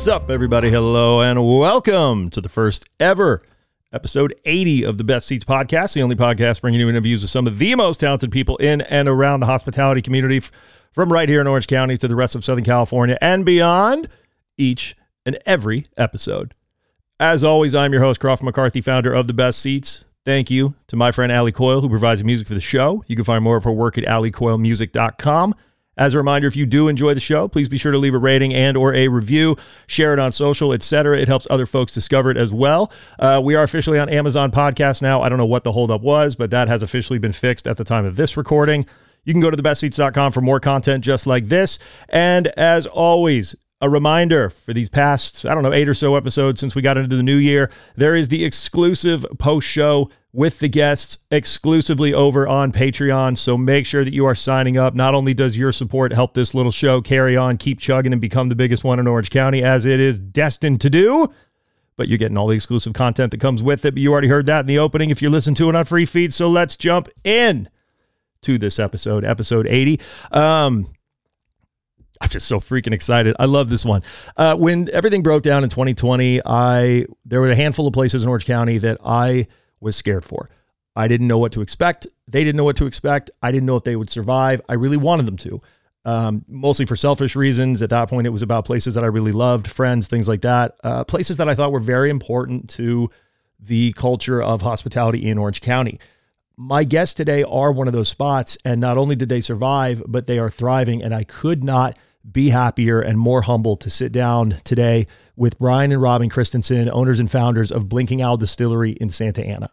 What's 0.00 0.08
up, 0.08 0.30
everybody? 0.30 0.70
Hello, 0.70 1.20
and 1.20 1.46
welcome 1.46 2.30
to 2.30 2.40
the 2.40 2.48
first 2.48 2.88
ever 2.98 3.42
episode 3.92 4.34
80 4.46 4.82
of 4.82 4.96
the 4.96 5.04
Best 5.04 5.28
Ceats 5.28 5.44
podcast, 5.44 5.92
the 5.92 6.00
only 6.00 6.16
podcast 6.16 6.62
bringing 6.62 6.80
you 6.80 6.88
interviews 6.88 7.20
with 7.20 7.30
some 7.30 7.46
of 7.46 7.58
the 7.58 7.74
most 7.74 8.00
talented 8.00 8.32
people 8.32 8.56
in 8.56 8.80
and 8.80 9.10
around 9.10 9.40
the 9.40 9.46
hospitality 9.46 10.00
community 10.00 10.40
from 10.90 11.12
right 11.12 11.28
here 11.28 11.42
in 11.42 11.46
Orange 11.46 11.66
County 11.66 11.98
to 11.98 12.08
the 12.08 12.16
rest 12.16 12.34
of 12.34 12.46
Southern 12.46 12.64
California 12.64 13.18
and 13.20 13.44
beyond 13.44 14.08
each 14.56 14.96
and 15.26 15.38
every 15.44 15.86
episode. 15.98 16.54
As 17.20 17.44
always, 17.44 17.74
I'm 17.74 17.92
your 17.92 18.00
host, 18.00 18.20
Crawford 18.20 18.46
McCarthy, 18.46 18.80
founder 18.80 19.12
of 19.12 19.26
the 19.26 19.34
Best 19.34 19.58
Ceats. 19.58 20.06
Thank 20.24 20.50
you 20.50 20.76
to 20.86 20.96
my 20.96 21.12
friend 21.12 21.30
Ali 21.30 21.52
Coyle, 21.52 21.82
who 21.82 21.90
provides 21.90 22.22
the 22.22 22.24
music 22.24 22.48
for 22.48 22.54
the 22.54 22.60
show. 22.62 23.04
You 23.06 23.16
can 23.16 23.26
find 23.26 23.44
more 23.44 23.58
of 23.58 23.64
her 23.64 23.70
work 23.70 23.98
at 23.98 24.04
alicoylemusic.com. 24.04 25.54
As 26.00 26.14
a 26.14 26.16
reminder, 26.16 26.48
if 26.48 26.56
you 26.56 26.64
do 26.64 26.88
enjoy 26.88 27.12
the 27.12 27.20
show, 27.20 27.46
please 27.46 27.68
be 27.68 27.76
sure 27.76 27.92
to 27.92 27.98
leave 27.98 28.14
a 28.14 28.18
rating 28.18 28.54
and 28.54 28.74
or 28.74 28.94
a 28.94 29.08
review, 29.08 29.56
share 29.86 30.14
it 30.14 30.18
on 30.18 30.32
social, 30.32 30.72
etc. 30.72 31.18
It 31.18 31.28
helps 31.28 31.46
other 31.50 31.66
folks 31.66 31.92
discover 31.92 32.30
it 32.30 32.38
as 32.38 32.50
well. 32.50 32.90
Uh, 33.18 33.38
we 33.44 33.54
are 33.54 33.62
officially 33.62 33.98
on 33.98 34.08
Amazon 34.08 34.50
Podcast 34.50 35.02
now. 35.02 35.20
I 35.20 35.28
don't 35.28 35.36
know 35.36 35.44
what 35.44 35.62
the 35.62 35.72
holdup 35.72 36.00
was, 36.00 36.36
but 36.36 36.50
that 36.52 36.68
has 36.68 36.82
officially 36.82 37.18
been 37.18 37.32
fixed 37.32 37.66
at 37.66 37.76
the 37.76 37.84
time 37.84 38.06
of 38.06 38.16
this 38.16 38.38
recording. 38.38 38.86
You 39.24 39.34
can 39.34 39.42
go 39.42 39.50
to 39.50 39.56
thebestceats.com 39.58 40.32
for 40.32 40.40
more 40.40 40.58
content 40.58 41.04
just 41.04 41.26
like 41.26 41.48
this. 41.48 41.78
And 42.08 42.46
as 42.56 42.86
always, 42.86 43.54
a 43.80 43.88
reminder 43.88 44.50
for 44.50 44.74
these 44.74 44.88
past, 44.88 45.46
I 45.46 45.54
don't 45.54 45.62
know, 45.62 45.72
eight 45.72 45.88
or 45.88 45.94
so 45.94 46.14
episodes 46.14 46.60
since 46.60 46.74
we 46.74 46.82
got 46.82 46.98
into 46.98 47.16
the 47.16 47.22
new 47.22 47.36
year, 47.36 47.70
there 47.96 48.14
is 48.14 48.28
the 48.28 48.44
exclusive 48.44 49.24
post 49.38 49.66
show 49.66 50.10
with 50.32 50.58
the 50.58 50.68
guests 50.68 51.18
exclusively 51.30 52.12
over 52.14 52.46
on 52.46 52.72
Patreon. 52.72 53.36
So 53.38 53.56
make 53.56 53.86
sure 53.86 54.04
that 54.04 54.12
you 54.12 54.26
are 54.26 54.34
signing 54.34 54.76
up. 54.76 54.94
Not 54.94 55.14
only 55.14 55.34
does 55.34 55.56
your 55.56 55.72
support 55.72 56.12
help 56.12 56.34
this 56.34 56.54
little 56.54 56.70
show 56.70 57.00
carry 57.00 57.36
on, 57.36 57.56
keep 57.56 57.80
chugging, 57.80 58.12
and 58.12 58.20
become 58.20 58.48
the 58.48 58.54
biggest 58.54 58.84
one 58.84 59.00
in 59.00 59.06
Orange 59.06 59.30
County, 59.30 59.62
as 59.62 59.84
it 59.84 59.98
is 59.98 60.20
destined 60.20 60.80
to 60.82 60.90
do, 60.90 61.28
but 61.96 62.06
you're 62.06 62.18
getting 62.18 62.36
all 62.36 62.46
the 62.46 62.54
exclusive 62.54 62.92
content 62.92 63.30
that 63.30 63.40
comes 63.40 63.62
with 63.62 63.84
it. 63.84 63.94
But 63.94 64.02
you 64.02 64.12
already 64.12 64.28
heard 64.28 64.46
that 64.46 64.60
in 64.60 64.66
the 64.66 64.78
opening 64.78 65.10
if 65.10 65.20
you 65.20 65.30
listen 65.30 65.54
to 65.54 65.68
it 65.68 65.74
on 65.74 65.84
free 65.84 66.06
feed. 66.06 66.32
So 66.32 66.48
let's 66.48 66.76
jump 66.76 67.08
in 67.24 67.68
to 68.42 68.56
this 68.56 68.78
episode, 68.78 69.24
episode 69.24 69.66
80. 69.66 70.00
Um, 70.30 70.86
I'm 72.20 72.28
just 72.28 72.46
so 72.46 72.60
freaking 72.60 72.92
excited. 72.92 73.34
I 73.38 73.46
love 73.46 73.70
this 73.70 73.84
one. 73.84 74.02
Uh, 74.36 74.54
when 74.54 74.90
everything 74.92 75.22
broke 75.22 75.42
down 75.42 75.64
in 75.64 75.70
2020, 75.70 76.42
I 76.44 77.06
there 77.24 77.40
were 77.40 77.50
a 77.50 77.56
handful 77.56 77.86
of 77.86 77.94
places 77.94 78.22
in 78.22 78.28
Orange 78.28 78.44
County 78.44 78.78
that 78.78 78.98
I 79.04 79.46
was 79.80 79.96
scared 79.96 80.24
for. 80.24 80.50
I 80.94 81.08
didn't 81.08 81.28
know 81.28 81.38
what 81.38 81.52
to 81.52 81.62
expect. 81.62 82.06
They 82.28 82.44
didn't 82.44 82.56
know 82.56 82.64
what 82.64 82.76
to 82.76 82.86
expect. 82.86 83.30
I 83.42 83.50
didn't 83.50 83.66
know 83.66 83.76
if 83.76 83.84
they 83.84 83.96
would 83.96 84.10
survive. 84.10 84.60
I 84.68 84.74
really 84.74 84.98
wanted 84.98 85.24
them 85.26 85.38
to, 85.38 85.62
um, 86.04 86.44
mostly 86.46 86.84
for 86.84 86.94
selfish 86.94 87.36
reasons. 87.36 87.80
At 87.80 87.90
that 87.90 88.10
point, 88.10 88.26
it 88.26 88.30
was 88.30 88.42
about 88.42 88.66
places 88.66 88.94
that 88.94 89.04
I 89.04 89.06
really 89.06 89.32
loved, 89.32 89.66
friends, 89.66 90.06
things 90.06 90.28
like 90.28 90.42
that. 90.42 90.76
Uh, 90.84 91.04
places 91.04 91.38
that 91.38 91.48
I 91.48 91.54
thought 91.54 91.72
were 91.72 91.80
very 91.80 92.10
important 92.10 92.68
to 92.70 93.10
the 93.58 93.92
culture 93.94 94.42
of 94.42 94.60
hospitality 94.60 95.26
in 95.26 95.38
Orange 95.38 95.62
County. 95.62 95.98
My 96.56 96.84
guests 96.84 97.14
today 97.14 97.42
are 97.44 97.72
one 97.72 97.86
of 97.86 97.94
those 97.94 98.10
spots, 98.10 98.58
and 98.64 98.80
not 98.80 98.98
only 98.98 99.16
did 99.16 99.30
they 99.30 99.40
survive, 99.40 100.02
but 100.06 100.26
they 100.26 100.38
are 100.38 100.50
thriving. 100.50 101.02
And 101.02 101.14
I 101.14 101.24
could 101.24 101.64
not 101.64 101.96
be 102.30 102.50
happier 102.50 103.00
and 103.00 103.18
more 103.18 103.42
humble 103.42 103.76
to 103.76 103.90
sit 103.90 104.12
down 104.12 104.56
today 104.64 105.06
with 105.36 105.58
Brian 105.58 105.92
and 105.92 106.02
Robin 106.02 106.28
Christenson, 106.28 106.90
owners 106.90 107.20
and 107.20 107.30
founders 107.30 107.72
of 107.72 107.88
Blinking 107.88 108.22
Owl 108.22 108.36
Distillery 108.36 108.92
in 108.92 109.08
Santa 109.08 109.44
Ana. 109.44 109.70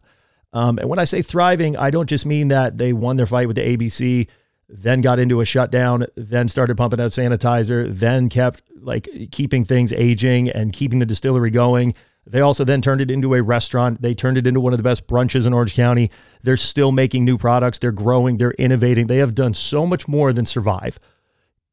Um, 0.54 0.78
and 0.80 0.90
when 0.90 1.00
I 1.00 1.04
say 1.04 1.22
thriving, 1.22 1.78
I 1.78 1.90
don't 1.90 2.10
just 2.10 2.26
mean 2.26 2.48
that 2.48 2.78
they 2.78 2.94
won 2.94 3.18
their 3.18 3.26
fight 3.26 3.48
with 3.48 3.58
the 3.58 3.78
ABC, 3.78 4.28
then 4.70 5.02
got 5.02 5.20
into 5.20 5.42
a 5.42 5.46
shutdown, 5.46 6.06
then 6.16 6.50
started 6.50 6.78
pumping 6.78 7.00
out 7.00 7.12
sanitizer, 7.12 7.94
then 7.94 8.30
kept 8.30 8.62
like 8.82 9.08
keeping 9.32 9.66
things 9.66 9.94
aging 9.94 10.50
and 10.50 10.74
keeping 10.74 11.00
the 11.00 11.06
distillery 11.06 11.52
going. 11.52 11.94
They 12.26 12.42
also 12.42 12.66
then 12.66 12.82
turned 12.82 13.00
it 13.00 13.10
into 13.10 13.34
a 13.36 13.42
restaurant. 13.42 14.02
They 14.02 14.14
turned 14.14 14.38
it 14.38 14.46
into 14.46 14.60
one 14.60 14.74
of 14.74 14.78
the 14.78 14.84
best 14.84 15.08
brunches 15.08 15.46
in 15.46 15.54
Orange 15.54 15.76
County. 15.76 16.12
They're 16.42 16.58
still 16.58 16.92
making 16.92 17.24
new 17.24 17.38
products. 17.38 17.80
They're 17.80 17.94
growing. 17.94 18.38
They're 18.38 18.52
innovating. 18.52 19.08
They 19.08 19.18
have 19.18 19.34
done 19.34 19.54
so 19.54 19.86
much 19.86 20.08
more 20.08 20.34
than 20.34 20.46
survive. 20.46 21.00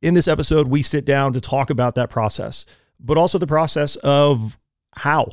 In 0.04 0.12
this 0.12 0.28
episode, 0.28 0.68
we 0.68 0.82
sit 0.82 1.06
down 1.06 1.32
to 1.32 1.40
talk 1.40 1.70
about 1.70 1.94
that 1.94 2.10
process, 2.10 2.66
but 3.00 3.16
also 3.16 3.38
the 3.38 3.46
process 3.46 3.96
of 3.96 4.58
how 4.96 5.32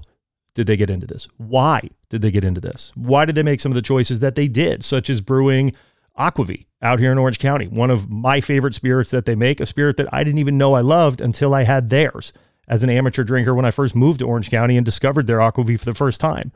did 0.53 0.65
they 0.65 0.77
get 0.77 0.89
into 0.89 1.05
this? 1.05 1.27
Why 1.35 1.89
did 2.07 2.21
they 2.21 2.31
get 2.31 2.45
into 2.45 2.61
this? 2.61 2.93
Why 2.95 3.25
did 3.25 3.35
they 3.35 3.43
make 3.43 3.59
some 3.59 3.73
of 3.73 3.75
the 3.75 3.81
choices 3.81 4.19
that 4.19 4.35
they 4.35 4.47
did, 4.47 4.85
such 4.85 5.09
as 5.09 5.19
brewing 5.19 5.73
Aquavit 6.17 6.67
out 6.81 6.99
here 6.99 7.11
in 7.11 7.17
Orange 7.17 7.37
County, 7.37 7.67
one 7.67 7.91
of 7.91 8.13
my 8.13 8.39
favorite 8.39 8.73
spirits 8.73 9.11
that 9.11 9.25
they 9.25 9.35
make, 9.35 9.59
a 9.59 9.65
spirit 9.65 9.97
that 9.97 10.07
I 10.13 10.23
didn't 10.23 10.39
even 10.39 10.57
know 10.57 10.73
I 10.73 10.79
loved 10.79 11.19
until 11.19 11.53
I 11.53 11.63
had 11.63 11.89
theirs 11.89 12.31
as 12.65 12.81
an 12.81 12.89
amateur 12.89 13.25
drinker 13.25 13.53
when 13.53 13.65
I 13.65 13.71
first 13.71 13.93
moved 13.93 14.19
to 14.19 14.25
Orange 14.25 14.49
County 14.49 14.77
and 14.77 14.85
discovered 14.85 15.27
their 15.27 15.39
Aquavit 15.39 15.79
for 15.79 15.85
the 15.85 15.93
first 15.93 16.21
time. 16.21 16.53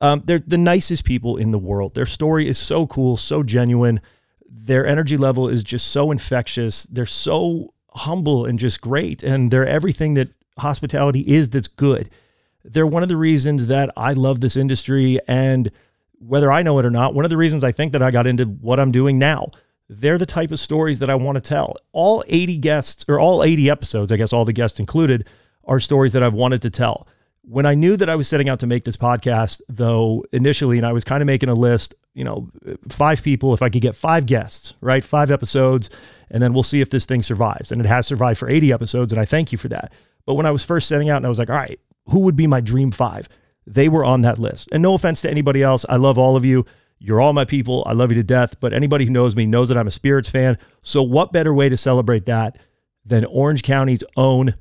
Um, 0.00 0.22
they're 0.24 0.38
the 0.38 0.56
nicest 0.56 1.04
people 1.04 1.36
in 1.36 1.50
the 1.50 1.58
world. 1.58 1.96
Their 1.96 2.06
story 2.06 2.46
is 2.46 2.58
so 2.58 2.86
cool, 2.86 3.16
so 3.16 3.42
genuine 3.42 4.00
their 4.48 4.86
energy 4.86 5.16
level 5.16 5.48
is 5.48 5.62
just 5.62 5.88
so 5.88 6.10
infectious. 6.10 6.84
They're 6.84 7.06
so 7.06 7.74
humble 7.90 8.44
and 8.46 8.58
just 8.58 8.80
great. 8.80 9.22
And 9.22 9.50
they're 9.50 9.66
everything 9.66 10.14
that 10.14 10.28
hospitality 10.58 11.20
is 11.20 11.50
that's 11.50 11.68
good. 11.68 12.10
They're 12.64 12.86
one 12.86 13.02
of 13.02 13.08
the 13.08 13.16
reasons 13.16 13.66
that 13.66 13.90
I 13.96 14.12
love 14.12 14.40
this 14.40 14.56
industry. 14.56 15.18
And 15.28 15.70
whether 16.18 16.50
I 16.50 16.62
know 16.62 16.78
it 16.78 16.86
or 16.86 16.90
not, 16.90 17.14
one 17.14 17.24
of 17.24 17.30
the 17.30 17.36
reasons 17.36 17.64
I 17.64 17.72
think 17.72 17.92
that 17.92 18.02
I 18.02 18.10
got 18.10 18.26
into 18.26 18.44
what 18.44 18.80
I'm 18.80 18.92
doing 18.92 19.18
now. 19.18 19.50
They're 19.88 20.18
the 20.18 20.24
type 20.24 20.50
of 20.50 20.58
stories 20.58 20.98
that 21.00 21.10
I 21.10 21.14
want 21.14 21.36
to 21.36 21.42
tell. 21.42 21.76
All 21.92 22.24
80 22.26 22.56
guests, 22.56 23.04
or 23.06 23.20
all 23.20 23.44
80 23.44 23.68
episodes, 23.68 24.10
I 24.10 24.16
guess 24.16 24.32
all 24.32 24.46
the 24.46 24.52
guests 24.52 24.80
included, 24.80 25.28
are 25.64 25.78
stories 25.78 26.14
that 26.14 26.22
I've 26.22 26.34
wanted 26.34 26.62
to 26.62 26.70
tell. 26.70 27.06
When 27.46 27.66
I 27.66 27.74
knew 27.74 27.96
that 27.96 28.08
I 28.08 28.16
was 28.16 28.26
setting 28.26 28.48
out 28.48 28.60
to 28.60 28.66
make 28.66 28.84
this 28.84 28.96
podcast, 28.96 29.60
though, 29.68 30.24
initially, 30.32 30.78
and 30.78 30.86
I 30.86 30.92
was 30.92 31.04
kind 31.04 31.22
of 31.22 31.26
making 31.26 31.50
a 31.50 31.54
list, 31.54 31.94
you 32.14 32.24
know, 32.24 32.50
five 32.88 33.22
people, 33.22 33.52
if 33.52 33.60
I 33.60 33.68
could 33.68 33.82
get 33.82 33.94
five 33.94 34.24
guests, 34.24 34.72
right? 34.80 35.04
Five 35.04 35.30
episodes, 35.30 35.90
and 36.30 36.42
then 36.42 36.54
we'll 36.54 36.62
see 36.62 36.80
if 36.80 36.88
this 36.88 37.04
thing 37.04 37.22
survives. 37.22 37.70
And 37.70 37.82
it 37.82 37.86
has 37.86 38.06
survived 38.06 38.38
for 38.38 38.48
80 38.48 38.72
episodes, 38.72 39.12
and 39.12 39.20
I 39.20 39.26
thank 39.26 39.52
you 39.52 39.58
for 39.58 39.68
that. 39.68 39.92
But 40.26 40.34
when 40.34 40.46
I 40.46 40.50
was 40.50 40.64
first 40.64 40.88
setting 40.88 41.10
out 41.10 41.18
and 41.18 41.26
I 41.26 41.28
was 41.28 41.38
like, 41.38 41.50
all 41.50 41.56
right, 41.56 41.78
who 42.06 42.20
would 42.20 42.36
be 42.36 42.46
my 42.46 42.60
dream 42.60 42.90
five? 42.90 43.28
They 43.66 43.88
were 43.88 44.04
on 44.04 44.22
that 44.22 44.38
list. 44.38 44.68
And 44.72 44.82
no 44.82 44.94
offense 44.94 45.22
to 45.22 45.30
anybody 45.30 45.62
else. 45.62 45.84
I 45.88 45.96
love 45.96 46.18
all 46.18 46.36
of 46.36 46.44
you. 46.44 46.64
You're 46.98 47.20
all 47.20 47.32
my 47.32 47.44
people. 47.44 47.82
I 47.86 47.92
love 47.92 48.10
you 48.10 48.16
to 48.16 48.22
death. 48.22 48.58
But 48.60 48.72
anybody 48.72 49.04
who 49.04 49.10
knows 49.10 49.36
me 49.36 49.46
knows 49.46 49.68
that 49.68 49.78
I'm 49.78 49.86
a 49.86 49.92
Spirits 49.92 50.30
fan. 50.30 50.58
So, 50.82 51.02
what 51.02 51.32
better 51.32 51.52
way 51.52 51.68
to 51.68 51.76
celebrate 51.76 52.26
that 52.26 52.58
than 53.04 53.24
Orange 53.24 53.62
County's 53.62 54.04
own 54.16 54.54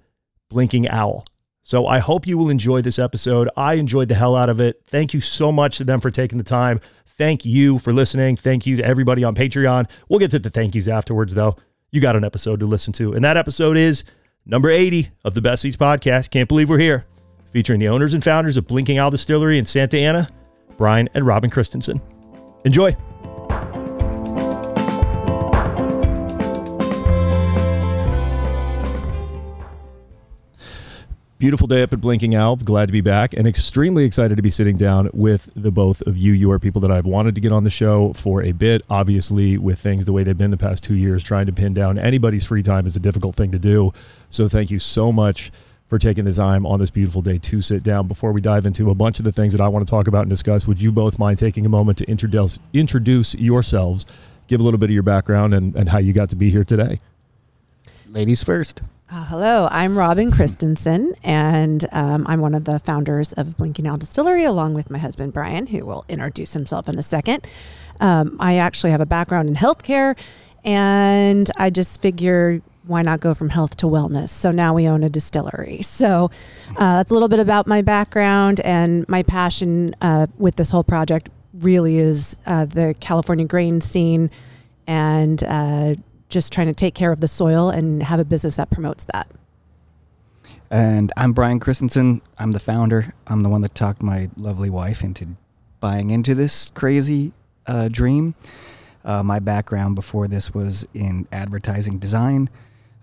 Blinking 0.49 0.89
Owl? 0.89 1.25
So, 1.63 1.87
I 1.87 1.99
hope 1.99 2.27
you 2.27 2.37
will 2.37 2.49
enjoy 2.49 2.81
this 2.81 2.99
episode. 2.99 3.49
I 3.55 3.75
enjoyed 3.75 4.09
the 4.09 4.15
hell 4.15 4.35
out 4.35 4.49
of 4.49 4.59
it. 4.59 4.81
Thank 4.85 5.13
you 5.13 5.21
so 5.21 5.51
much 5.51 5.77
to 5.77 5.83
them 5.83 6.01
for 6.01 6.11
taking 6.11 6.37
the 6.37 6.43
time. 6.43 6.81
Thank 7.05 7.45
you 7.45 7.79
for 7.79 7.93
listening. 7.93 8.35
Thank 8.35 8.65
you 8.65 8.75
to 8.77 8.83
everybody 8.85 9.23
on 9.23 9.35
Patreon. 9.35 9.87
We'll 10.09 10.19
get 10.19 10.31
to 10.31 10.39
the 10.39 10.49
thank 10.49 10.75
yous 10.75 10.87
afterwards, 10.87 11.33
though. 11.33 11.55
You 11.91 12.01
got 12.01 12.15
an 12.15 12.23
episode 12.23 12.59
to 12.59 12.65
listen 12.65 12.91
to. 12.93 13.13
And 13.13 13.23
that 13.23 13.37
episode 13.37 13.77
is 13.77 14.03
number 14.45 14.69
80 14.69 15.09
of 15.23 15.35
the 15.35 15.41
Best 15.41 15.61
Ceats 15.61 15.77
podcast. 15.77 16.31
Can't 16.31 16.49
believe 16.49 16.69
we're 16.69 16.79
here. 16.79 17.05
Featuring 17.45 17.79
the 17.79 17.87
owners 17.87 18.15
and 18.15 18.23
founders 18.23 18.57
of 18.57 18.65
Blinking 18.65 18.97
Owl 18.97 19.11
Distillery 19.11 19.59
in 19.59 19.65
Santa 19.65 19.99
Ana, 19.99 20.27
Brian 20.75 21.07
and 21.13 21.25
Robin 21.25 21.51
Christenson. 21.51 22.01
Enjoy. 22.65 22.97
Beautiful 31.43 31.67
day 31.67 31.83
up 31.83 31.91
at 31.91 31.99
Blinking 31.99 32.33
Owl. 32.35 32.55
Glad 32.55 32.85
to 32.85 32.93
be 32.93 33.01
back 33.01 33.33
and 33.33 33.45
extremely 33.45 34.05
excited 34.05 34.37
to 34.37 34.41
be 34.41 34.49
sitting 34.49 34.77
down 34.77 35.09
with 35.11 35.49
the 35.53 35.71
both 35.71 36.01
of 36.03 36.15
you. 36.15 36.31
You 36.31 36.49
are 36.51 36.57
people 36.57 36.79
that 36.79 36.89
I've 36.89 37.05
wanted 37.05 37.35
to 37.35 37.41
get 37.41 37.51
on 37.51 37.65
the 37.65 37.69
show 37.69 38.13
for 38.13 38.41
a 38.41 38.53
bit. 38.53 38.81
Obviously, 38.89 39.57
with 39.57 39.77
things 39.77 40.05
the 40.05 40.13
way 40.13 40.23
they've 40.23 40.37
been 40.37 40.51
the 40.51 40.57
past 40.57 40.85
two 40.85 40.95
years, 40.95 41.21
trying 41.21 41.45
to 41.47 41.51
pin 41.51 41.73
down 41.73 41.99
anybody's 41.99 42.45
free 42.45 42.63
time 42.63 42.87
is 42.87 42.95
a 42.95 42.99
difficult 43.01 43.35
thing 43.35 43.51
to 43.51 43.59
do. 43.59 43.91
So, 44.29 44.47
thank 44.47 44.71
you 44.71 44.79
so 44.79 45.11
much 45.11 45.51
for 45.89 45.99
taking 45.99 46.23
the 46.23 46.31
time 46.31 46.65
on 46.65 46.79
this 46.79 46.89
beautiful 46.89 47.21
day 47.21 47.39
to 47.39 47.61
sit 47.61 47.83
down. 47.83 48.07
Before 48.07 48.31
we 48.31 48.39
dive 48.39 48.65
into 48.65 48.89
a 48.89 48.95
bunch 48.95 49.19
of 49.19 49.25
the 49.25 49.33
things 49.33 49.51
that 49.51 49.61
I 49.61 49.67
want 49.67 49.85
to 49.85 49.91
talk 49.91 50.07
about 50.07 50.21
and 50.21 50.29
discuss, 50.29 50.65
would 50.65 50.81
you 50.81 50.93
both 50.93 51.19
mind 51.19 51.39
taking 51.39 51.65
a 51.65 51.69
moment 51.69 51.97
to 51.97 52.09
introduce 52.09 52.57
introduce 52.71 53.35
yourselves, 53.35 54.05
give 54.47 54.61
a 54.61 54.63
little 54.63 54.79
bit 54.79 54.91
of 54.91 54.93
your 54.93 55.03
background 55.03 55.53
and, 55.53 55.75
and 55.75 55.89
how 55.89 55.97
you 55.97 56.13
got 56.13 56.29
to 56.29 56.37
be 56.37 56.51
here 56.51 56.63
today? 56.63 57.01
Ladies 58.07 58.45
first. 58.45 58.81
Uh, 59.13 59.25
hello, 59.25 59.67
I'm 59.69 59.95
Robin 59.95 60.31
Christenson, 60.31 61.13
and 61.21 61.85
um, 61.91 62.25
I'm 62.27 62.41
one 62.41 62.55
of 62.55 62.63
the 62.63 62.79
founders 62.79 63.31
of 63.33 63.55
Blinking 63.57 63.85
Owl 63.85 63.97
Distillery, 63.97 64.43
along 64.43 64.73
with 64.73 64.89
my 64.89 64.97
husband 64.97 65.33
Brian, 65.33 65.67
who 65.67 65.85
will 65.85 66.03
introduce 66.09 66.53
himself 66.53 66.89
in 66.89 66.97
a 66.97 67.03
second. 67.03 67.45
Um, 67.99 68.37
I 68.39 68.55
actually 68.55 68.89
have 68.89 69.01
a 69.01 69.05
background 69.05 69.49
in 69.49 69.55
healthcare, 69.55 70.17
and 70.63 71.51
I 71.57 71.69
just 71.69 72.01
figured 72.01 72.63
why 72.87 73.03
not 73.03 73.19
go 73.19 73.35
from 73.35 73.49
health 73.49 73.77
to 73.77 73.85
wellness? 73.85 74.29
So 74.29 74.49
now 74.49 74.73
we 74.73 74.87
own 74.87 75.03
a 75.03 75.09
distillery. 75.09 75.83
So 75.83 76.31
uh, 76.71 76.95
that's 76.95 77.11
a 77.11 77.13
little 77.13 77.29
bit 77.29 77.39
about 77.39 77.67
my 77.67 77.83
background 77.83 78.61
and 78.61 79.07
my 79.07 79.21
passion 79.21 79.95
uh, 80.01 80.25
with 80.39 80.55
this 80.55 80.71
whole 80.71 80.83
project. 80.83 81.29
Really 81.53 81.99
is 81.99 82.39
uh, 82.47 82.65
the 82.65 82.95
California 82.99 83.45
grain 83.45 83.79
scene 83.79 84.31
and 84.87 85.43
uh, 85.43 85.93
just 86.33 86.51
trying 86.51 86.67
to 86.67 86.73
take 86.73 86.95
care 86.95 87.11
of 87.11 87.21
the 87.21 87.27
soil 87.27 87.69
and 87.69 88.03
have 88.03 88.19
a 88.19 88.25
business 88.25 88.57
that 88.57 88.69
promotes 88.69 89.05
that. 89.05 89.27
And 90.69 91.11
I'm 91.15 91.33
Brian 91.33 91.59
Christenson. 91.59 92.21
I'm 92.37 92.51
the 92.51 92.59
founder. 92.59 93.13
I'm 93.27 93.43
the 93.43 93.49
one 93.49 93.61
that 93.61 93.75
talked 93.75 94.01
my 94.01 94.29
lovely 94.35 94.71
wife 94.71 95.03
into 95.03 95.27
buying 95.79 96.09
into 96.09 96.33
this 96.33 96.71
crazy 96.73 97.31
uh, 97.67 97.89
dream. 97.89 98.33
Uh, 99.05 99.21
my 99.21 99.39
background 99.39 99.95
before 99.95 100.27
this 100.27 100.53
was 100.53 100.87
in 100.93 101.27
advertising 101.31 101.99
design, 101.99 102.49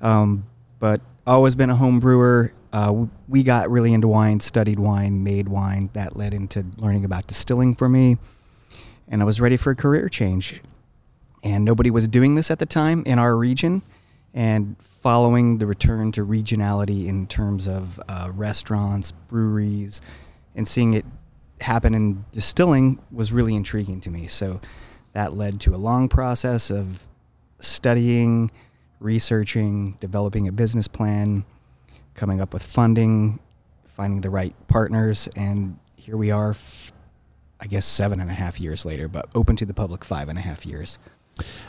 um, 0.01 0.47
but 0.79 1.01
always 1.27 1.55
been 1.55 1.71
a 1.71 1.77
home 1.77 2.01
brewer. 2.01 2.53
Uh, 2.73 3.05
we 3.29 3.43
got 3.43 3.71
really 3.71 3.93
into 3.93 4.09
wine, 4.09 4.41
studied 4.41 4.79
wine, 4.79 5.23
made 5.23 5.49
wine. 5.49 5.91
That 5.93 6.17
led 6.17 6.33
into 6.33 6.65
learning 6.79 7.05
about 7.05 7.27
distilling 7.27 7.75
for 7.75 7.89
me, 7.89 8.17
and 9.09 9.21
I 9.21 9.25
was 9.27 9.41
ready 9.41 9.59
for 9.59 9.73
a 9.73 9.77
career 9.77 10.09
change. 10.09 10.63
And 11.43 11.65
nobody 11.65 11.91
was 11.91 12.09
doing 12.09 12.35
this 12.35 12.51
at 12.51 12.59
the 12.59 12.67
time 12.67 13.03
in 13.07 13.19
our 13.19 13.37
region 13.37 13.83
and 14.35 14.77
following 14.81 15.59
the 15.59 15.67
return 15.67 16.13
to 16.13 16.25
regionality 16.25 17.07
in 17.07 17.27
terms 17.27 17.67
of 17.67 18.01
uh, 18.09 18.31
restaurants, 18.35 19.13
breweries, 19.13 20.01
and 20.55 20.69
seeing 20.69 20.95
it 20.95 21.05
happen 21.61 21.95
in 21.95 22.25
distilling 22.33 22.99
was 23.11 23.33
really 23.33 23.55
intriguing 23.55 24.01
to 24.03 24.11
me. 24.11 24.27
So 24.27 24.61
that 25.13 25.35
led 25.35 25.61
to 25.63 25.75
a 25.75 25.77
long 25.79 26.09
process 26.09 26.71
of 26.71 27.07
studying, 27.59 28.51
researching, 29.01 29.97
developing 30.01 30.49
a 30.49 30.53
business 30.53 30.89
plan, 30.89 31.45
coming 32.15 32.41
up 32.41 32.53
with 32.53 32.63
funding, 32.63 33.41
finding 33.87 34.21
the 34.21 34.31
right 34.31 34.55
partners, 34.69 35.29
and 35.37 35.79
here 35.97 36.17
we 36.17 36.31
are. 36.31 36.55
I 37.63 37.67
guess 37.67 37.85
seven 37.85 38.21
and 38.21 38.31
a 38.31 38.35
half 38.35 38.59
years 38.59 38.87
later, 38.87 39.07
but 39.07 39.29
open 39.35 39.55
to 39.57 39.67
the 39.67 39.75
public 39.75 40.03
five 40.03 40.31
and 40.31 40.39
a 40.39 40.43
half 40.43 40.65
years. 40.65 40.99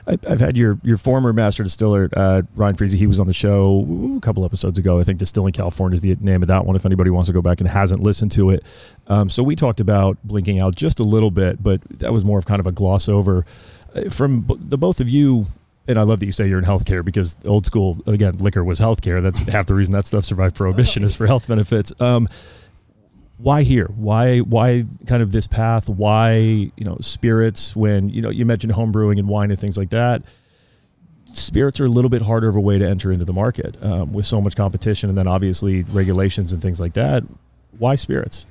I've 0.07 0.39
had 0.39 0.57
your 0.57 0.79
your 0.83 0.97
former 0.97 1.33
master 1.33 1.63
distiller, 1.63 2.09
uh, 2.15 2.41
Ryan 2.55 2.75
Friese. 2.75 2.93
He 2.93 3.07
was 3.07 3.19
on 3.19 3.27
the 3.27 3.33
show 3.33 4.15
a 4.17 4.21
couple 4.21 4.45
episodes 4.45 4.77
ago. 4.77 4.99
I 4.99 5.03
think 5.03 5.19
Distilling 5.19 5.53
California 5.53 5.95
is 5.95 6.01
the 6.01 6.15
name 6.19 6.41
of 6.41 6.47
that 6.47 6.65
one. 6.65 6.75
If 6.75 6.85
anybody 6.85 7.09
wants 7.09 7.27
to 7.27 7.33
go 7.33 7.41
back 7.41 7.59
and 7.59 7.69
hasn't 7.69 8.01
listened 8.01 8.31
to 8.33 8.49
it, 8.49 8.63
um, 9.07 9.29
so 9.29 9.43
we 9.43 9.55
talked 9.55 9.79
about 9.79 10.17
Blinking 10.23 10.61
Owl 10.61 10.71
just 10.71 10.99
a 10.99 11.03
little 11.03 11.31
bit, 11.31 11.61
but 11.61 11.81
that 11.99 12.13
was 12.13 12.25
more 12.25 12.39
of 12.39 12.45
kind 12.45 12.59
of 12.59 12.67
a 12.67 12.71
gloss 12.71 13.07
over. 13.09 13.45
Uh, 13.95 14.09
from 14.09 14.45
the 14.49 14.77
both 14.77 14.99
of 14.99 15.09
you, 15.09 15.45
and 15.87 15.99
I 15.99 16.03
love 16.03 16.19
that 16.19 16.25
you 16.25 16.31
say 16.31 16.47
you're 16.47 16.59
in 16.59 16.65
healthcare 16.65 17.03
because 17.03 17.35
old 17.45 17.65
school 17.65 18.01
again, 18.07 18.33
liquor 18.39 18.63
was 18.63 18.79
healthcare. 18.79 19.21
That's 19.21 19.41
half 19.41 19.65
the 19.65 19.73
reason 19.75 19.91
that 19.93 20.05
stuff 20.05 20.25
survived 20.25 20.55
prohibition 20.55 21.03
is 21.03 21.15
for 21.15 21.27
health 21.27 21.47
benefits. 21.47 21.91
Um, 21.99 22.27
why 23.41 23.63
here? 23.63 23.87
Why 23.95 24.39
why 24.39 24.85
kind 25.07 25.23
of 25.23 25.31
this 25.31 25.47
path? 25.47 25.89
Why 25.89 26.33
you 26.33 26.85
know 26.85 26.97
spirits? 27.01 27.75
When 27.75 28.09
you 28.09 28.21
know 28.21 28.29
you 28.29 28.45
mentioned 28.45 28.73
home 28.73 28.91
brewing 28.91 29.19
and 29.19 29.27
wine 29.27 29.51
and 29.51 29.59
things 29.59 29.77
like 29.77 29.89
that. 29.89 30.23
Spirits 31.25 31.79
are 31.79 31.85
a 31.85 31.89
little 31.89 32.09
bit 32.09 32.23
harder 32.23 32.49
of 32.49 32.57
a 32.57 32.59
way 32.59 32.77
to 32.77 32.85
enter 32.85 33.09
into 33.09 33.23
the 33.23 33.33
market 33.33 33.81
um, 33.81 34.11
with 34.11 34.25
so 34.25 34.41
much 34.41 34.55
competition, 34.55 35.07
and 35.09 35.17
then 35.17 35.27
obviously 35.27 35.83
regulations 35.83 36.51
and 36.51 36.61
things 36.61 36.79
like 36.79 36.93
that. 36.93 37.23
Why 37.77 37.95
spirits? 37.95 38.45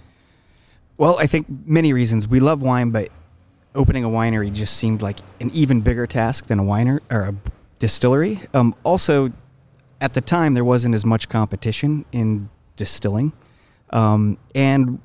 Well, 0.97 1.19
I 1.19 1.27
think 1.27 1.47
many 1.67 1.93
reasons. 1.93 2.27
We 2.27 2.41
love 2.41 2.63
wine, 2.63 2.91
but 2.91 3.11
opening 3.75 4.05
a 4.05 4.09
winery 4.09 4.53
just 4.53 4.77
seemed 4.77 5.03
like 5.03 5.19
an 5.41 5.51
even 5.51 5.83
bigger 5.83 6.07
task 6.07 6.47
than 6.47 6.59
a 6.59 6.63
winer 6.63 7.01
or 7.11 7.21
a 7.21 7.35
distillery. 7.79 8.41
Um, 8.55 8.75
also, 8.83 9.33
at 10.01 10.15
the 10.15 10.21
time, 10.23 10.55
there 10.55 10.65
wasn't 10.65 10.95
as 10.95 11.05
much 11.05 11.29
competition 11.29 12.07
in 12.13 12.49
distilling. 12.77 13.33
Um, 13.91 14.39
and 14.55 15.01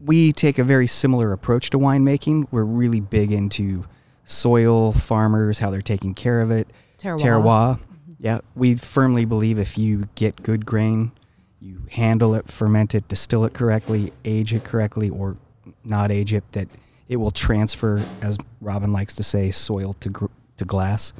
we 0.00 0.32
take 0.32 0.58
a 0.58 0.64
very 0.64 0.86
similar 0.86 1.32
approach 1.32 1.70
to 1.70 1.78
winemaking. 1.78 2.46
We're 2.50 2.64
really 2.64 3.00
big 3.00 3.32
into 3.32 3.84
soil, 4.24 4.92
farmers, 4.92 5.58
how 5.58 5.70
they're 5.70 5.82
taking 5.82 6.14
care 6.14 6.40
of 6.40 6.50
it, 6.50 6.68
Terroir. 6.98 7.18
terroir. 7.18 7.80
Yeah, 8.18 8.40
we 8.54 8.76
firmly 8.76 9.24
believe 9.24 9.58
if 9.58 9.78
you 9.78 10.08
get 10.14 10.42
good 10.42 10.66
grain, 10.66 11.12
you 11.60 11.82
handle 11.90 12.34
it, 12.34 12.48
ferment 12.48 12.94
it, 12.94 13.08
distill 13.08 13.44
it 13.44 13.54
correctly, 13.54 14.12
age 14.24 14.54
it 14.54 14.64
correctly, 14.64 15.10
or 15.10 15.36
not 15.84 16.10
age 16.10 16.32
it, 16.32 16.44
that 16.52 16.68
it 17.08 17.16
will 17.16 17.30
transfer, 17.30 18.02
as 18.22 18.38
Robin 18.60 18.92
likes 18.92 19.14
to 19.16 19.22
say, 19.22 19.50
soil 19.50 19.94
to 19.94 20.08
gr- 20.10 20.26
to 20.58 20.64
glass. 20.64 21.12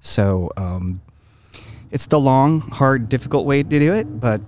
So 0.00 0.50
um, 0.56 1.02
it's 1.90 2.06
the 2.06 2.18
long, 2.18 2.60
hard, 2.62 3.08
difficult 3.08 3.46
way 3.46 3.62
to 3.62 3.68
do 3.68 3.92
it, 3.92 4.20
but 4.20 4.40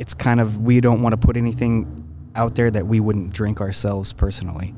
it's 0.00 0.14
kind 0.14 0.40
of 0.40 0.62
we 0.62 0.80
don't 0.80 1.02
want 1.02 1.12
to 1.12 1.18
put 1.18 1.36
anything 1.36 2.08
out 2.34 2.54
there 2.54 2.70
that 2.70 2.86
we 2.86 2.98
wouldn't 2.98 3.34
drink 3.34 3.60
ourselves 3.60 4.14
personally. 4.14 4.74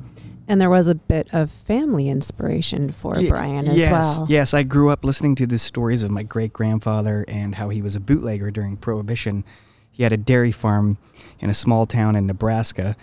And 0.48 0.60
there 0.60 0.68
was 0.68 0.88
a 0.88 0.96
bit 0.96 1.28
of 1.32 1.48
family 1.48 2.08
inspiration 2.08 2.90
for 2.90 3.14
Brian 3.28 3.68
as 3.68 3.76
yes, 3.76 3.90
well. 3.90 4.26
Yes, 4.28 4.52
I 4.52 4.64
grew 4.64 4.90
up 4.90 5.04
listening 5.04 5.36
to 5.36 5.46
the 5.46 5.60
stories 5.60 6.02
of 6.02 6.10
my 6.10 6.24
great 6.24 6.52
grandfather 6.52 7.24
and 7.28 7.54
how 7.54 7.68
he 7.68 7.80
was 7.80 7.94
a 7.94 8.00
bootlegger 8.00 8.50
during 8.50 8.76
Prohibition. 8.76 9.44
He 9.92 10.02
had 10.02 10.12
a 10.12 10.16
dairy 10.16 10.50
farm 10.50 10.98
in 11.38 11.48
a 11.48 11.54
small 11.54 11.86
town 11.86 12.16
in 12.16 12.26
Nebraska, 12.26 12.96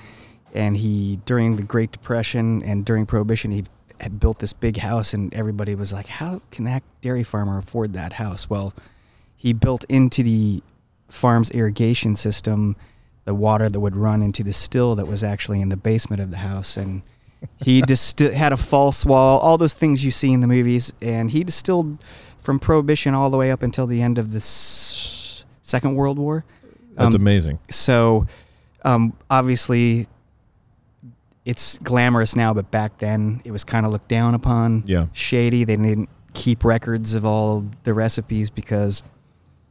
and 0.53 0.75
he 0.75 1.21
during 1.25 1.55
the 1.55 1.63
Great 1.63 1.93
Depression 1.93 2.61
and 2.63 2.85
during 2.85 3.05
Prohibition 3.05 3.51
he 3.51 3.63
had 4.01 4.19
built 4.19 4.39
this 4.39 4.51
big 4.51 4.77
house, 4.77 5.13
and 5.13 5.33
everybody 5.33 5.73
was 5.73 5.93
like, 5.93 6.07
"How 6.07 6.41
can 6.51 6.65
that 6.65 6.83
dairy 7.01 7.23
farmer 7.23 7.57
afford 7.57 7.93
that 7.93 8.13
house?" 8.13 8.49
Well, 8.49 8.73
he 9.37 9.53
built 9.53 9.85
into 9.87 10.21
the 10.21 10.61
farm's 11.09 11.51
irrigation 11.51 12.15
system 12.15 12.75
the 13.25 13.35
water 13.35 13.69
that 13.69 13.79
would 13.79 13.95
run 13.95 14.21
into 14.23 14.43
the 14.43 14.53
still 14.53 14.95
that 14.95 15.05
was 15.07 15.23
actually 15.23 15.61
in 15.61 15.69
the 15.69 15.77
basement 15.77 16.21
of 16.21 16.31
the 16.31 16.37
house. 16.37 16.77
And 16.77 17.01
he 17.63 17.81
disti- 17.93 18.33
had 18.33 18.51
a 18.53 18.57
false 18.57 19.05
wall 19.05 19.39
all 19.39 19.57
those 19.57 19.73
things 19.73 20.03
you 20.03 20.11
see 20.11 20.31
in 20.33 20.39
the 20.41 20.47
movies. 20.47 20.93
And 21.01 21.29
he 21.31 21.43
distilled 21.43 22.03
from 22.39 22.59
prohibition 22.59 23.13
all 23.13 23.29
the 23.29 23.37
way 23.37 23.51
up 23.51 23.61
until 23.61 23.85
the 23.85 24.01
end 24.01 24.17
of 24.17 24.31
the 24.31 24.37
s- 24.37 25.45
second 25.61 25.95
world 25.95 26.17
war. 26.17 26.43
That's 26.95 27.13
Um, 27.13 27.21
amazing. 27.21 27.59
so 27.69 28.25
um, 28.83 29.13
obviously 29.29 30.07
it's 31.45 31.77
glamorous 31.79 32.35
now 32.35 32.53
but 32.53 32.69
back 32.71 32.97
then 32.99 33.41
it 33.43 33.51
was 33.51 33.63
kind 33.63 33.85
of 33.85 33.91
looked 33.91 34.07
down 34.07 34.33
upon. 34.35 34.83
Yeah. 34.85 35.05
shady. 35.13 35.63
They 35.65 35.75
didn't 35.77 36.09
keep 36.33 36.63
records 36.63 37.13
of 37.13 37.25
all 37.25 37.65
the 37.83 37.93
recipes 37.93 38.49
because 38.49 39.01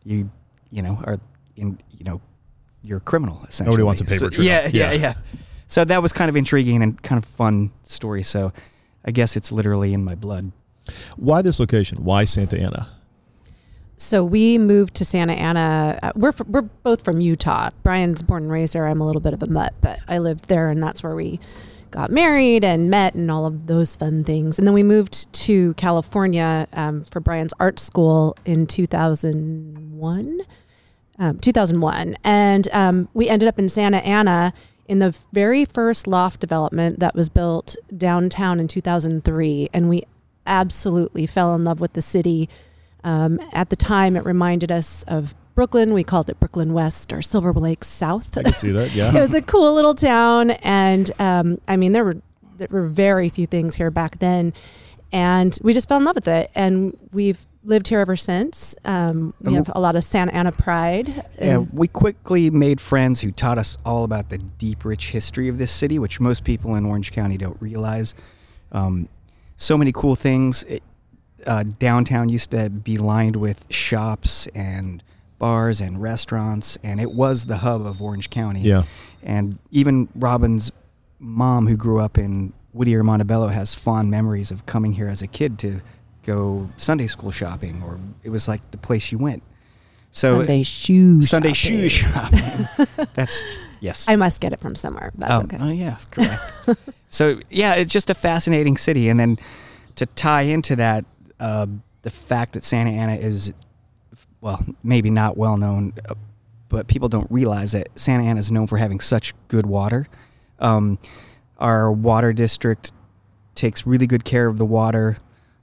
you 0.04 0.30
you 0.70 0.82
know 0.82 1.00
are 1.04 1.18
in 1.56 1.78
you 1.98 2.04
know 2.04 2.20
you're 2.82 2.98
a 2.98 3.00
criminal 3.00 3.44
essentially 3.48 3.70
Nobody 3.76 3.82
wants 3.84 4.00
a 4.00 4.04
paper 4.04 4.18
So- 4.18 4.30
trail. 4.30 4.46
yeah, 4.46 4.68
yeah 4.72 4.92
Yeah. 4.92 5.00
yeah 5.00 5.14
so 5.66 5.84
that 5.84 6.00
was 6.02 6.12
kind 6.12 6.28
of 6.30 6.37
intriguing 6.37 6.82
and 6.82 7.00
kind 7.02 7.18
of 7.22 7.25
fun 7.28 7.70
story 7.82 8.22
so 8.22 8.52
i 9.04 9.10
guess 9.10 9.37
it's 9.37 9.50
literally 9.52 9.92
in 9.94 10.04
my 10.04 10.14
blood 10.14 10.52
Why 11.16 11.42
this 11.42 11.60
location? 11.60 12.02
Why 12.04 12.25
Santa 12.25 12.56
Ana? 12.58 12.88
So 13.98 14.25
we 14.25 14.56
moved 14.58 14.94
to 14.94 15.04
Santa 15.04 15.34
Ana. 15.34 15.98
uh, 16.02 16.12
We're 16.14 16.32
fr- 16.32 16.44
we're 16.46 16.62
both 16.62 17.04
from 17.04 17.20
Utah. 17.20 17.70
Brian's 17.82 18.22
born 18.22 18.44
and 18.44 18.52
raised 18.52 18.72
there. 18.72 18.87
I'm 18.87 19.00
a 19.00 19.06
little 19.06 19.20
bit 19.20 19.34
of 19.34 19.42
a 19.42 19.48
mutt, 19.48 19.75
but 19.82 19.98
I 20.08 20.16
lived 20.18 20.48
there, 20.48 20.68
and 20.70 20.80
that's 20.82 21.02
where 21.02 21.14
we 21.16 21.40
got 21.90 22.11
married 22.11 22.64
and 22.64 22.90
met, 22.90 23.14
and 23.14 23.30
all 23.30 23.47
of 23.47 23.66
those 23.66 23.97
fun 23.97 24.25
things. 24.25 24.59
And 24.59 24.66
then 24.66 24.75
we 24.75 24.83
moved 24.83 25.33
to 25.45 25.75
California 25.75 26.66
um, 26.73 27.02
for 27.04 27.21
Brian's 27.21 27.54
art 27.59 27.78
school 27.78 28.37
in 28.45 28.66
2001. 28.66 30.40
Um, 31.21 31.40
2001, 31.40 32.16
and 32.23 32.68
um, 32.73 33.09
we 33.12 33.28
ended 33.28 33.49
up 33.49 33.59
in 33.59 33.68
Santa 33.68 33.97
Ana 33.99 34.52
in 34.87 35.00
the 35.00 35.16
very 35.33 35.64
first 35.64 36.07
loft 36.07 36.40
development 36.40 37.00
that 37.00 37.16
was 37.16 37.28
built 37.28 37.75
downtown 37.97 38.61
in 38.61 38.68
2003, 38.68 39.68
and 39.73 39.88
we 39.88 40.04
absolutely 40.47 41.26
fell 41.26 41.54
in 41.54 41.62
love 41.62 41.80
with 41.80 41.92
the 41.92 42.02
city. 42.02 42.49
Um, 43.04 43.38
at 43.52 43.71
the 43.71 43.76
time, 43.76 44.16
it 44.16 44.25
reminded 44.25 44.73
us 44.73 45.04
of 45.04 45.35
Brooklyn. 45.58 45.92
We 45.92 46.04
called 46.04 46.30
it 46.30 46.38
Brooklyn 46.38 46.72
West 46.72 47.12
or 47.12 47.20
Silver 47.20 47.52
Lake 47.52 47.82
South. 47.82 48.38
I 48.38 48.44
can 48.44 48.54
see 48.54 48.70
that. 48.70 48.94
Yeah. 48.94 49.12
it 49.16 49.18
was 49.18 49.34
a 49.34 49.42
cool 49.42 49.74
little 49.74 49.92
town, 49.92 50.52
and 50.52 51.10
um, 51.18 51.60
I 51.66 51.76
mean, 51.76 51.90
there 51.90 52.04
were 52.04 52.18
there 52.58 52.68
were 52.70 52.86
very 52.86 53.28
few 53.28 53.44
things 53.44 53.74
here 53.74 53.90
back 53.90 54.20
then, 54.20 54.54
and 55.10 55.58
we 55.60 55.72
just 55.72 55.88
fell 55.88 55.98
in 55.98 56.04
love 56.04 56.14
with 56.14 56.28
it. 56.28 56.52
And 56.54 56.96
we've 57.12 57.44
lived 57.64 57.88
here 57.88 57.98
ever 57.98 58.14
since. 58.14 58.76
Um, 58.84 59.34
we 59.40 59.54
have 59.54 59.68
a 59.74 59.80
lot 59.80 59.96
of 59.96 60.04
Santa 60.04 60.32
Ana 60.32 60.52
pride. 60.52 61.24
Yeah, 61.42 61.58
we 61.72 61.88
quickly 61.88 62.50
made 62.50 62.80
friends 62.80 63.22
who 63.22 63.32
taught 63.32 63.58
us 63.58 63.76
all 63.84 64.04
about 64.04 64.28
the 64.28 64.38
deep, 64.38 64.84
rich 64.84 65.10
history 65.10 65.48
of 65.48 65.58
this 65.58 65.72
city, 65.72 65.98
which 65.98 66.20
most 66.20 66.44
people 66.44 66.76
in 66.76 66.86
Orange 66.86 67.10
County 67.10 67.36
don't 67.36 67.60
realize. 67.60 68.14
Um, 68.70 69.08
so 69.56 69.76
many 69.76 69.90
cool 69.90 70.14
things. 70.14 70.62
It, 70.62 70.84
uh, 71.48 71.64
downtown 71.80 72.28
used 72.28 72.52
to 72.52 72.70
be 72.70 72.96
lined 72.96 73.34
with 73.34 73.66
shops 73.70 74.46
and 74.54 75.02
bars 75.38 75.80
and 75.80 76.00
restaurants, 76.00 76.76
and 76.83 77.00
it 77.00 77.11
was 77.12 77.45
the 77.47 77.59
hub 77.59 77.85
of 77.87 78.02
Orange 78.02 78.30
County. 78.30 78.61
Yeah. 78.61 78.85
And 79.23 79.59
even 79.71 80.09
Robin's 80.14 80.71
mom, 81.18 81.66
who 81.66 81.76
grew 81.76 82.00
up 82.00 82.18
in 82.18 82.52
Whittier, 82.73 83.02
Montebello, 83.02 83.49
has 83.49 83.75
fond 83.75 84.11
memories 84.11 84.50
of 84.50 84.66
coming 84.66 84.92
here 84.92 85.09
as 85.09 85.23
a 85.23 85.26
kid 85.26 85.59
to 85.61 85.80
go 86.25 86.68
Sunday 86.76 87.07
school 87.07 87.30
shopping, 87.30 87.83
or 87.83 87.99
it 88.23 88.30
was 88.30 88.49
like 88.49 88.71
the 88.71 88.78
place 88.78 89.11
you 89.11 89.18
went. 89.18 89.42
So 90.11 90.38
Sunday 90.38 90.62
shoe 90.62 91.23
Sunday 91.23 91.52
shopping. 91.52 91.78
shoe 91.78 91.88
shopping. 91.88 92.68
That's 93.14 93.42
yes. 93.80 94.07
I 94.09 94.16
must 94.16 94.40
get 94.40 94.52
it 94.52 94.61
from 94.61 94.75
somewhere. 94.75 95.12
That's 95.16 95.33
Oh, 95.33 95.42
okay. 95.45 95.59
Oh 95.61 95.71
yeah, 95.71 95.99
correct. 96.11 96.52
so 97.09 97.38
yeah, 97.50 97.75
it's 97.75 97.92
just 97.92 98.11
a 98.11 98.14
fascinating 98.14 98.76
city, 98.76 99.09
and 99.09 99.18
then 99.21 99.38
to 99.97 100.07
tie 100.07 100.42
into 100.42 100.76
that, 100.76 101.04
uh, 101.40 101.66
the 102.02 102.11
fact 102.11 102.52
that 102.52 102.64
Santa 102.64 102.90
Ana 102.90 103.16
is, 103.16 103.52
well, 104.40 104.64
maybe 104.83 105.11
not 105.11 105.37
well 105.37 105.57
known, 105.57 105.95
uh, 106.09 106.14
but 106.68 106.87
people 106.87 107.09
don't 107.09 107.30
realize 107.30 107.73
that 107.73 107.88
Santa 107.99 108.25
Ana 108.25 108.40
is 108.40 108.52
known 108.52 108.66
for 108.66 108.76
having 108.76 109.00
such 109.00 109.35
good 109.49 109.66
water. 109.66 110.07
Um, 110.59 110.99
our 111.59 111.90
water 111.90 112.33
district 112.33 112.92
takes 113.54 113.87
really 113.87 114.07
good 114.07 114.25
care 114.25 114.47
of 114.47 114.59
the 114.59 114.66
water. 114.66 115.18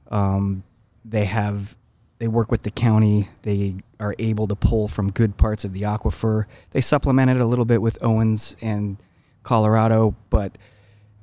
Um, 0.09 0.63
they 1.03 1.25
have 1.25 1.75
they 2.17 2.27
work 2.27 2.49
with 2.49 2.63
the 2.63 2.71
county. 2.71 3.29
They 3.41 3.75
are 3.99 4.15
able 4.19 4.47
to 4.47 4.55
pull 4.55 4.87
from 4.87 5.11
good 5.11 5.37
parts 5.37 5.65
of 5.65 5.73
the 5.73 5.81
aquifer. 5.81 6.45
They 6.71 6.81
supplement 6.81 7.29
it 7.29 7.37
a 7.37 7.45
little 7.45 7.65
bit 7.65 7.81
with 7.81 7.97
Owens 8.01 8.55
and 8.61 8.97
Colorado, 9.43 10.15
but 10.29 10.57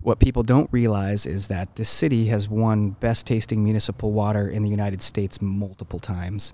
what 0.03 0.19
people 0.19 0.43
don't 0.43 0.69
realize 0.73 1.27
is 1.27 1.47
that 1.47 1.77
this 1.77 1.89
city 1.89 2.27
has 2.27 2.49
won 2.49 2.91
best 2.91 3.27
tasting 3.27 3.65
municipal 3.65 4.13
water 4.13 4.49
in 4.49 4.63
the 4.63 4.69
United 4.69 5.01
States 5.01 5.41
multiple 5.41 5.99
times. 5.99 6.53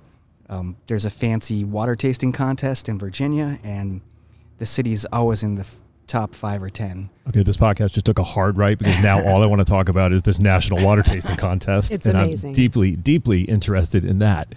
Um, 0.49 0.77
there's 0.87 1.05
a 1.05 1.11
fancy 1.11 1.65
water 1.65 1.95
tasting 1.95 2.33
contest 2.33 2.89
in 2.89 2.99
Virginia, 2.99 3.59
and 3.63 4.01
the 4.59 4.67
city's 4.67 5.05
always 5.07 5.43
in 5.43 5.57
the 5.57 5.63
f- 5.63 5.77
top 6.07 6.35
five 6.35 6.63
or 6.63 6.71
ten. 6.71 7.11
Okay, 7.29 7.43
this 7.43 7.57
podcast 7.57 7.93
just 7.93 8.07
took 8.07 8.19
a 8.19 8.25
hard 8.25 8.57
right 8.57 8.79
because 8.79 9.03
now 9.03 9.23
all 9.27 9.43
I 9.43 9.47
want 9.47 9.61
to 9.61 9.65
talk 9.65 9.89
about 9.89 10.13
is 10.13 10.23
this 10.23 10.39
national 10.41 10.85
water 10.85 11.03
tasting 11.03 11.37
contest. 11.37 11.93
It's 11.93 12.07
and 12.07 12.17
amazing. 12.17 12.51
I'm 12.51 12.55
deeply, 12.55 12.97
deeply 12.97 13.43
interested 13.43 14.05
in 14.05 14.21
that. 14.21 14.55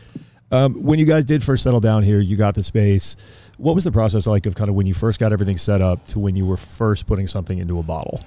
Um, 0.52 0.76
when 0.84 1.00
you 1.00 1.06
guys 1.06 1.24
did 1.26 1.44
first 1.44 1.64
settle 1.64 1.80
down 1.80 2.04
here, 2.04 2.20
you 2.20 2.36
got 2.36 2.56
the 2.56 2.64
space. 2.64 3.16
What 3.58 3.76
was 3.76 3.84
the 3.84 3.92
process 3.92 4.28
like 4.28 4.46
of 4.46 4.56
kind 4.56 4.70
of 4.70 4.76
when 4.76 4.86
you 4.86 4.94
first 4.94 5.20
got 5.20 5.32
everything 5.32 5.58
set 5.58 5.82
up 5.82 6.06
to 6.08 6.20
when 6.20 6.36
you 6.36 6.46
were 6.46 6.58
first 6.58 7.06
putting 7.06 7.28
something 7.28 7.58
into 7.58 7.80
a 7.80 7.84
bottle? 7.84 8.20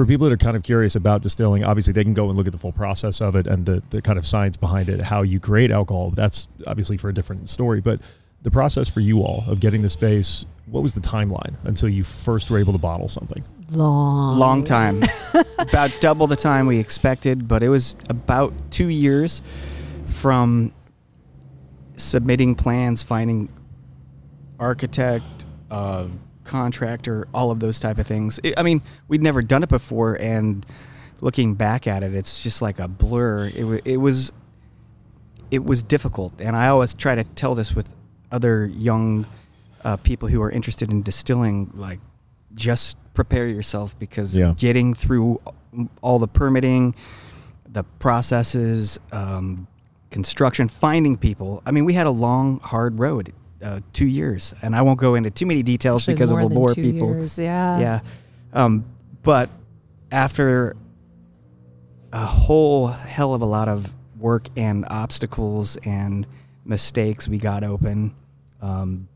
For 0.00 0.06
people 0.06 0.26
that 0.26 0.32
are 0.32 0.38
kind 0.38 0.56
of 0.56 0.62
curious 0.62 0.96
about 0.96 1.20
distilling, 1.20 1.62
obviously 1.62 1.92
they 1.92 2.04
can 2.04 2.14
go 2.14 2.30
and 2.30 2.38
look 2.38 2.46
at 2.46 2.54
the 2.54 2.58
full 2.58 2.72
process 2.72 3.20
of 3.20 3.36
it 3.36 3.46
and 3.46 3.66
the, 3.66 3.82
the 3.90 4.00
kind 4.00 4.18
of 4.18 4.26
science 4.26 4.56
behind 4.56 4.88
it, 4.88 4.98
how 4.98 5.20
you 5.20 5.38
create 5.38 5.70
alcohol. 5.70 6.08
That's 6.08 6.48
obviously 6.66 6.96
for 6.96 7.10
a 7.10 7.12
different 7.12 7.50
story. 7.50 7.82
But 7.82 8.00
the 8.40 8.50
process 8.50 8.88
for 8.88 9.00
you 9.00 9.20
all 9.20 9.44
of 9.46 9.60
getting 9.60 9.82
the 9.82 9.90
space, 9.90 10.46
what 10.64 10.82
was 10.82 10.94
the 10.94 11.02
timeline 11.02 11.56
until 11.64 11.90
you 11.90 12.02
first 12.02 12.50
were 12.50 12.58
able 12.58 12.72
to 12.72 12.78
bottle 12.78 13.08
something? 13.08 13.44
Long. 13.68 14.38
Long 14.38 14.64
time, 14.64 15.02
about 15.58 15.94
double 16.00 16.26
the 16.26 16.34
time 16.34 16.66
we 16.66 16.78
expected, 16.78 17.46
but 17.46 17.62
it 17.62 17.68
was 17.68 17.94
about 18.08 18.54
two 18.70 18.88
years 18.88 19.42
from 20.06 20.72
submitting 21.96 22.54
plans, 22.54 23.02
finding 23.02 23.50
architect, 24.58 25.44
uh, 25.70 26.06
contractor, 26.50 27.26
all 27.32 27.50
of 27.50 27.60
those 27.60 27.78
type 27.80 27.98
of 27.98 28.06
things. 28.06 28.38
I 28.44 28.52
I 28.58 28.62
mean, 28.62 28.82
we'd 29.08 29.22
never 29.22 29.40
done 29.42 29.62
it 29.62 29.68
before, 29.68 30.14
and 30.20 30.66
looking 31.20 31.54
back 31.54 31.86
at 31.86 32.02
it, 32.02 32.14
it's 32.14 32.42
just 32.42 32.60
like 32.60 32.78
a 32.78 32.88
blur. 32.88 33.46
It, 33.54 33.64
wa- 33.64 33.78
it 33.84 33.96
was 33.98 34.32
it 35.50 35.64
was 35.64 35.82
difficult, 35.82 36.32
and 36.40 36.54
I 36.56 36.68
always 36.68 36.92
try 36.94 37.14
to 37.14 37.24
tell 37.24 37.54
this 37.54 37.74
with 37.74 37.92
other 38.30 38.66
young 38.66 39.26
uh, 39.84 39.96
people 39.96 40.28
who 40.28 40.42
are 40.42 40.50
interested 40.50 40.90
in 40.90 41.02
distilling. 41.02 41.70
Like, 41.74 42.00
just 42.54 42.96
prepare 43.14 43.46
yourself 43.48 43.98
because 43.98 44.38
Yeah. 44.38 44.54
getting 44.56 44.94
through 44.94 45.40
all 46.02 46.18
the 46.18 46.28
permitting, 46.28 46.94
the 47.68 47.84
processes, 48.00 48.98
um, 49.12 49.66
construction, 50.10 50.68
finding 50.68 51.16
people. 51.16 51.62
I 51.66 51.70
mean, 51.70 51.84
we 51.84 51.94
had 51.94 52.06
a 52.06 52.10
long, 52.10 52.58
hard 52.60 52.98
road, 52.98 53.32
uh, 53.62 53.80
two 53.92 54.06
years, 54.06 54.54
and 54.62 54.74
I 54.74 54.82
won't 54.82 54.98
go 54.98 55.14
into 55.14 55.30
too 55.30 55.46
many 55.46 55.62
details 55.62 56.02
Actually, 56.02 56.14
because 56.14 56.30
it 56.30 56.34
will 56.34 56.48
bore 56.48 56.74
people. 56.74 57.08
years, 57.08 57.38
Yeah. 57.38 57.78
Yeah. 57.78 58.00
Um, 58.52 58.84
but 59.22 59.50
after 60.10 60.76
a 62.12 62.24
whole 62.26 62.88
hell 62.88 63.34
of 63.34 63.42
a 63.42 63.46
lot 63.46 63.68
of 63.68 63.94
work 64.18 64.48
and 64.56 64.84
obstacles 64.88 65.76
and 65.84 66.26
mistakes, 66.64 67.28
we 67.28 67.38
got 67.38 67.62
open. 67.62 68.14
Um, 68.60 69.08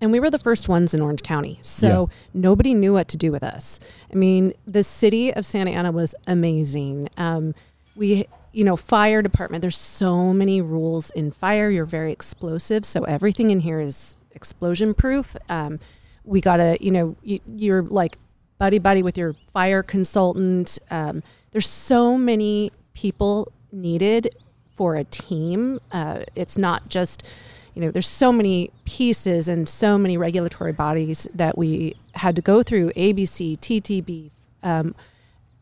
And 0.00 0.12
we 0.12 0.20
were 0.20 0.30
the 0.30 0.38
first 0.38 0.68
ones 0.68 0.92
in 0.92 1.00
Orange 1.00 1.22
County. 1.22 1.58
So 1.62 2.10
nobody 2.34 2.74
knew 2.74 2.92
what 2.92 3.08
to 3.08 3.16
do 3.16 3.32
with 3.32 3.42
us. 3.42 3.80
I 4.12 4.16
mean, 4.16 4.52
the 4.66 4.82
city 4.82 5.32
of 5.32 5.46
Santa 5.46 5.70
Ana 5.70 5.90
was 5.92 6.14
amazing. 6.26 7.08
Um, 7.16 7.54
we, 7.96 8.26
you 8.56 8.64
know, 8.64 8.74
fire 8.74 9.20
department, 9.20 9.60
there's 9.60 9.76
so 9.76 10.32
many 10.32 10.62
rules 10.62 11.10
in 11.10 11.30
fire. 11.30 11.68
You're 11.68 11.84
very 11.84 12.10
explosive. 12.10 12.86
So 12.86 13.04
everything 13.04 13.50
in 13.50 13.60
here 13.60 13.80
is 13.80 14.16
explosion 14.30 14.94
proof. 14.94 15.36
Um, 15.50 15.78
we 16.24 16.40
got 16.40 16.56
to, 16.56 16.78
you 16.80 16.90
know, 16.90 17.16
you, 17.22 17.38
you're 17.46 17.82
like 17.82 18.16
buddy 18.56 18.78
buddy 18.78 19.02
with 19.02 19.18
your 19.18 19.34
fire 19.52 19.82
consultant. 19.82 20.78
Um, 20.90 21.22
there's 21.50 21.68
so 21.68 22.16
many 22.16 22.72
people 22.94 23.52
needed 23.72 24.34
for 24.70 24.96
a 24.96 25.04
team. 25.04 25.78
Uh, 25.92 26.20
it's 26.34 26.56
not 26.56 26.88
just, 26.88 27.28
you 27.74 27.82
know, 27.82 27.90
there's 27.90 28.08
so 28.08 28.32
many 28.32 28.70
pieces 28.86 29.50
and 29.50 29.68
so 29.68 29.98
many 29.98 30.16
regulatory 30.16 30.72
bodies 30.72 31.28
that 31.34 31.58
we 31.58 31.94
had 32.14 32.34
to 32.36 32.40
go 32.40 32.62
through 32.62 32.90
ABC, 32.92 33.58
TTB, 33.58 34.30
um, 34.62 34.94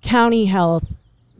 county 0.01 0.45
health, 0.45 0.95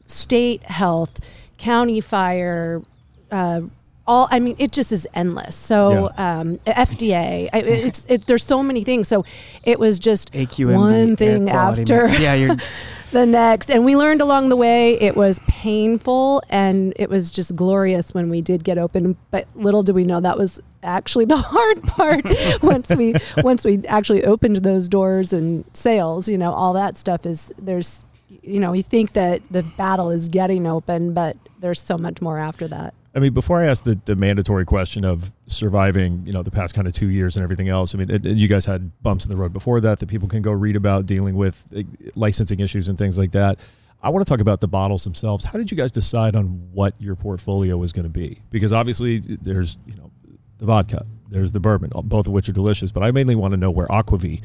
state 0.05 0.65
health, 0.65 1.21
county 1.59 2.01
fire, 2.01 2.83
uh, 3.31 3.63
all 4.07 4.29
I 4.31 4.39
mean, 4.39 4.57
it 4.59 4.73
just 4.73 4.93
is 4.93 5.09
endless. 5.15 5.57
So 5.57 6.11
um, 6.17 6.59
FDA, 6.67 7.49
I, 7.53 7.59
it's 7.59 8.05
it's 8.09 8.27
there's 8.27 8.45
so 8.45 8.63
many 8.63 8.85
things. 8.85 9.09
So 9.09 9.25
it 9.63 9.79
was 9.79 9.99
just 9.99 10.33
AQMD, 10.33 10.77
one 10.77 11.17
thing 11.17 11.49
after 11.49 12.09
yeah, 12.09 12.57
the 13.13 13.25
next, 13.25 13.71
and 13.71 13.85
we 13.85 13.97
learned 13.97 14.21
along 14.21 14.51
the 14.51 14.57
way. 14.57 15.01
It 15.01 15.17
was 15.17 15.41
painful, 15.47 16.43
and 16.51 16.93
it 16.97 17.09
was 17.09 17.31
just 17.31 17.57
glorious 17.57 18.13
when 18.13 18.29
we 18.29 18.43
did 18.43 18.63
get 18.63 18.77
open. 18.77 19.17
But 19.31 19.49
little 19.55 19.83
did 19.83 19.95
we 19.95 20.05
know 20.05 20.21
that 20.21 20.37
was 20.37 20.61
actually 20.83 21.25
the 21.25 21.37
hard 21.39 21.83
part. 21.85 22.25
once 22.63 22.95
we 22.95 23.15
once 23.39 23.65
we 23.65 23.87
actually 23.87 24.25
opened 24.25 24.57
those 24.57 24.89
doors 24.89 25.33
and 25.33 25.65
sales, 25.73 26.29
you 26.29 26.37
know, 26.37 26.53
all 26.53 26.75
that 26.75 26.99
stuff 26.99 27.25
is 27.27 27.53
there's. 27.59 28.05
You 28.43 28.61
know, 28.61 28.75
you 28.75 28.83
think 28.83 29.15
that 29.15 29.41
the 29.51 29.63
battle 29.63 30.11
is 30.11 30.29
getting 30.29 30.67
open, 30.67 31.15
but 31.15 31.37
there's 31.65 31.81
so 31.81 31.97
much 31.97 32.21
more 32.21 32.39
after 32.39 32.69
that. 32.69 32.93
I 33.15 33.21
mean, 33.21 33.33
before 33.33 33.59
I 33.59 33.65
ask 33.65 33.85
the, 33.85 33.99
the 34.05 34.15
mandatory 34.15 34.67
question 34.67 35.03
of 35.05 35.33
surviving, 35.47 36.23
you 36.27 36.33
know, 36.33 36.43
the 36.43 36.51
past 36.51 36.75
kind 36.75 36.87
of 36.87 36.93
two 36.93 37.09
years 37.09 37.37
and 37.37 37.43
everything 37.43 37.71
else, 37.71 37.95
I 37.95 37.99
mean, 37.99 38.11
and, 38.11 38.27
and 38.27 38.39
you 38.39 38.49
guys 38.49 38.67
had 38.67 38.91
bumps 39.03 39.25
in 39.25 39.31
the 39.31 39.37
road 39.37 39.55
before 39.55 39.81
that 39.81 39.99
that 40.01 40.07
people 40.09 40.29
can 40.29 40.43
go 40.43 40.53
read 40.53 40.77
about 40.77 41.07
dealing 41.07 41.37
with 41.37 41.67
uh, 41.75 41.83
licensing 42.15 42.61
issues 42.61 42.91
and 42.91 42.99
things 42.99 43.17
like 43.17 43.33
that. 43.33 43.61
I 44.03 44.11
want 44.11 44.27
to 44.27 44.31
talk 44.31 44.41
about 44.41 44.61
the 44.61 44.69
bottles 44.69 45.05
themselves. 45.05 45.45
How 45.45 45.59
did 45.59 45.71
you 45.71 45.77
guys 45.77 45.91
decide 45.91 46.37
on 46.37 46.69
what 46.73 46.95
your 46.99 47.15
portfolio 47.15 47.79
was 47.79 47.95
going 47.95 48.05
to 48.05 48.11
be? 48.11 48.43
Because 48.51 48.71
obviously 48.71 49.21
there's, 49.21 49.79
you 49.87 49.95
know, 49.95 50.11
the 50.59 50.67
vodka, 50.67 51.07
there's 51.31 51.53
the 51.53 51.61
bourbon, 51.61 51.93
both 52.05 52.27
of 52.27 52.35
which 52.35 52.51
are 52.51 52.53
delicious, 52.53 52.93
but 52.93 53.03
I 53.03 53.11
mainly 53.11 53.37
want 53.37 53.53
to 53.53 53.57
know 53.57 53.71
where 53.71 53.87
Aquavit 53.87 54.43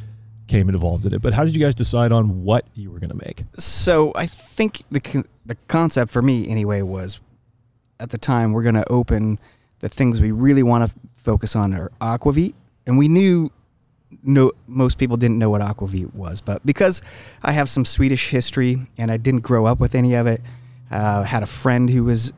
came 0.50 0.68
involved 0.68 1.06
in 1.06 1.14
it. 1.14 1.22
But 1.22 1.34
how 1.34 1.46
did 1.46 1.56
you 1.56 1.62
guys 1.62 1.76
decide 1.76 2.12
on 2.12 2.44
what 2.44 2.66
you 2.74 2.92
were 2.92 3.00
going 3.00 3.12
to 3.12 3.26
make? 3.26 3.46
so 3.58 4.12
I 4.16 4.26
think 4.26 4.84
the 4.92 5.24
the 5.46 5.56
concept 5.68 6.12
for 6.12 6.22
me 6.22 6.50
anyway 6.50 6.82
was 6.82 7.20
at 8.00 8.10
the 8.10 8.18
time 8.18 8.52
we're 8.52 8.64
going 8.64 8.76
to 8.76 8.90
open 8.92 9.40
the 9.80 9.90
things 9.90 10.20
we 10.20 10.32
really 10.32 10.64
want 10.64 10.90
to 10.90 11.00
focus 11.16 11.56
on 11.56 11.74
are 11.74 11.92
aquavit 12.02 12.54
and 12.86 12.98
we 12.98 13.08
knew 13.08 13.52
no 14.24 14.52
most 14.68 14.98
people 14.98 15.18
didn't 15.18 15.38
know 15.38 15.50
what 15.50 15.62
aquavit 15.62 16.14
was 16.14 16.42
but 16.42 16.66
because 16.66 17.02
I 17.44 17.52
have 17.52 17.70
some 17.70 17.86
Swedish 17.86 18.30
history 18.30 18.88
and 18.98 19.12
I 19.12 19.18
didn't 19.18 19.42
grow 19.42 19.66
up 19.66 19.80
with 19.80 19.96
any 19.96 20.14
of 20.16 20.28
it 20.28 20.42
uh, 20.92 21.24
had 21.24 21.44
a 21.44 21.48
friend 21.48 21.90
who 21.90 22.04
was 22.04 22.34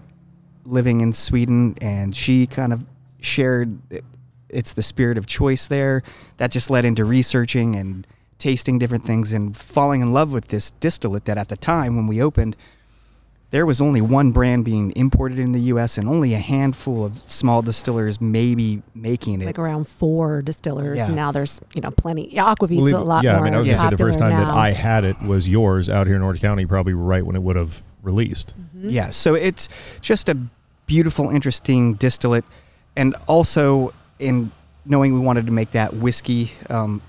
living 0.65 1.01
in 1.01 1.13
Sweden 1.13 1.75
and 1.81 2.15
she 2.15 2.47
kind 2.47 2.73
of 2.73 2.85
shared 3.21 3.79
it's 4.53 4.73
the 4.73 4.81
spirit 4.81 5.17
of 5.17 5.25
choice 5.25 5.67
there 5.67 6.03
that 6.37 6.51
just 6.51 6.69
led 6.69 6.85
into 6.85 7.05
researching 7.05 7.75
and 7.75 8.05
tasting 8.37 8.79
different 8.79 9.05
things 9.05 9.33
and 9.33 9.55
falling 9.55 10.01
in 10.01 10.13
love 10.13 10.33
with 10.33 10.47
this 10.47 10.71
distillate 10.71 11.25
that 11.25 11.37
at 11.37 11.49
the 11.49 11.57
time 11.57 11.95
when 11.95 12.07
we 12.07 12.21
opened 12.21 12.55
there 13.51 13.65
was 13.65 13.81
only 13.81 13.99
one 13.99 14.31
brand 14.31 14.63
being 14.63 14.93
imported 14.95 15.37
in 15.37 15.51
the 15.51 15.59
U.S. 15.59 15.97
and 15.97 16.07
only 16.07 16.33
a 16.33 16.39
handful 16.39 17.03
of 17.03 17.17
small 17.29 17.61
distillers 17.61 18.19
maybe 18.21 18.81
making 18.95 19.41
it. 19.41 19.45
like 19.45 19.59
around 19.59 19.87
four 19.87 20.41
distillers. 20.41 20.99
Yeah. 20.99 21.07
and 21.07 21.15
Now 21.15 21.33
there's 21.33 21.59
you 21.75 21.81
know 21.81 21.91
plenty. 21.91 22.33
Yeah, 22.33 22.45
Aquavit's 22.55 22.93
Well, 22.93 23.03
a 23.03 23.05
lot 23.05 23.23
yeah, 23.25 23.33
more. 23.33 23.41
I 23.41 23.43
mean, 23.43 23.53
I 23.53 23.59
was 23.59 23.67
gonna 23.67 23.77
say 23.77 23.89
the 23.89 23.97
first 23.97 24.19
popular 24.19 24.45
time 24.45 24.55
that. 24.55 24.57
I 24.57 24.71
had 24.71 25.03
it 25.03 25.21
was 25.21 25.47
yours 25.49 25.89
out 25.89 26.07
here 26.07 26.15
in 26.15 26.21
Orange 26.21 26.39
County, 26.39 26.65
probably 26.65 26.93
right 26.93 27.25
when 27.25 27.35
it 27.35 27.43
would 27.43 27.57
have 27.57 27.83
released. 28.01 28.53
Mm-hmm. 28.57 28.89
Yeah, 28.89 29.09
so 29.09 29.35
it's 29.35 29.67
just 30.01 30.29
a 30.29 30.37
beautiful, 30.87 31.29
interesting 31.29 31.95
distillate, 31.95 32.45
and 32.95 33.15
also 33.27 33.93
in 34.21 34.51
knowing 34.85 35.13
we 35.13 35.19
wanted 35.19 35.45
to 35.45 35.51
make 35.51 35.71
that 35.71 35.93
whiskey. 35.93 36.51
Um, 36.69 37.01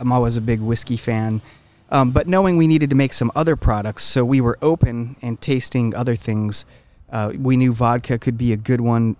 I'm 0.00 0.12
always 0.12 0.36
a 0.36 0.40
big 0.40 0.60
whiskey 0.60 0.96
fan, 0.96 1.42
um, 1.90 2.10
but 2.10 2.28
knowing 2.28 2.56
we 2.56 2.66
needed 2.66 2.90
to 2.90 2.96
make 2.96 3.12
some 3.12 3.32
other 3.34 3.56
products, 3.56 4.04
so 4.04 4.24
we 4.24 4.40
were 4.40 4.58
open 4.62 5.16
and 5.22 5.40
tasting 5.40 5.94
other 5.94 6.16
things. 6.16 6.66
Uh, 7.10 7.32
we 7.38 7.56
knew 7.56 7.72
vodka 7.72 8.18
could 8.18 8.38
be 8.38 8.52
a 8.52 8.56
good 8.56 8.80
one 8.80 9.16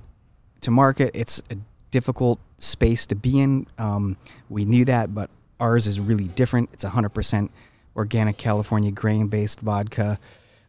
to 0.60 0.70
market. 0.70 1.10
It's 1.14 1.42
a 1.50 1.56
difficult 1.90 2.38
space 2.58 3.06
to 3.06 3.14
be 3.14 3.40
in. 3.40 3.66
Um, 3.78 4.16
we 4.48 4.64
knew 4.64 4.84
that, 4.84 5.14
but 5.14 5.30
ours 5.58 5.86
is 5.86 5.98
really 5.98 6.28
different. 6.28 6.70
It's 6.72 6.84
100% 6.84 7.48
organic 7.96 8.36
California 8.36 8.90
grain 8.90 9.28
based 9.28 9.60
vodka. 9.60 10.18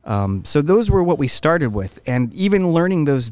Um, 0.05 0.43
so 0.45 0.61
those 0.61 0.89
were 0.89 1.03
what 1.03 1.17
we 1.17 1.27
started 1.27 1.73
with, 1.73 1.99
and 2.07 2.33
even 2.33 2.71
learning 2.71 3.05
those 3.05 3.31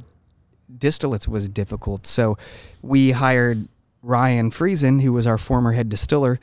distillates 0.76 1.28
was 1.28 1.50
difficult. 1.50 2.08
So 2.08 2.38
we 2.82 3.12
hired 3.12 3.68
Ryan 4.02 4.52
Friesen, 4.52 5.02
who 5.02 5.14
was 5.14 5.28
our 5.28 5.38
former 5.38 5.72
head 5.74 5.90
distiller, 5.90 6.40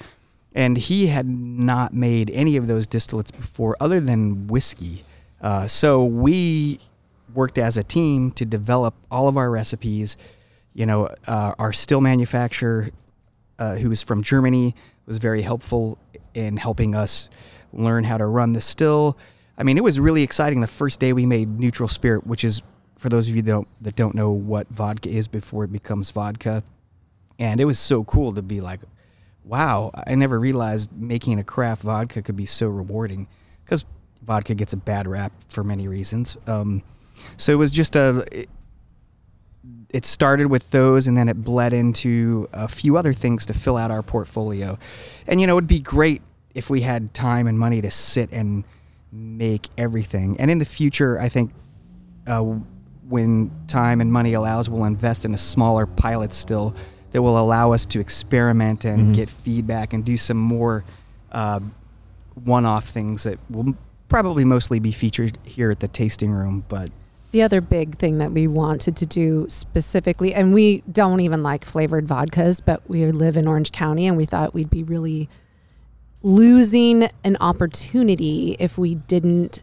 and 0.54 0.76
he 0.76 1.09
had 1.09 1.26
not 1.26 1.93
made 1.93 2.31
any 2.31 2.57
of 2.57 2.66
those 2.66 2.87
distillates 2.87 3.35
before, 3.35 3.76
other 3.81 4.00
than 4.00 4.47
whiskey. 4.47 5.04
Uh, 5.40 5.66
so 5.66 6.04
we 6.04 6.78
worked 7.35 7.59
as 7.59 7.76
a 7.76 7.83
team 7.83 8.31
to 8.33 8.45
develop 8.45 8.95
all 9.11 9.28
of 9.28 9.37
our 9.37 9.50
recipes. 9.50 10.16
You 10.75 10.87
know, 10.87 11.09
uh, 11.26 11.54
our 11.59 11.73
still 11.73 12.00
manufacturer, 12.00 12.90
uh, 13.59 13.76
who 13.76 13.88
was 13.88 14.02
from 14.02 14.23
Germany, 14.23 14.75
was 15.07 15.19
very 15.19 15.43
helpful 15.43 15.99
in 16.35 16.57
helping 16.57 16.95
us 16.95 17.31
learn 17.73 18.04
how 18.04 18.16
to 18.16 18.26
run 18.26 18.52
the 18.52 18.61
still. 18.61 19.19
I 19.59 19.62
mean, 19.62 19.76
it 19.76 19.85
was 19.85 20.00
really 20.00 20.23
exciting 20.23 20.61
the 20.61 20.66
first 20.66 21.00
day 21.00 21.12
we 21.12 21.26
made 21.26 21.59
neutral 21.59 21.88
spirit, 21.88 22.26
which 22.26 22.45
is 22.45 22.62
for 23.04 23.11
those 23.11 23.28
of 23.28 23.37
you 23.37 23.42
that 23.42 23.50
don't, 23.50 23.68
that 23.82 23.96
don't 23.96 24.14
know 24.14 24.30
what 24.30 24.66
vodka 24.70 25.11
is 25.11 25.28
before 25.28 25.62
it 25.62 25.70
becomes 25.70 26.11
vodka. 26.11 26.64
And 27.38 27.61
it 27.61 27.66
was 27.66 27.78
so 27.78 28.02
cool 28.02 28.32
to 28.32 28.40
be 28.40 28.62
like, 28.62 28.80
wow, 29.44 29.90
I 30.06 30.14
never 30.14 30.40
realized 30.40 30.90
making 30.90 31.38
a 31.38 31.44
craft 31.44 31.82
vodka 31.82 32.23
could 32.23 32.34
be 32.34 32.46
so 32.46 32.66
rewarding 32.66 33.28
because 33.62 33.84
vodka 34.23 34.54
gets 34.54 34.73
a 34.73 34.78
bad 34.78 35.06
rap 35.06 35.34
for 35.50 35.62
many 35.62 35.87
reasons. 35.87 36.38
Um, 36.46 36.82
so 37.37 37.52
it 37.52 37.56
was 37.56 37.73
just 37.73 37.94
a, 37.94 38.25
it, 38.32 38.49
it 39.90 40.06
started 40.06 40.46
with 40.46 40.70
those 40.70 41.06
and 41.06 41.14
then 41.14 41.28
it 41.28 41.44
bled 41.44 41.75
into 41.75 42.49
a 42.54 42.68
few 42.68 42.96
other 42.96 43.12
things 43.12 43.44
to 43.44 43.52
fill 43.52 43.76
out 43.76 43.90
our 43.90 44.02
portfolio. 44.02 44.78
And, 45.26 45.42
you 45.42 45.46
know, 45.46 45.58
it'd 45.58 45.68
be 45.68 45.78
great 45.78 46.23
if 46.54 46.70
we 46.70 46.80
had 46.80 47.12
time 47.12 47.46
and 47.49 47.58
money 47.58 47.82
to 47.82 47.90
sit 47.90 48.32
and 48.32 48.64
make 49.12 49.68
everything. 49.76 50.40
And 50.40 50.50
in 50.50 50.56
the 50.56 50.64
future, 50.64 51.20
I 51.20 51.28
think 51.28 51.52
uh, 52.26 52.61
when 53.08 53.50
time 53.66 54.00
and 54.00 54.12
money 54.12 54.32
allows, 54.32 54.68
we'll 54.70 54.84
invest 54.84 55.25
in 55.25 55.34
a 55.34 55.38
smaller 55.38 55.87
pilot 55.87 56.32
still 56.32 56.75
that 57.12 57.23
will 57.23 57.38
allow 57.38 57.73
us 57.73 57.87
to 57.87 58.00
experiment 58.00 58.84
and 58.84 59.08
Mhm. 59.08 59.14
get 59.14 59.30
feedback 59.30 59.92
and 59.92 60.04
do 60.04 60.16
some 60.16 60.38
more 60.38 60.84
uh, 61.32 61.61
one-off 62.44 62.88
things 62.88 63.25
that 63.25 63.38
will 63.50 63.75
probably 64.08 64.44
mostly 64.44 64.78
be 64.78 64.92
featured 64.92 65.37
here 65.42 65.70
at 65.70 65.80
the 65.80 65.88
tasting 65.88 66.30
room. 66.30 66.64
But 66.68 66.90
The 67.32 67.42
other 67.42 67.61
big 67.61 67.96
thing 67.99 68.18
that 68.18 68.30
we 68.32 68.46
wanted 68.46 68.94
to 68.96 69.06
do 69.06 69.46
specifically, 69.49 70.32
and 70.32 70.54
we 70.54 70.82
don't 70.90 71.18
even 71.20 71.42
like 71.42 71.64
flavored 71.64 72.06
vodkas, 72.06 72.61
but 72.64 72.82
we 72.88 73.11
live 73.11 73.37
in 73.37 73.49
Orange 73.49 73.73
County 73.73 74.06
and 74.06 74.16
we 74.16 74.25
thought 74.25 74.54
we'd 74.54 74.71
be 74.71 74.84
really 74.84 75.28
losing 76.23 77.08
an 77.23 77.36
opportunity 77.40 78.56
if 78.58 78.78
we 78.78 78.95
didn't 78.95 79.62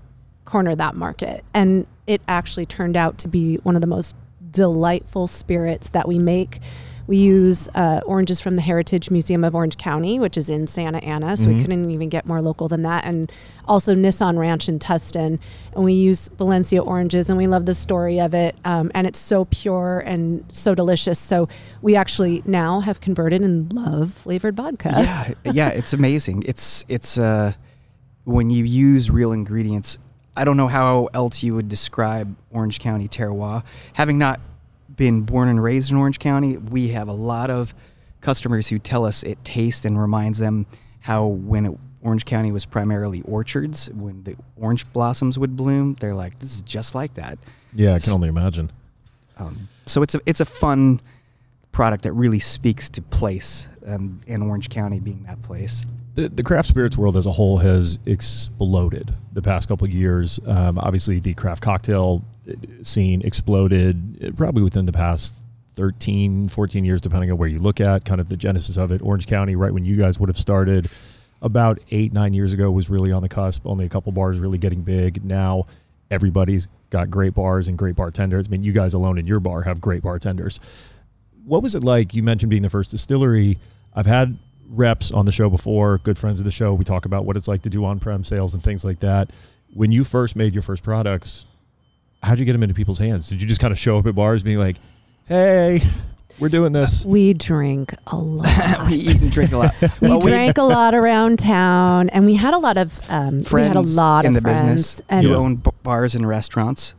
corner 0.51 0.75
that 0.75 0.95
market. 0.95 1.43
And 1.53 1.87
it 2.07 2.21
actually 2.27 2.65
turned 2.65 2.97
out 2.97 3.17
to 3.19 3.27
be 3.27 3.55
one 3.63 3.75
of 3.75 3.81
the 3.81 3.87
most 3.87 4.15
delightful 4.51 5.27
spirits 5.27 5.89
that 5.91 6.07
we 6.07 6.19
make. 6.19 6.59
We 7.07 7.17
use 7.17 7.67
uh, 7.73 8.01
oranges 8.05 8.41
from 8.41 8.55
the 8.57 8.61
Heritage 8.61 9.09
Museum 9.11 9.43
of 9.43 9.55
Orange 9.55 9.77
County, 9.77 10.19
which 10.19 10.37
is 10.37 10.49
in 10.49 10.67
Santa 10.67 10.99
Ana. 10.99 11.35
So 11.37 11.49
we 11.49 11.55
Mhm. 11.55 11.61
couldn't 11.61 11.91
even 11.91 12.09
get 12.09 12.25
more 12.25 12.41
local 12.41 12.67
than 12.67 12.83
that. 12.83 13.05
And 13.05 13.31
also 13.65 13.95
Nissan 13.95 14.37
Ranch 14.37 14.67
in 14.69 14.77
Tustin. 14.77 15.39
And 15.75 15.83
we 15.83 15.93
use 15.93 16.29
Valencia 16.37 16.81
oranges 16.81 17.29
and 17.29 17.37
we 17.37 17.47
love 17.47 17.65
the 17.65 17.73
story 17.73 18.19
of 18.19 18.33
it. 18.33 18.55
Um, 18.65 18.91
and 18.93 19.07
it's 19.07 19.19
so 19.19 19.45
pure 19.45 20.03
and 20.05 20.43
so 20.49 20.75
delicious. 20.75 21.17
So 21.19 21.47
we 21.81 21.95
actually 21.95 22.43
now 22.45 22.81
have 22.81 22.99
converted 23.01 23.41
and 23.41 23.71
love 23.73 24.13
flavored 24.13 24.55
vodka. 24.57 24.91
yeah, 24.93 25.51
yeah, 25.53 25.69
it's 25.69 25.93
amazing. 25.93 26.43
It's 26.45 26.85
it's 26.87 27.17
uh, 27.17 27.53
when 28.25 28.49
you 28.49 28.63
use 28.65 29.09
real 29.09 29.31
ingredients. 29.31 29.97
I 30.35 30.45
don't 30.45 30.57
know 30.57 30.67
how 30.67 31.09
else 31.13 31.43
you 31.43 31.55
would 31.55 31.69
describe 31.69 32.35
Orange 32.51 32.79
County 32.79 33.07
terroir. 33.07 33.63
Having 33.93 34.17
not 34.17 34.39
been 34.95 35.21
born 35.21 35.49
and 35.49 35.61
raised 35.61 35.91
in 35.91 35.97
Orange 35.97 36.19
County, 36.19 36.57
we 36.57 36.89
have 36.89 37.07
a 37.07 37.13
lot 37.13 37.49
of 37.49 37.73
customers 38.21 38.67
who 38.67 38.79
tell 38.79 39.05
us 39.05 39.23
it 39.23 39.43
tastes 39.43 39.83
and 39.83 39.99
reminds 39.99 40.39
them 40.39 40.65
how 41.01 41.25
when 41.25 41.65
it, 41.65 41.77
Orange 42.03 42.25
County 42.25 42.51
was 42.51 42.65
primarily 42.65 43.21
orchards, 43.23 43.89
when 43.91 44.23
the 44.23 44.35
orange 44.55 44.91
blossoms 44.93 45.37
would 45.37 45.55
bloom, 45.55 45.95
they're 45.99 46.15
like, 46.15 46.39
"This 46.39 46.55
is 46.55 46.61
just 46.61 46.95
like 46.95 47.13
that." 47.15 47.37
Yeah, 47.73 47.93
I 47.93 47.99
can 47.99 48.13
only 48.13 48.29
imagine. 48.29 48.71
Um, 49.37 49.67
so 49.85 50.01
it's 50.01 50.15
a 50.15 50.21
it's 50.25 50.39
a 50.39 50.45
fun 50.45 51.01
product 51.71 52.03
that 52.03 52.13
really 52.13 52.39
speaks 52.39 52.89
to 52.89 53.01
place, 53.01 53.67
and 53.85 54.21
in 54.27 54.41
Orange 54.41 54.69
County 54.69 54.99
being 54.99 55.23
that 55.23 55.41
place. 55.41 55.85
The, 56.15 56.27
the 56.27 56.43
craft 56.43 56.67
spirits 56.67 56.97
world 56.97 57.15
as 57.15 57.25
a 57.25 57.31
whole 57.31 57.59
has 57.59 57.99
exploded 58.05 59.15
the 59.31 59.41
past 59.41 59.69
couple 59.69 59.87
years. 59.89 60.39
Um, 60.45 60.77
obviously, 60.77 61.19
the 61.19 61.33
craft 61.33 61.63
cocktail 61.63 62.25
uh, 62.49 62.53
scene 62.81 63.21
exploded 63.21 64.23
uh, 64.23 64.31
probably 64.35 64.61
within 64.61 64.85
the 64.85 64.91
past 64.91 65.37
13, 65.75 66.49
14 66.49 66.83
years, 66.83 66.99
depending 66.99 67.31
on 67.31 67.37
where 67.37 67.47
you 67.47 67.59
look 67.59 67.79
at, 67.79 68.03
kind 68.03 68.19
of 68.19 68.27
the 68.27 68.35
genesis 68.35 68.75
of 68.75 68.91
it. 68.91 69.01
Orange 69.01 69.25
County, 69.25 69.55
right 69.55 69.73
when 69.73 69.85
you 69.85 69.95
guys 69.95 70.19
would 70.19 70.27
have 70.27 70.37
started 70.37 70.89
about 71.41 71.79
eight, 71.91 72.11
nine 72.11 72.33
years 72.33 72.51
ago, 72.51 72.69
was 72.69 72.89
really 72.89 73.11
on 73.11 73.21
the 73.21 73.29
cusp. 73.29 73.65
Only 73.65 73.85
a 73.85 73.89
couple 73.89 74.11
bars 74.11 74.37
really 74.37 74.57
getting 74.57 74.81
big. 74.81 75.23
Now, 75.23 75.63
everybody's 76.11 76.67
got 76.89 77.09
great 77.09 77.33
bars 77.33 77.69
and 77.69 77.77
great 77.77 77.95
bartenders. 77.95 78.47
I 78.47 78.51
mean, 78.51 78.61
you 78.61 78.73
guys 78.73 78.93
alone 78.93 79.17
in 79.17 79.25
your 79.25 79.39
bar 79.39 79.61
have 79.61 79.79
great 79.79 80.03
bartenders. 80.03 80.59
What 81.45 81.63
was 81.63 81.75
it 81.75 81.83
like? 81.83 82.13
You 82.13 82.23
mentioned 82.23 82.49
being 82.49 82.61
the 82.61 82.69
first 82.69 82.91
distillery. 82.91 83.57
I've 83.93 84.05
had 84.05 84.37
reps 84.69 85.11
on 85.11 85.25
the 85.25 85.31
show 85.31 85.49
before, 85.49 85.97
good 85.99 86.17
friends 86.17 86.39
of 86.39 86.45
the 86.45 86.51
show. 86.51 86.73
We 86.73 86.85
talk 86.85 87.05
about 87.05 87.25
what 87.25 87.35
it's 87.35 87.47
like 87.47 87.61
to 87.63 87.69
do 87.69 87.83
on-prem 87.85 88.23
sales 88.23 88.53
and 88.53 88.63
things 88.63 88.85
like 88.85 88.99
that. 88.99 89.31
When 89.73 89.91
you 89.91 90.03
first 90.03 90.35
made 90.35 90.53
your 90.53 90.61
first 90.61 90.83
products, 90.83 91.45
how'd 92.23 92.39
you 92.39 92.45
get 92.45 92.53
them 92.53 92.63
into 92.63 92.75
people's 92.75 92.99
hands? 92.99 93.27
Did 93.29 93.41
you 93.41 93.47
just 93.47 93.59
kind 93.61 93.71
of 93.71 93.79
show 93.79 93.97
up 93.97 94.05
at 94.05 94.15
bars 94.15 94.43
being 94.43 94.59
like, 94.59 94.77
"Hey, 95.25 95.81
we're 96.39 96.49
doing 96.49 96.71
this"? 96.73 97.05
We 97.05 97.33
drink 97.33 97.93
a 98.07 98.15
lot. 98.17 98.87
we 98.89 98.95
eat 98.95 99.21
and 99.21 99.31
drink 99.31 99.51
a 99.53 99.57
lot. 99.57 99.73
we 100.01 100.09
Well, 100.09 100.19
drank 100.19 100.57
a 100.57 100.63
lot 100.63 100.93
around 100.93 101.39
town, 101.39 102.09
and 102.09 102.25
we 102.25 102.35
had 102.35 102.53
a 102.53 102.57
lot 102.59 102.77
of 102.77 102.99
um, 103.09 103.39
we 103.39 103.43
friends 103.43 103.67
had 103.69 103.77
a 103.77 103.81
lot 103.81 104.25
in 104.25 104.35
of 104.35 104.35
the 104.35 104.41
friends, 104.41 104.61
business 104.61 105.01
and 105.09 105.25
who 105.25 105.31
Yeah. 105.31 105.37
own 105.37 105.55
b- 105.55 105.71
bars 105.83 106.15
and 106.15 106.27
restaurants, 106.27 106.93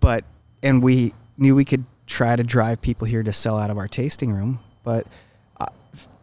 but 0.00 0.24
and 0.62 0.82
we 0.82 1.14
knew 1.38 1.54
we 1.56 1.64
could 1.64 1.84
try 2.06 2.36
to 2.36 2.44
drive 2.44 2.80
people 2.80 3.06
here 3.06 3.22
to 3.22 3.32
sell 3.32 3.58
out 3.58 3.70
of 3.70 3.78
our 3.78 3.88
tasting 3.88 4.32
room, 4.32 4.60
but 4.82 5.06
uh, 5.60 5.66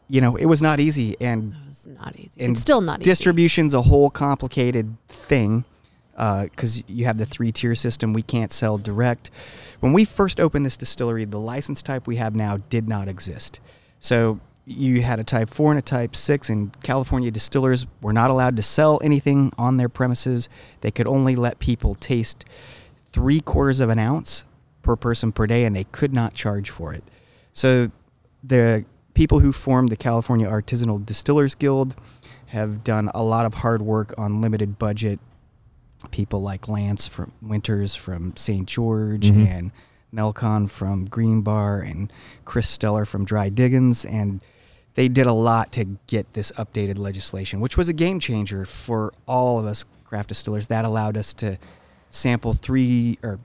you 0.08 0.22
know 0.22 0.36
it 0.36 0.46
was 0.46 0.62
not 0.62 0.80
easy, 0.80 1.16
and 1.20 1.54
it 1.54 1.68
was 1.68 1.88
not 1.88 2.16
easy. 2.18 2.42
And 2.42 2.52
it's 2.52 2.62
still 2.62 2.82
not 2.82 3.02
easy. 3.02 3.10
distribution's 3.10 3.74
a 3.74 3.82
whole 3.84 4.10
complicated 4.10 4.96
thing 5.08 5.66
because 6.12 6.88
you 6.88 7.06
have 7.06 7.18
the 7.18 7.26
three 7.26 7.52
tier 7.52 7.76
system. 7.76 8.14
We 8.14 8.22
can't 8.22 8.52
sell 8.52 8.78
direct. 8.78 9.32
When 9.80 9.94
we 9.94 10.06
first 10.06 10.40
opened 10.40 10.66
this 10.66 10.78
distillery, 10.78 11.26
the 11.26 11.40
license 11.40 11.82
type 11.82 12.06
we 12.06 12.18
have 12.18 12.36
now 12.36 12.58
did 12.70 12.88
not 12.88 13.08
exist. 13.08 13.60
So 14.00 14.40
you 14.66 15.02
had 15.02 15.20
a 15.20 15.24
type 15.24 15.50
4 15.50 15.72
and 15.72 15.80
a 15.80 15.82
type 15.82 16.16
6, 16.16 16.50
and 16.50 16.80
California 16.84 17.32
distillers 17.32 17.88
were 18.02 18.14
not 18.14 18.30
allowed 18.30 18.56
to 18.58 18.64
sell 18.64 19.00
anything 19.04 19.52
on 19.58 19.78
their 19.78 19.90
premises. 19.90 20.50
They 20.82 20.92
could 20.92 21.08
only 21.08 21.36
let 21.36 21.60
people 21.60 21.96
taste 21.96 22.46
three 23.12 23.42
quarters 23.42 23.80
of 23.80 23.90
an 23.90 24.00
ounce 24.00 24.44
per 24.82 24.96
person 24.96 25.32
per 25.32 25.48
day, 25.48 25.66
and 25.66 25.76
they 25.76 25.84
could 25.86 26.14
not 26.14 26.34
charge 26.34 26.70
for 26.70 26.94
it. 26.94 27.04
So 27.54 27.92
the 28.44 28.86
people 29.14 29.40
who 29.40 29.52
formed 29.52 29.90
the 29.90 29.96
California 29.98 30.48
Artisanal 30.48 31.06
Distillers 31.06 31.56
Guild 31.56 31.96
have 32.48 32.84
done 32.84 33.10
a 33.14 33.24
lot 33.24 33.46
of 33.46 33.56
hard 33.56 33.82
work 33.82 34.14
on 34.18 34.42
limited 34.42 34.80
budget. 34.80 35.20
People 36.10 36.42
like 36.42 36.68
Lance 36.68 37.06
from 37.08 37.32
Winters 37.42 37.94
from 37.96 38.36
St. 38.36 38.68
George 38.68 39.30
Mhm. 39.30 39.48
and 39.48 39.72
Melkon 40.14 40.70
from 40.70 41.08
Greenbar 41.08 41.90
and 41.90 42.12
Chris 42.44 42.76
Steller 42.76 43.08
from 43.08 43.24
Dry 43.24 43.50
Diggings 43.50 44.04
and 44.04 44.42
they 44.96 45.08
did 45.08 45.26
a 45.26 45.32
lot 45.32 45.72
to 45.72 45.86
get 46.08 46.34
this 46.34 46.52
updated 46.58 46.98
legislation, 47.00 47.62
which 47.62 47.78
was 47.78 47.88
a 47.88 47.94
game 47.94 48.20
changer 48.20 48.66
for 48.66 49.14
all 49.26 49.58
of 49.58 49.66
us 49.66 49.86
craft 50.04 50.28
distillers. 50.30 50.68
That 50.68 50.84
allowed 50.84 51.16
us 51.16 51.34
to 51.36 51.58
sample 52.10 52.52
three 52.52 53.18
or 53.24 53.40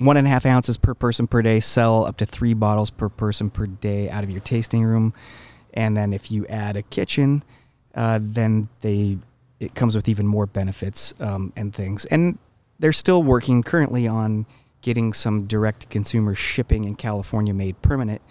one 0.00 0.16
and 0.16 0.26
a 0.26 0.30
half 0.30 0.46
ounces 0.46 0.78
per 0.78 0.94
person 0.94 1.26
per 1.26 1.42
day, 1.42 1.60
sell 1.60 2.06
up 2.06 2.16
to 2.16 2.26
three 2.26 2.54
bottles 2.54 2.88
per 2.90 3.10
person 3.10 3.50
per 3.50 3.66
day 3.66 4.08
out 4.08 4.24
of 4.24 4.30
your 4.30 4.40
tasting 4.40 4.82
room. 4.82 5.12
And 5.74 5.94
then 5.94 6.14
if 6.14 6.30
you 6.30 6.46
add 6.46 6.76
a 6.76 6.82
kitchen, 6.82 7.44
uh, 7.94 8.18
then 8.20 8.68
they 8.80 9.18
it 9.60 9.74
comes 9.74 9.94
with 9.94 10.08
even 10.08 10.26
more 10.26 10.46
benefits 10.46 11.12
um, 11.20 11.52
and 11.54 11.74
things. 11.74 12.06
And 12.06 12.38
they're 12.78 12.94
still 12.94 13.22
working 13.22 13.62
currently 13.62 14.08
on 14.08 14.46
getting 14.80 15.12
some 15.12 15.46
direct 15.46 15.90
consumer 15.90 16.34
shipping 16.34 16.84
in 16.84 16.94
California 16.94 17.52
made 17.52 17.80
permanent 17.82 18.22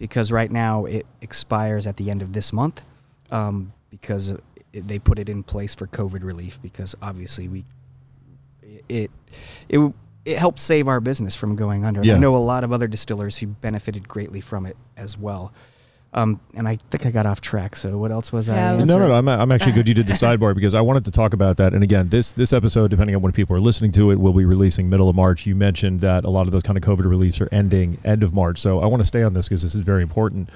because 0.00 0.32
right 0.32 0.50
now 0.50 0.84
it 0.86 1.06
expires 1.20 1.86
at 1.86 1.98
the 1.98 2.10
end 2.10 2.20
of 2.20 2.32
this 2.32 2.52
month 2.52 2.82
um, 3.30 3.72
because 3.90 4.36
they 4.72 4.98
put 4.98 5.20
it 5.20 5.28
in 5.28 5.44
place 5.44 5.72
for 5.72 5.86
COVID 5.86 6.24
relief 6.24 6.60
because 6.60 6.96
obviously 7.00 7.46
we 7.46 7.64
it 8.88 9.12
it 9.68 9.92
it 10.24 10.38
helped 10.38 10.60
save 10.60 10.88
our 10.88 11.00
business 11.00 11.34
from 11.34 11.56
going 11.56 11.84
under. 11.84 12.02
Yeah. 12.04 12.14
I 12.14 12.18
know 12.18 12.36
a 12.36 12.38
lot 12.38 12.64
of 12.64 12.72
other 12.72 12.86
distillers 12.86 13.38
who 13.38 13.48
benefited 13.48 14.08
greatly 14.08 14.40
from 14.40 14.66
it 14.66 14.76
as 14.96 15.18
well. 15.18 15.52
Um, 16.14 16.40
and 16.54 16.68
I 16.68 16.76
think 16.76 17.06
I 17.06 17.10
got 17.10 17.24
off 17.24 17.40
track. 17.40 17.74
So 17.74 17.96
what 17.96 18.10
else 18.10 18.30
was 18.30 18.46
Yeah, 18.46 18.74
I? 18.74 18.76
no, 18.84 18.98
no, 18.98 19.08
no. 19.08 19.14
I'm, 19.14 19.26
I'm 19.28 19.50
actually 19.50 19.72
good. 19.72 19.88
You 19.88 19.94
did 19.94 20.06
the 20.06 20.12
sidebar 20.24 20.54
because 20.54 20.74
I 20.74 20.82
wanted 20.82 21.06
to 21.06 21.10
talk 21.10 21.32
about 21.32 21.56
that. 21.56 21.72
And 21.72 21.82
again, 21.82 22.10
this 22.10 22.32
this 22.32 22.52
episode, 22.52 22.90
depending 22.90 23.16
on 23.16 23.22
when 23.22 23.32
people 23.32 23.56
are 23.56 23.60
listening 23.60 23.92
to 23.92 24.10
it, 24.10 24.16
will 24.20 24.34
be 24.34 24.44
releasing 24.44 24.90
middle 24.90 25.08
of 25.08 25.16
March. 25.16 25.46
You 25.46 25.56
mentioned 25.56 26.00
that 26.00 26.24
a 26.24 26.30
lot 26.30 26.42
of 26.46 26.52
those 26.52 26.62
kind 26.62 26.76
of 26.76 26.84
COVID 26.84 27.08
reliefs 27.08 27.40
are 27.40 27.48
ending 27.50 27.96
end 28.04 28.22
of 28.22 28.34
March. 28.34 28.58
So 28.58 28.80
I 28.80 28.86
want 28.86 29.00
to 29.00 29.06
stay 29.06 29.22
on 29.22 29.32
this 29.32 29.48
because 29.48 29.62
this 29.62 29.74
is 29.74 29.80
very 29.80 30.02
important. 30.02 30.50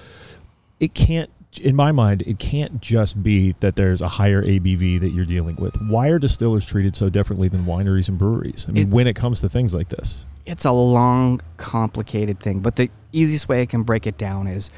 It 0.78 0.92
can't, 0.92 1.30
in 1.60 1.76
my 1.76 1.92
mind, 1.92 2.22
it 2.22 2.38
can't 2.38 2.80
just 2.80 3.22
be 3.22 3.52
that 3.60 3.76
there's 3.76 4.00
a 4.00 4.08
higher 4.08 4.42
ABV 4.42 5.00
that 5.00 5.10
you're 5.10 5.24
dealing 5.24 5.56
with. 5.56 5.76
Why 5.88 6.08
are 6.08 6.18
distillers 6.18 6.66
treated 6.66 6.96
so 6.96 7.08
differently 7.08 7.48
than 7.48 7.64
wineries 7.64 8.08
and 8.08 8.18
breweries? 8.18 8.66
I 8.68 8.72
mean, 8.72 8.82
It- 8.88 8.88
when 8.92 9.06
it 9.06 9.14
comes 9.16 9.40
to 9.40 9.48
things 9.48 9.74
like 9.74 9.88
this. 9.88 10.26
it's 10.44 10.64
a 10.64 10.72
long, 10.72 11.40
complicated 11.56 12.38
thing. 12.40 12.60
But 12.60 12.76
the 12.76 12.90
easiest 13.12 13.48
way 13.48 13.62
I 13.62 13.66
can 13.66 13.82
break 13.82 14.06
it 14.06 14.16
down 14.16 14.46
is, 14.46 14.70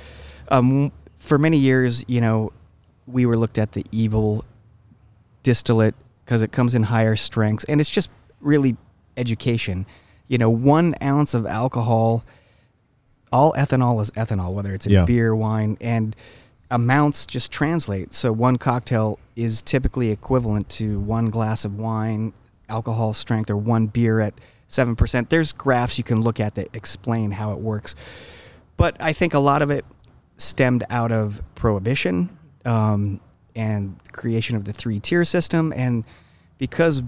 um, 0.51 0.93
for 1.19 1.39
many 1.39 1.59
years, 1.59 2.05
you 2.09 2.21
know, 2.21 2.53
we 3.07 3.27
were 3.27 3.37
looked 3.37 3.59
at 3.59 3.73
the 3.73 3.85
evil 3.93 4.45
distillate 5.43 5.95
because 6.25 6.43
it 6.43 6.53
comes 6.53 6.75
in 6.75 6.85
higher 6.85 7.17
strengths, 7.17 7.65
and 7.65 7.81
it's 7.81 7.91
just 7.91 8.11
really 8.41 8.77
education. 9.17 9.87
You 10.29 10.39
know, 10.39 10.51
one 10.51 10.95
ounce 11.03 11.35
of 11.35 11.47
alcohol, 11.47 12.23
all 13.33 13.53
ethanol 13.55 14.01
is 14.01 14.11
ethanol, 14.13 14.53
whether 14.53 14.75
it's 14.75 14.87
in 14.87 14.93
Yeah. 14.93 15.05
beer, 15.07 15.35
wine, 15.35 15.77
and 15.81 16.15
amounts 16.71 17.27
just 17.27 17.51
translate. 17.51 18.15
So 18.15 18.33
one 18.33 18.57
cocktail 18.57 19.19
is 19.37 19.63
typically 19.63 20.11
equivalent 20.11 20.69
to 20.71 21.01
one 21.01 21.31
glass 21.31 21.65
of 21.65 21.79
wine, 21.79 22.33
alcohol 22.69 23.13
strength, 23.13 23.51
or 23.51 23.57
one 23.57 23.87
beer 23.87 24.21
at 24.21 24.35
7%. 24.69 25.29
There's 25.29 25.53
graphs 25.53 25.99
you 25.99 26.05
can 26.05 26.21
look 26.21 26.41
at 26.41 26.55
that 26.57 26.69
explain 26.75 27.33
how 27.33 27.53
it 27.53 27.59
works. 27.59 27.95
But 28.77 28.97
I 29.01 29.13
think 29.13 29.35
a 29.35 29.39
lot 29.39 29.63
of 29.63 29.71
it 29.71 29.85
stemmed 30.37 30.85
out 30.91 31.11
of 31.11 31.43
prohibition 31.55 32.37
um, 32.65 33.21
and 33.57 33.99
creation 34.13 34.57
of 34.57 34.65
the 34.65 34.73
three 34.73 35.01
tier 35.01 35.25
system. 35.25 35.73
And 35.75 36.05
because, 36.59 37.03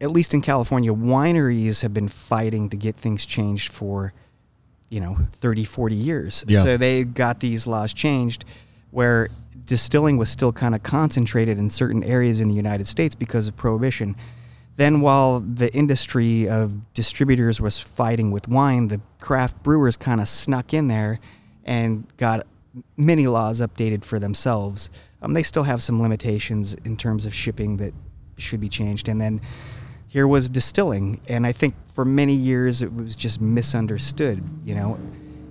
at 0.00 0.10
least 0.10 0.34
in 0.34 0.42
California, 0.42 0.92
wineries 0.92 1.82
have 1.82 1.94
been 1.94 2.08
fighting 2.08 2.68
to 2.70 2.76
get 2.76 2.96
things 2.96 3.24
changed 3.24 3.72
for, 3.72 4.12
you 4.94 5.00
know, 5.00 5.18
30, 5.32 5.64
40 5.64 5.94
years. 5.96 6.44
Yeah. 6.46 6.62
So 6.62 6.76
they 6.76 7.02
got 7.02 7.40
these 7.40 7.66
laws 7.66 7.92
changed 7.92 8.44
where 8.92 9.28
distilling 9.64 10.18
was 10.18 10.30
still 10.30 10.52
kind 10.52 10.72
of 10.72 10.84
concentrated 10.84 11.58
in 11.58 11.68
certain 11.68 12.04
areas 12.04 12.38
in 12.38 12.46
the 12.46 12.54
United 12.54 12.86
States 12.86 13.16
because 13.16 13.48
of 13.48 13.56
prohibition. 13.56 14.14
Then, 14.76 15.00
while 15.00 15.40
the 15.40 15.72
industry 15.74 16.48
of 16.48 16.94
distributors 16.94 17.60
was 17.60 17.80
fighting 17.80 18.30
with 18.30 18.46
wine, 18.46 18.86
the 18.86 19.00
craft 19.20 19.64
brewers 19.64 19.96
kind 19.96 20.20
of 20.20 20.28
snuck 20.28 20.72
in 20.72 20.86
there 20.86 21.18
and 21.64 22.06
got 22.16 22.46
many 22.96 23.26
laws 23.26 23.60
updated 23.60 24.04
for 24.04 24.20
themselves. 24.20 24.90
Um, 25.22 25.32
they 25.32 25.42
still 25.42 25.64
have 25.64 25.82
some 25.82 26.00
limitations 26.00 26.74
in 26.84 26.96
terms 26.96 27.26
of 27.26 27.34
shipping 27.34 27.78
that 27.78 27.94
should 28.38 28.60
be 28.60 28.68
changed. 28.68 29.08
And 29.08 29.20
then 29.20 29.40
here 30.14 30.28
was 30.28 30.48
distilling, 30.48 31.20
and 31.28 31.44
I 31.44 31.50
think 31.50 31.74
for 31.92 32.04
many 32.04 32.34
years 32.34 32.82
it 32.82 32.94
was 32.94 33.16
just 33.16 33.40
misunderstood. 33.40 34.44
You 34.64 34.76
know, 34.76 34.98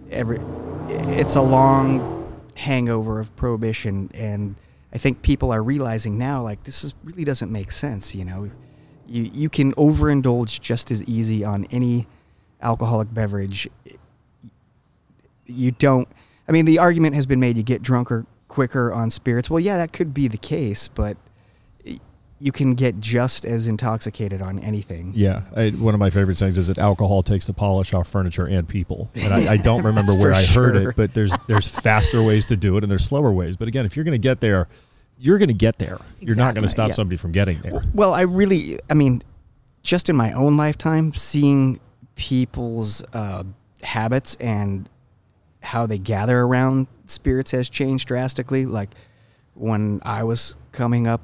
every 0.09 0.39
it's 0.87 1.35
a 1.35 1.41
long 1.41 2.41
hangover 2.55 3.19
of 3.19 3.35
prohibition, 3.35 4.09
and 4.13 4.55
I 4.93 4.99
think 4.99 5.21
people 5.21 5.51
are 5.51 5.61
realizing 5.61 6.17
now 6.17 6.41
like 6.41 6.63
this 6.63 6.85
is 6.85 6.95
really 7.03 7.25
doesn't 7.25 7.51
make 7.51 7.73
sense. 7.73 8.15
You 8.15 8.23
know, 8.23 8.49
you 9.05 9.29
you 9.33 9.49
can 9.49 9.73
overindulge 9.73 10.61
just 10.61 10.91
as 10.91 11.03
easy 11.03 11.43
on 11.43 11.65
any 11.69 12.07
alcoholic 12.61 13.13
beverage. 13.13 13.67
You 15.45 15.71
don't. 15.71 16.07
I 16.47 16.53
mean, 16.53 16.63
the 16.63 16.79
argument 16.79 17.15
has 17.15 17.25
been 17.25 17.41
made 17.41 17.57
you 17.57 17.63
get 17.63 17.81
drunker 17.81 18.25
quicker 18.47 18.93
on 18.93 19.09
spirits. 19.09 19.49
Well, 19.49 19.59
yeah, 19.59 19.75
that 19.75 19.91
could 19.91 20.13
be 20.13 20.29
the 20.29 20.37
case, 20.37 20.87
but 20.87 21.17
you 22.43 22.51
can 22.51 22.73
get 22.73 22.99
just 22.99 23.45
as 23.45 23.67
intoxicated 23.67 24.41
on 24.41 24.59
anything. 24.59 25.13
Yeah, 25.15 25.43
I, 25.55 25.69
one 25.69 25.93
of 25.93 25.99
my 26.01 26.09
favorite 26.09 26.35
things 26.35 26.57
is 26.57 26.67
that 26.67 26.77
alcohol 26.77 27.23
takes 27.23 27.45
the 27.45 27.53
polish 27.53 27.93
off 27.93 28.09
furniture 28.09 28.45
and 28.45 28.67
people. 28.67 29.09
And 29.15 29.33
I, 29.33 29.53
I 29.53 29.57
don't 29.57 29.81
remember 29.85 30.13
where 30.13 30.33
I 30.33 30.43
heard 30.43 30.75
it, 30.75 30.93
but 30.97 31.13
there's 31.13 31.33
there's 31.47 31.69
faster 31.69 32.21
ways 32.21 32.47
to 32.47 32.57
do 32.57 32.75
it 32.75 32.83
and 32.83 32.91
there's 32.91 33.05
slower 33.05 33.31
ways. 33.31 33.55
But 33.55 33.69
again, 33.69 33.85
if 33.85 33.95
you're 33.95 34.03
going 34.03 34.11
to 34.11 34.17
get 34.17 34.41
there, 34.41 34.67
you're 35.17 35.37
going 35.37 35.47
to 35.47 35.53
get 35.53 35.79
there. 35.79 35.99
You're 36.19 36.35
not 36.35 36.53
going 36.53 36.63
to 36.63 36.69
stop 36.69 36.89
yeah. 36.89 36.95
somebody 36.95 37.15
from 37.15 37.31
getting 37.31 37.61
there. 37.61 37.81
Well, 37.93 38.13
I 38.13 38.23
really, 38.23 38.77
I 38.89 38.93
mean, 38.93 39.23
just 39.81 40.09
in 40.09 40.17
my 40.17 40.33
own 40.33 40.57
lifetime, 40.57 41.13
seeing 41.13 41.79
people's 42.15 43.01
uh, 43.13 43.45
habits 43.83 44.35
and 44.41 44.89
how 45.61 45.85
they 45.85 45.97
gather 45.97 46.41
around 46.41 46.87
spirits 47.07 47.51
has 47.51 47.69
changed 47.69 48.09
drastically. 48.09 48.65
Like 48.65 48.89
when 49.53 50.01
I 50.03 50.23
was 50.23 50.57
coming 50.73 51.07
up, 51.07 51.21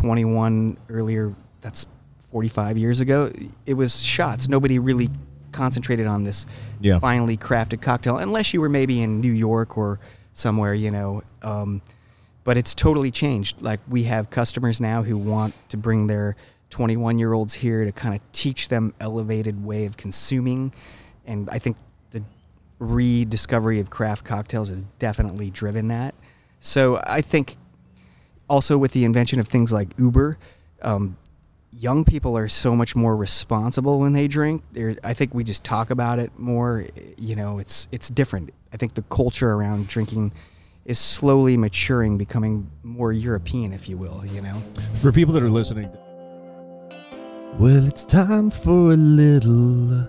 21 0.00 0.78
earlier, 0.88 1.34
that's 1.60 1.84
45 2.32 2.78
years 2.78 3.00
ago, 3.00 3.30
it 3.66 3.74
was 3.74 4.02
shots. 4.02 4.48
Nobody 4.48 4.78
really 4.78 5.10
concentrated 5.52 6.06
on 6.06 6.24
this 6.24 6.46
Yeah. 6.80 6.98
finely 7.00 7.36
crafted 7.36 7.82
cocktail, 7.82 8.16
unless 8.16 8.54
you 8.54 8.60
were 8.60 8.68
maybe 8.68 9.02
in 9.02 9.20
New 9.20 9.32
York 9.32 9.76
or 9.76 9.98
somewhere, 10.32 10.72
you 10.72 10.90
know. 10.90 11.22
Um, 11.42 11.82
but 12.44 12.56
it's 12.56 12.74
totally 12.74 13.10
changed. 13.10 13.60
Like 13.60 13.80
we 13.88 14.04
have 14.04 14.30
customers 14.30 14.80
now 14.80 15.02
who 15.02 15.18
want 15.18 15.54
to 15.68 15.76
bring 15.76 16.06
their 16.06 16.34
21 16.70 17.18
year 17.18 17.32
olds 17.32 17.54
here 17.54 17.84
to 17.84 17.92
kind 17.92 18.14
of 18.14 18.22
teach 18.32 18.68
them 18.68 18.94
elevated 19.00 19.64
way 19.64 19.84
of 19.84 19.96
consuming, 19.96 20.72
and 21.26 21.50
I 21.50 21.58
think 21.58 21.76
the 22.12 22.22
rediscovery 22.78 23.80
of 23.80 23.90
craft 23.90 24.24
cocktails 24.24 24.68
has 24.70 24.82
definitely 24.98 25.50
driven 25.50 25.88
that. 25.88 26.14
So 26.60 27.02
I 27.06 27.20
think 27.20 27.56
also 28.50 28.76
with 28.76 28.90
the 28.92 29.04
invention 29.04 29.38
of 29.38 29.48
things 29.48 29.72
like 29.72 29.88
Uber, 29.96 30.36
um, 30.82 31.16
young 31.72 32.04
people 32.04 32.36
are 32.36 32.48
so 32.48 32.74
much 32.74 32.96
more 32.96 33.16
responsible 33.16 34.00
when 34.00 34.12
they 34.12 34.26
drink. 34.26 34.62
They're, 34.72 34.96
I 35.04 35.14
think 35.14 35.32
we 35.32 35.44
just 35.44 35.64
talk 35.64 35.90
about 35.90 36.18
it 36.18 36.36
more. 36.36 36.86
You 37.16 37.36
know, 37.36 37.58
it's 37.60 37.88
it's 37.92 38.10
different. 38.10 38.50
I 38.72 38.76
think 38.76 38.94
the 38.94 39.02
culture 39.02 39.52
around 39.52 39.88
drinking 39.88 40.32
is 40.84 40.98
slowly 40.98 41.56
maturing, 41.56 42.18
becoming 42.18 42.68
more 42.82 43.12
European, 43.12 43.72
if 43.72 43.88
you 43.88 43.96
will. 43.96 44.24
You 44.26 44.42
know. 44.42 44.54
For 44.96 45.12
people 45.12 45.32
that 45.34 45.42
are 45.44 45.50
listening, 45.50 45.90
well, 47.58 47.86
it's 47.86 48.04
time 48.04 48.50
for 48.50 48.92
a 48.92 48.96
little 48.96 50.08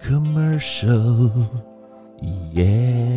commercial. 0.00 1.30
Yeah. 2.52 3.15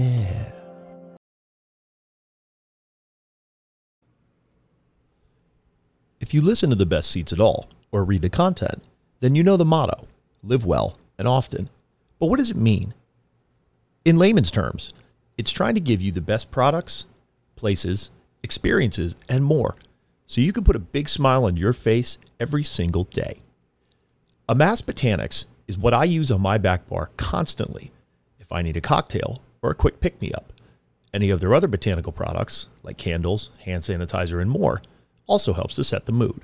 If 6.29 6.35
you 6.35 6.41
listen 6.43 6.69
to 6.69 6.75
the 6.75 6.85
best 6.85 7.09
ceats 7.09 7.33
at 7.33 7.39
all, 7.39 7.67
or 7.91 8.03
read 8.03 8.21
the 8.21 8.29
content, 8.29 8.83
then 9.19 9.33
you 9.33 9.41
know 9.41 9.57
the 9.57 9.65
motto 9.65 10.05
live 10.43 10.63
well 10.63 10.95
and 11.17 11.27
often. 11.27 11.71
But 12.19 12.27
what 12.27 12.37
does 12.37 12.51
it 12.51 12.55
mean? 12.55 12.93
In 14.05 14.19
layman's 14.19 14.51
terms, 14.51 14.93
it's 15.39 15.51
trying 15.51 15.73
to 15.73 15.81
give 15.81 16.03
you 16.03 16.11
the 16.11 16.21
best 16.21 16.51
products, 16.51 17.05
places, 17.55 18.11
experiences, 18.43 19.15
and 19.27 19.43
more 19.43 19.75
so 20.27 20.39
you 20.39 20.53
can 20.53 20.63
put 20.63 20.75
a 20.75 20.79
big 20.79 21.09
smile 21.09 21.45
on 21.45 21.57
your 21.57 21.73
face 21.73 22.19
every 22.39 22.63
single 22.63 23.05
day. 23.05 23.39
Amass 24.47 24.83
Botanics 24.83 25.45
is 25.67 25.79
what 25.79 25.95
I 25.95 26.03
use 26.03 26.31
on 26.31 26.41
my 26.41 26.59
back 26.59 26.87
bar 26.87 27.09
constantly 27.17 27.89
if 28.39 28.51
I 28.51 28.61
need 28.61 28.77
a 28.77 28.81
cocktail 28.81 29.41
or 29.63 29.71
a 29.71 29.75
quick 29.75 29.99
pick 29.99 30.21
me 30.21 30.31
up. 30.33 30.53
Any 31.11 31.31
of 31.31 31.39
their 31.39 31.55
other 31.55 31.67
botanical 31.67 32.13
products, 32.13 32.67
like 32.83 32.99
candles, 32.99 33.49
hand 33.65 33.81
sanitizer, 33.81 34.39
and 34.39 34.51
more, 34.51 34.83
also 35.29 35.53
helps 35.53 35.75
to 35.75 35.83
set 35.83 36.05
the 36.05 36.11
mood. 36.11 36.41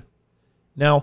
Now, 0.76 1.02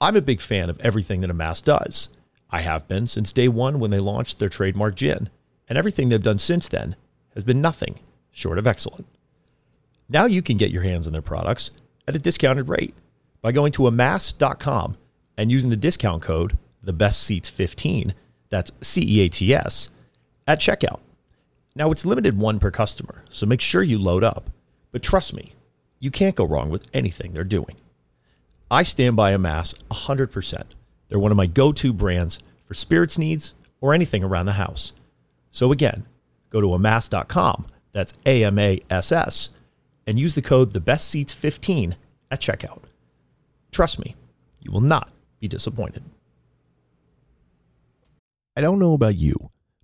I'm 0.00 0.16
a 0.16 0.22
big 0.22 0.40
fan 0.40 0.70
of 0.70 0.80
everything 0.80 1.20
that 1.20 1.30
Amass 1.30 1.60
does. 1.60 2.08
I 2.50 2.60
have 2.60 2.86
been 2.86 3.06
since 3.06 3.32
day 3.32 3.48
one 3.48 3.80
when 3.80 3.90
they 3.90 3.98
launched 3.98 4.38
their 4.38 4.48
trademark 4.48 4.94
gin, 4.94 5.28
and 5.68 5.76
everything 5.76 6.08
they've 6.08 6.22
done 6.22 6.38
since 6.38 6.68
then 6.68 6.94
has 7.34 7.42
been 7.44 7.60
nothing 7.60 7.98
short 8.30 8.58
of 8.58 8.66
excellent. 8.66 9.06
Now 10.08 10.26
you 10.26 10.42
can 10.42 10.56
get 10.56 10.70
your 10.70 10.82
hands 10.82 11.06
on 11.06 11.12
their 11.12 11.22
products 11.22 11.70
at 12.06 12.14
a 12.14 12.20
discounted 12.20 12.68
rate 12.68 12.94
by 13.42 13.52
going 13.52 13.72
to 13.72 13.86
amass.com 13.86 14.96
and 15.36 15.50
using 15.50 15.70
the 15.70 15.76
discount 15.76 16.22
code 16.22 16.56
the 16.82 16.92
best 16.92 17.22
ceats 17.22 17.48
15 17.48 18.14
that's 18.50 18.70
c-e-a-t-s 18.82 19.88
at 20.46 20.60
checkout 20.60 21.00
now 21.74 21.90
it's 21.90 22.04
limited 22.04 22.38
one 22.38 22.60
per 22.60 22.70
customer 22.70 23.24
so 23.30 23.46
make 23.46 23.60
sure 23.62 23.82
you 23.82 23.98
load 23.98 24.22
up 24.22 24.50
but 24.92 25.02
trust 25.02 25.32
me 25.32 25.54
you 26.04 26.10
can't 26.10 26.36
go 26.36 26.44
wrong 26.44 26.70
with 26.70 26.86
anything 26.92 27.32
they're 27.32 27.44
doing 27.44 27.76
i 28.70 28.82
stand 28.82 29.16
by 29.16 29.30
amass 29.30 29.74
100% 29.90 30.62
they're 31.08 31.18
one 31.18 31.30
of 31.30 31.36
my 31.36 31.46
go-to 31.46 31.92
brands 31.92 32.38
for 32.66 32.74
spirits 32.74 33.18
needs 33.18 33.54
or 33.80 33.94
anything 33.94 34.22
around 34.22 34.46
the 34.46 34.52
house 34.52 34.92
so 35.50 35.72
again 35.72 36.06
go 36.50 36.60
to 36.60 36.74
amass.com 36.74 37.66
that's 37.92 38.12
a-m-a-s-s 38.26 39.50
and 40.06 40.18
use 40.18 40.34
the 40.34 40.42
code 40.42 40.72
the 40.72 40.80
best 40.80 41.08
ceats 41.08 41.32
15 41.32 41.96
at 42.30 42.40
checkout 42.40 42.82
trust 43.70 43.98
me 43.98 44.14
you 44.64 44.72
will 44.72 44.80
not 44.80 45.10
be 45.44 45.48
disappointed. 45.48 46.02
I 48.56 48.62
don't 48.62 48.78
know 48.78 48.94
about 48.94 49.16
you, 49.16 49.34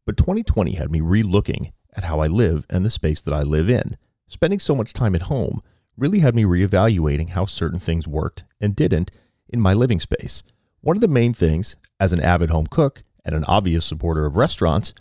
but 0.06 0.16
2020 0.16 0.72
had 0.72 0.90
me 0.90 1.00
re-looking 1.00 1.72
at 1.94 2.04
how 2.04 2.20
I 2.20 2.28
live 2.28 2.66
and 2.70 2.84
the 2.84 2.90
space 2.90 3.20
that 3.20 3.34
I 3.34 3.42
live 3.42 3.68
in. 3.68 3.98
Spending 4.26 4.58
so 4.58 4.74
much 4.74 4.94
time 4.94 5.14
at 5.14 5.22
home 5.22 5.60
really 5.96 6.20
had 6.20 6.34
me 6.34 6.44
reevaluating 6.44 7.30
how 7.30 7.44
certain 7.44 7.78
things 7.78 8.08
worked 8.08 8.44
and 8.60 8.76
didn't 8.76 9.10
in 9.48 9.60
my 9.60 9.74
living 9.74 10.00
space. 10.00 10.42
One 10.80 10.96
of 10.96 11.00
the 11.00 11.08
main 11.08 11.34
things, 11.34 11.76
as 11.98 12.12
an 12.12 12.20
avid 12.20 12.50
home 12.50 12.66
cook 12.66 13.02
and 13.24 13.34
an 13.34 13.44
obvious 13.44 13.84
supporter 13.84 14.24
of 14.24 14.36
restaurants, 14.36 14.94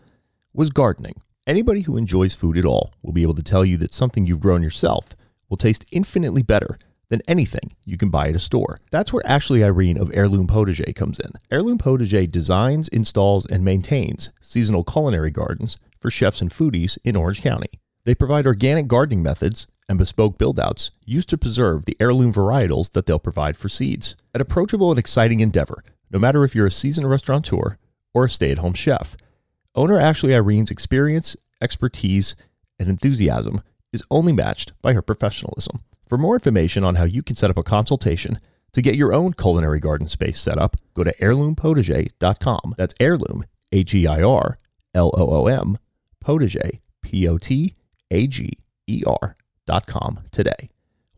was 0.54 0.70
gardening. 0.70 1.22
Anybody 1.48 1.82
who 1.82 1.98
enjoys 1.98 2.34
food 2.34 2.58
at 2.58 2.66
all 2.66 2.94
will 3.02 3.14
be 3.14 3.24
able 3.24 3.36
to 3.36 3.44
tell 3.44 3.64
you 3.64 3.78
that 3.78 3.94
something 3.94 4.26
you've 4.26 4.42
grown 4.42 4.62
yourself 4.62 5.10
will 5.50 5.58
taste 5.58 5.86
infinitely 5.92 6.44
better 6.44 6.78
than 7.10 7.22
anything 7.28 7.76
you 7.86 7.98
can 7.98 8.10
buy 8.10 8.30
at 8.30 8.36
a 8.36 8.40
store. 8.40 8.80
That's 8.92 9.12
where 9.12 9.26
Ashley 9.26 9.64
Irene 9.64 9.98
of 9.98 10.12
Heirloom 10.14 10.48
Potager 10.48 10.96
comes 10.96 11.20
in. 11.20 11.32
Heirloom 11.50 11.80
Potager 11.80 12.30
designs, 12.30 12.88
installs, 12.90 13.46
and 13.48 13.64
maintains 13.66 14.30
seasonal 14.42 14.84
culinary 14.84 15.32
gardens 15.32 15.78
for 16.00 16.12
chefs 16.12 16.42
and 16.42 16.52
foodies 16.52 16.98
in 17.04 17.16
Orange 17.16 17.42
County. 17.42 17.80
They 18.06 18.16
provide 18.16 18.46
organic 18.46 18.88
gardening 18.88 19.24
methods 19.24 19.68
and 19.90 19.98
bespoke 19.98 20.38
buildouts 20.38 20.92
used 21.04 21.28
to 21.30 21.38
preserve 21.38 21.84
the 21.84 21.98
heirloom 22.00 22.32
varietals 22.32 22.92
that 22.92 23.08
they'll 23.08 23.20
provide 23.20 23.58
for 23.58 23.68
seeds. 23.68 24.16
An 24.34 24.40
approachable 24.40 24.92
and 24.92 25.00
exciting 25.00 25.40
endeavor, 25.40 25.84
no 26.12 26.20
matter 26.20 26.44
if 26.44 26.56
you're 26.56 26.68
a 26.68 26.72
seasoned 26.72 27.10
restaurateur 27.10 27.78
or 28.14 28.26
a 28.26 28.30
stay 28.30 28.52
at 28.52 28.60
home 28.60 28.74
chef. 28.74 29.18
Owner 29.76 30.00
Ashley 30.00 30.34
Irene's 30.34 30.72
experience, 30.72 31.36
expertise, 31.60 32.36
and 32.80 32.88
enthusiasm 32.88 33.62
is 33.92 34.04
only 34.12 34.32
matched 34.32 34.72
by 34.82 34.94
her 34.94 35.02
professionalism. 35.02 35.82
For 36.08 36.18
more 36.18 36.36
information 36.36 36.84
on 36.84 36.96
how 36.96 37.04
you 37.06 37.24
can 37.24 37.36
set 37.36 37.50
up 37.50 37.58
a 37.58 37.64
consultation 37.64 38.40
to 38.74 38.82
get 38.82 38.96
your 38.96 39.14
own 39.14 39.34
culinary 39.34 39.80
garden 39.80 40.08
space 40.08 40.40
set 40.40 40.58
up, 40.58 40.76
go 40.94 41.04
to 41.04 41.16
heirloompotager.com. 41.18 42.76
That's 42.78 42.94
heirloom, 43.00 43.46
H 43.72 43.94
E 43.96 44.08
I 44.08 44.22
R 44.22 44.58
L 44.94 45.12
O 45.16 45.44
O 45.44 45.48
M, 45.48 45.78
potager, 46.24 46.80
P 47.02 47.28
O 47.28 47.38
T 47.38 47.76
A 48.12 48.28
G 48.28 48.58
E 48.88 49.04
R.com 49.70 50.22
today. 50.32 50.70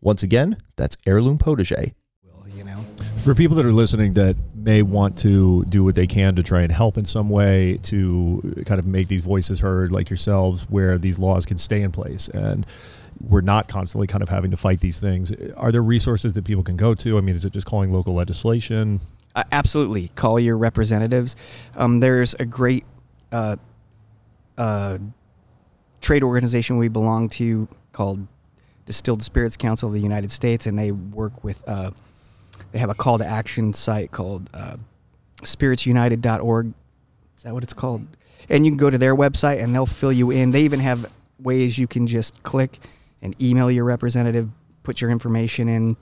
Once 0.02 0.24
again, 0.24 0.58
that's 0.76 0.98
heirloom 1.06 1.38
potager. 1.38 1.94
You 2.56 2.66
know, 2.66 2.76
For 3.18 3.34
people 3.34 3.56
that 3.58 3.66
are 3.66 3.72
listening 3.72 4.14
that 4.14 4.36
may 4.56 4.82
want 4.82 5.18
to 5.20 5.64
do 5.66 5.84
what 5.84 5.96
they 5.96 6.08
can 6.08 6.36
to 6.36 6.44
try 6.44 6.64
and 6.64 6.72
help 6.72 6.98
in 6.98 7.06
some 7.06 7.30
way 7.30 7.78
to 7.84 8.64
kind 8.66 8.78
of 8.80 8.86
make 8.86 9.08
these 9.08 9.22
voices 9.22 9.62
heard, 9.62 9.92
like 9.92 10.10
yourselves, 10.10 10.64
where 10.70 10.98
these 10.98 11.18
laws 11.18 11.46
can 11.46 11.58
stay 11.58 11.82
in 11.82 11.92
place 11.92 12.28
and 12.28 12.66
we're 13.20 13.42
not 13.42 13.68
constantly 13.68 14.08
kind 14.08 14.22
of 14.24 14.30
having 14.30 14.52
to 14.52 14.58
fight 14.58 14.80
these 14.80 15.00
things. 15.00 15.32
Are 15.56 15.72
there 15.72 15.82
resources 15.82 16.34
that 16.34 16.44
people 16.44 16.64
can 16.64 16.76
go 16.76 16.94
to? 16.96 17.18
I 17.18 17.22
mean, 17.22 17.36
is 17.36 17.46
it 17.46 17.54
just 17.54 17.68
calling 17.68 17.94
local 17.94 18.14
legislation? 18.14 19.00
Uh, 19.36 19.44
absolutely. 19.52 20.10
Call 20.10 20.40
your 20.40 20.58
representatives. 20.58 21.36
Um, 21.76 22.00
there's 22.00 22.34
a 22.36 22.46
great 22.46 22.86
uh, 23.32 23.56
uh, 24.58 24.98
trade 26.02 26.24
organization 26.24 26.78
we 26.78 26.88
belong 26.88 27.30
to 27.30 27.68
called 27.92 28.28
Distilled 28.86 29.24
Spirits 29.24 29.58
Council 29.58 29.88
of 29.88 29.94
the 29.94 30.02
United 30.02 30.32
States, 30.32 30.66
and 30.66 30.78
they 30.78 30.92
work 30.92 31.44
with. 31.44 31.62
Uh, 31.68 31.92
they 32.72 32.80
have 32.80 32.90
a 32.90 32.96
call 32.96 33.18
to 33.18 33.26
action 33.26 33.74
site 33.74 34.12
called 34.12 34.50
uh, 34.54 34.78
spiritsunited.org. 35.42 36.74
Is 37.36 37.44
that 37.44 37.54
what 37.54 37.64
it's 37.64 37.74
called? 37.74 38.06
And 38.50 38.66
you 38.66 38.72
can 38.72 38.78
go 38.78 38.90
to 38.90 38.98
their 38.98 39.16
website, 39.16 39.62
and 39.64 39.74
they'll 39.74 39.86
fill 39.86 40.12
you 40.12 40.32
in. 40.32 40.52
They 40.52 40.64
even 40.64 40.80
have 40.80 41.12
ways 41.40 41.78
you 41.78 41.88
can 41.88 42.08
just 42.08 42.42
click 42.44 42.80
and 43.22 43.40
email 43.42 43.70
your 43.70 43.84
representative, 43.84 44.50
put 44.84 45.02
your 45.02 45.10
information 45.10 45.68
in, 45.68 45.98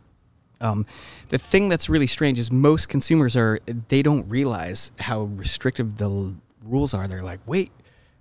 um, 0.61 0.85
the 1.29 1.37
thing 1.37 1.69
that's 1.69 1.89
really 1.89 2.07
strange 2.07 2.37
is 2.37 2.51
most 2.51 2.89
consumers 2.89 3.37
are 3.37 3.59
they 3.87 4.01
don't 4.01 4.27
realize 4.29 4.91
how 4.99 5.21
restrictive 5.21 5.97
the 5.97 6.09
l- 6.09 6.35
rules 6.63 6.93
are. 6.93 7.07
They're 7.07 7.23
like, 7.23 7.39
wait, 7.45 7.71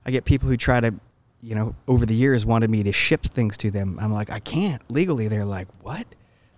I 0.07 0.11
get 0.11 0.25
people 0.25 0.49
who 0.49 0.57
try 0.57 0.81
to, 0.81 0.94
you 1.40 1.55
know, 1.55 1.74
over 1.87 2.05
the 2.05 2.14
years 2.14 2.44
wanted 2.44 2.70
me 2.70 2.83
to 2.83 2.92
ship 2.92 3.24
things 3.24 3.57
to 3.59 3.70
them. 3.70 3.98
I'm 4.01 4.12
like, 4.12 4.31
I 4.31 4.40
can't 4.40 4.83
legally. 4.90 5.29
They're 5.29 5.44
like, 5.44 5.68
what? 5.83 6.07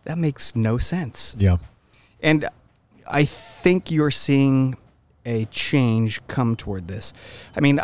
That 0.05 0.19
makes 0.19 0.57
no 0.57 0.79
sense. 0.79 1.37
Yeah. 1.39 1.59
And 2.23 2.49
I 3.07 3.25
think 3.25 3.91
you're 3.91 4.11
seeing 4.11 4.77
a 5.27 5.45
change 5.47 6.27
come 6.27 6.57
toward 6.57 6.89
this. 6.89 7.13
I 7.55 7.61
mean, 7.61 7.81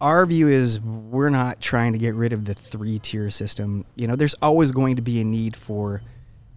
our 0.00 0.26
view 0.26 0.48
is 0.48 0.80
we're 0.80 1.30
not 1.30 1.60
trying 1.60 1.92
to 1.92 1.98
get 1.98 2.14
rid 2.14 2.32
of 2.32 2.44
the 2.44 2.54
three 2.54 2.98
tier 2.98 3.30
system. 3.30 3.84
You 3.96 4.06
know, 4.06 4.16
there's 4.16 4.34
always 4.42 4.72
going 4.72 4.96
to 4.96 5.02
be 5.02 5.20
a 5.20 5.24
need 5.24 5.56
for 5.56 6.02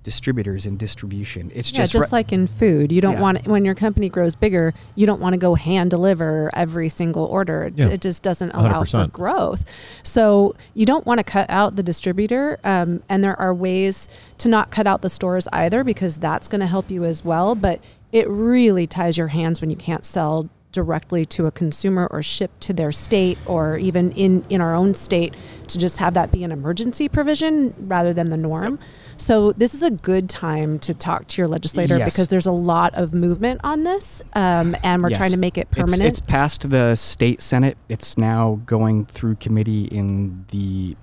distributors 0.03 0.65
and 0.65 0.79
distribution. 0.79 1.51
It's 1.53 1.71
Yeah, 1.71 1.79
just, 1.81 1.93
just, 1.93 2.11
ri- 2.11 2.17
like 2.17 2.31
in 2.33 2.47
food, 2.47 2.91
you 2.91 3.01
don't 3.01 3.13
Yeah. 3.15 3.21
want 3.21 3.47
when 3.47 3.63
your 3.65 3.75
company 3.75 4.09
grows 4.09 4.35
bigger, 4.35 4.73
you 4.95 5.05
don't 5.05 5.21
want 5.21 5.33
to 5.33 5.37
go 5.37 5.55
hand 5.55 5.91
deliver 5.91 6.49
every 6.55 6.89
single 6.89 7.25
order. 7.25 7.65
It, 7.65 7.73
Yeah. 7.77 7.87
it 7.89 8.01
just 8.01 8.23
doesn't 8.23 8.49
allow 8.51 8.83
for 8.83 8.97
100%. 8.97 9.13
growth. 9.13 9.63
So 10.03 10.55
you 10.73 10.85
don't 10.85 11.05
want 11.05 11.19
to 11.19 11.23
cut 11.23 11.45
out 11.49 11.75
the 11.75 11.83
distributor, 11.83 12.59
um, 12.63 13.03
and 13.09 13.23
there 13.23 13.39
are 13.39 13.53
ways 13.53 14.07
to 14.39 14.49
not 14.49 14.71
cut 14.71 14.87
out 14.87 15.01
the 15.03 15.09
stores 15.09 15.47
either 15.53 15.83
because 15.83 16.17
that's 16.17 16.47
going 16.47 16.61
to 16.61 16.67
help 16.67 16.89
you 16.89 17.03
as 17.05 17.23
well. 17.23 17.53
But 17.53 17.79
it 18.11 18.27
really 18.27 18.87
ties 18.87 19.17
your 19.17 19.27
hands 19.27 19.61
when 19.61 19.69
you 19.69 19.75
can't 19.75 20.03
sell 20.03 20.49
directly 20.71 21.25
to 21.25 21.45
a 21.47 21.51
consumer 21.51 22.07
or 22.11 22.23
ship 22.23 22.51
to 22.61 22.73
their 22.73 22.91
state 22.91 23.37
or 23.45 23.77
even 23.77 24.11
in 24.13 24.45
in 24.49 24.61
our 24.61 24.73
own 24.73 24.93
state 24.93 25.35
to 25.67 25.77
just 25.77 25.97
have 25.97 26.13
that 26.13 26.31
be 26.31 26.43
an 26.43 26.51
emergency 26.51 27.09
provision 27.09 27.73
rather 27.79 28.13
than 28.13 28.29
the 28.29 28.37
norm. 28.37 28.79
So 29.17 29.51
this 29.51 29.73
is 29.73 29.83
a 29.83 29.91
good 29.91 30.29
time 30.29 30.79
to 30.79 30.93
talk 30.93 31.27
to 31.27 31.41
your 31.41 31.47
legislator 31.47 31.97
Yes. 31.97 32.13
because 32.13 32.27
there's 32.29 32.45
a 32.47 32.51
lot 32.51 32.93
of 32.95 33.13
movement 33.13 33.61
on 33.63 33.83
this, 33.83 34.21
um, 34.33 34.75
and 34.83 35.03
we're 35.03 35.09
Yes. 35.09 35.17
trying 35.17 35.31
to 35.31 35.37
make 35.37 35.57
it 35.57 35.67
It's- 35.71 35.85
permanent. 35.85 36.09
It's, 36.09 36.19
passed 36.19 36.69
the 36.69 36.95
state 36.95 37.41
senate. 37.41 37.77
It's 37.89 38.17
now 38.17 38.61
going 38.65 39.05
through 39.05 39.35
committee 39.35 39.85
in 39.85 40.45
the 40.51 40.95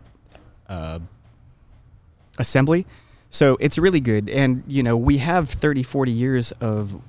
uh, 0.69 0.99
assembly. 2.39 2.87
So 3.31 3.57
it's 3.61 3.79
really 3.79 4.01
good. 4.01 4.29
And, 4.31 4.63
you 4.67 4.83
know, 4.83 4.97
we 4.97 5.19
have 5.19 5.49
30, 5.51 5.83
40 5.83 6.13
years 6.13 6.53
of 6.53 7.01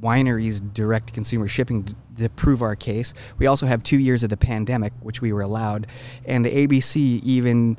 wineries 0.00 0.60
direct 0.72 1.12
consumer 1.12 1.48
shipping 1.48 1.82
d- 1.82 1.94
to 2.18 2.28
prove 2.30 2.62
our 2.62 2.76
case. 2.76 3.14
We 3.38 3.46
also 3.46 3.66
have 3.66 3.82
two 3.82 3.98
years 3.98 4.22
of 4.22 4.30
the 4.30 4.36
pandemic, 4.36 4.92
which 5.00 5.20
we 5.20 5.32
were 5.32 5.42
allowed. 5.42 5.86
And 6.24 6.44
the 6.44 6.66
ABC 6.66 7.22
even 7.22 7.78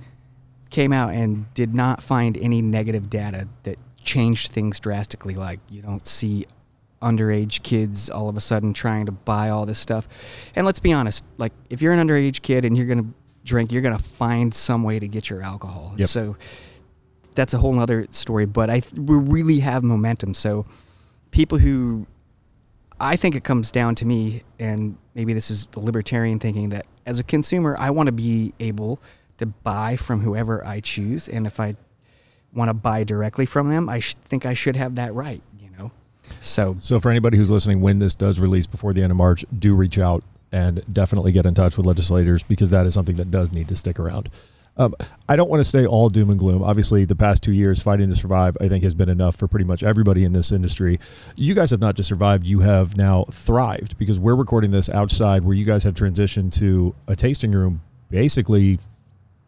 came 0.69 0.93
out 0.93 1.13
and 1.13 1.51
did 1.53 1.73
not 1.73 2.03
find 2.03 2.37
any 2.37 2.61
negative 2.61 3.09
data 3.09 3.47
that 3.63 3.77
changed 4.03 4.51
things 4.51 4.79
drastically. 4.79 5.35
Like 5.35 5.59
you 5.69 5.81
don't 5.81 6.05
see 6.07 6.45
underage 7.01 7.63
kids 7.63 8.09
all 8.09 8.27
of 8.27 8.35
a 8.35 8.41
sudden 8.41 8.73
trying 8.73 9.05
to 9.05 9.11
buy 9.11 9.49
all 9.49 9.65
this 9.65 9.79
stuff. 9.79 10.07
And 10.55 10.65
let's 10.65 10.79
be 10.79 10.93
honest, 10.93 11.23
like 11.37 11.53
if 11.69 11.81
you're 11.81 11.93
an 11.93 12.07
underage 12.07 12.41
kid 12.41 12.65
and 12.65 12.77
you're 12.77 12.85
going 12.85 13.03
to 13.03 13.09
drink, 13.43 13.71
you're 13.71 13.81
going 13.81 13.97
to 13.97 14.03
find 14.03 14.53
some 14.53 14.83
way 14.83 14.99
to 14.99 15.07
get 15.07 15.29
your 15.29 15.41
alcohol. 15.41 15.93
Yep. 15.97 16.09
So 16.09 16.37
that's 17.35 17.53
a 17.53 17.57
whole 17.57 17.77
other 17.79 18.07
story, 18.11 18.45
but 18.45 18.69
I 18.69 18.81
th- 18.81 18.93
we 18.93 19.17
really 19.17 19.59
have 19.59 19.83
momentum. 19.83 20.33
So 20.33 20.65
people 21.31 21.57
who 21.57 22.07
I 22.99 23.15
think 23.15 23.35
it 23.35 23.43
comes 23.43 23.71
down 23.71 23.95
to 23.95 24.05
me, 24.05 24.43
and 24.59 24.97
maybe 25.15 25.33
this 25.33 25.49
is 25.49 25.65
the 25.67 25.79
libertarian 25.79 26.39
thinking 26.39 26.69
that 26.69 26.85
as 27.05 27.19
a 27.19 27.23
consumer, 27.23 27.75
I 27.79 27.91
want 27.91 28.07
to 28.07 28.11
be 28.11 28.53
able 28.59 28.99
to 29.37 29.45
buy 29.45 29.95
from 29.95 30.21
whoever 30.21 30.65
I 30.65 30.81
choose, 30.81 31.29
and 31.29 31.47
if 31.47 31.59
I 31.59 31.75
want 32.53 32.69
to 32.69 32.73
buy 32.73 33.03
directly 33.03 33.45
from 33.45 33.69
them, 33.69 33.87
I 33.87 33.99
sh- 33.99 34.15
think 34.15 34.45
I 34.45 34.53
should 34.53 34.75
have 34.75 34.95
that 34.95 35.13
right. 35.13 35.41
You 35.59 35.69
know, 35.77 35.91
so 36.41 36.75
So 36.81 36.99
for 36.99 37.09
anybody 37.09 37.37
who's 37.37 37.49
listening, 37.51 37.79
when 37.81 37.99
this 37.99 38.15
does 38.15 38.39
release 38.39 38.67
before 38.67 38.93
the 38.93 39.01
end 39.01 39.11
of 39.11 39.17
March, 39.17 39.45
do 39.57 39.73
reach 39.75 39.97
out 39.97 40.23
and 40.51 40.81
definitely 40.91 41.31
get 41.31 41.45
in 41.45 41.53
touch 41.53 41.77
with 41.77 41.85
legislators 41.85 42.43
because 42.43 42.69
that 42.69 42.85
is 42.85 42.93
something 42.93 43.15
that 43.17 43.31
does 43.31 43.51
need 43.51 43.67
to 43.69 43.75
stick 43.75 43.99
around. 43.99 44.29
Um, 44.79 44.95
I 45.27 45.35
don't 45.35 45.49
want 45.49 45.59
to 45.59 45.65
stay 45.65 45.85
all 45.85 46.07
doom 46.07 46.29
and 46.29 46.39
gloom. 46.39 46.63
Obviously, 46.63 47.03
the 47.03 47.15
past 47.15 47.43
two 47.43 47.51
years 47.51 47.81
fighting 47.81 48.07
to 48.07 48.15
survive, 48.15 48.55
I 48.61 48.69
think, 48.69 48.85
has 48.85 48.95
been 48.95 49.09
enough 49.09 49.35
for 49.35 49.45
pretty 49.45 49.65
much 49.65 49.83
everybody 49.83 50.23
in 50.23 50.31
this 50.31 50.53
industry. 50.53 51.01
You 51.35 51.53
guys 51.53 51.71
have 51.71 51.81
not 51.81 51.95
just 51.95 52.07
survived; 52.07 52.45
you 52.45 52.61
have 52.61 52.95
now 52.95 53.25
thrived 53.29 53.97
because 53.97 54.19
we're 54.19 54.35
recording 54.35 54.71
this 54.71 54.89
outside, 54.89 55.43
where 55.43 55.53
you 55.53 55.65
guys 55.65 55.83
have 55.83 55.95
transitioned 55.95 56.53
to 56.59 56.95
a 57.09 57.15
tasting 57.17 57.51
room, 57.51 57.81
basically, 58.09 58.79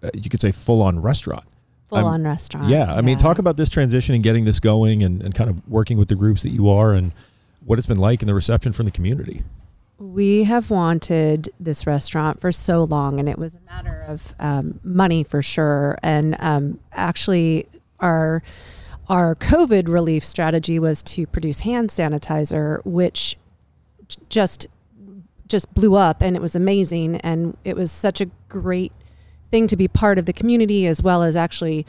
uh, 0.04 0.10
you 0.14 0.30
could 0.30 0.42
say 0.42 0.52
full-on 0.52 1.02
restaurant. 1.02 1.46
Full 1.86 2.00
I'm- 2.00 2.08
on 2.08 2.24
restaurant. 2.24 2.68
Yeah, 2.68 2.94
I 2.94 3.00
mean, 3.00 3.18
talk 3.18 3.40
about 3.40 3.56
this 3.56 3.70
transition 3.70 4.14
and 4.14 4.24
getting 4.24 4.44
this 4.44 4.60
going, 4.60 5.02
and, 5.02 5.24
and 5.24 5.34
kind 5.34 5.50
of 5.50 5.66
working 5.66 5.98
with 5.98 6.10
the 6.10 6.16
groups 6.16 6.44
that 6.44 6.50
you 6.50 6.68
are, 6.68 6.92
and 6.92 7.14
what 7.64 7.80
it's 7.80 7.88
been 7.88 8.00
like 8.00 8.22
and 8.22 8.28
the 8.28 8.36
reception 8.36 8.74
from 8.74 8.86
the 8.86 8.92
community. 8.92 9.44
We 10.02 10.46
have 10.46 10.72
wanted 10.72 11.50
this 11.60 11.86
restaurant 11.86 12.42
for 12.42 12.52
so 12.52 12.84
long, 12.86 13.20
and 13.20 13.30
it 13.30 13.38
was 13.38 13.54
a 13.54 13.60
matter 13.60 14.04
of 14.08 14.34
um, 14.40 14.80
money 14.84 15.24
for 15.24 15.44
sure. 15.44 15.96
And 16.02 16.36
um, 16.40 16.80
actually, 16.92 17.68
our 18.00 18.42
our 19.08 19.36
COVID 19.36 19.88
relief 19.88 20.24
strategy 20.24 20.80
was 20.80 21.04
to 21.04 21.28
produce 21.28 21.60
hand 21.60 21.92
sanitizer, 21.92 22.84
which 22.84 23.38
just 24.28 24.66
just 25.48 25.72
blew 25.76 25.94
up, 25.94 26.24
and 26.24 26.36
it 26.36 26.42
was 26.42 26.56
amazing. 26.56 27.18
And 27.18 27.56
it 27.64 27.76
was 27.76 27.92
such 27.92 28.22
a 28.22 28.26
great 28.50 28.92
thing 29.52 29.68
to 29.68 29.76
be 29.76 29.88
part 29.88 30.18
of 30.18 30.26
the 30.26 30.34
community, 30.34 30.88
as 30.88 31.04
well 31.04 31.22
as 31.22 31.36
actually 31.36 31.86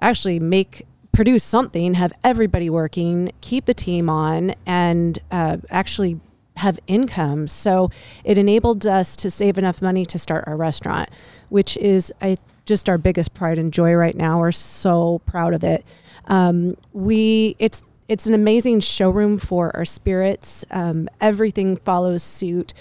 actually 0.00 0.40
make 0.40 0.84
produce 1.12 1.44
something, 1.44 1.94
have 1.94 2.12
everybody 2.24 2.68
working, 2.68 3.30
keep 3.40 3.66
the 3.66 3.74
team 3.74 4.08
on, 4.08 4.52
and 4.66 5.20
uh, 5.30 5.58
actually 5.70 6.18
have 6.62 6.78
income. 6.86 7.46
So 7.46 7.90
it 8.24 8.38
enabled 8.38 8.86
us 8.86 9.14
to 9.16 9.30
save 9.30 9.58
enough 9.58 9.82
money 9.82 10.04
to 10.06 10.18
start 10.18 10.44
our 10.46 10.56
restaurant, 10.56 11.10
which 11.48 11.76
is 11.76 12.12
I 12.20 12.38
just 12.64 12.88
our 12.88 12.98
biggest 12.98 13.34
pride 13.34 13.58
and 13.58 13.72
joy 13.72 13.92
right 13.94 14.16
now. 14.16 14.38
We're 14.38 14.52
so 14.52 15.20
proud 15.26 15.54
of 15.54 15.64
it. 15.64 15.84
Um, 16.26 16.76
we 16.92 17.56
it's 17.58 17.82
it's 18.08 18.26
an 18.26 18.34
amazing 18.34 18.80
showroom 18.80 19.38
for 19.38 19.74
our 19.76 19.84
spirits. 19.84 20.64
Um, 20.70 21.08
everything 21.20 21.76
follows 21.76 22.22
suit. 22.22 22.74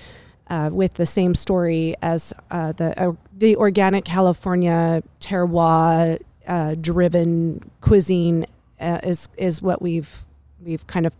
Uh, 0.47 0.69
with 0.69 0.95
the 0.95 1.05
same 1.05 1.33
story 1.33 1.95
as 2.01 2.33
uh, 2.51 2.73
the 2.73 3.01
uh, 3.01 3.13
the 3.37 3.55
organic 3.55 4.03
California 4.03 5.01
terroir 5.21 6.19
uh, 6.45 6.75
driven 6.75 7.71
cuisine 7.79 8.45
uh, 8.81 8.99
is 9.01 9.29
is 9.37 9.61
what 9.61 9.81
we've 9.81 10.25
we've 10.59 10.85
kind 10.87 11.05
of 11.05 11.15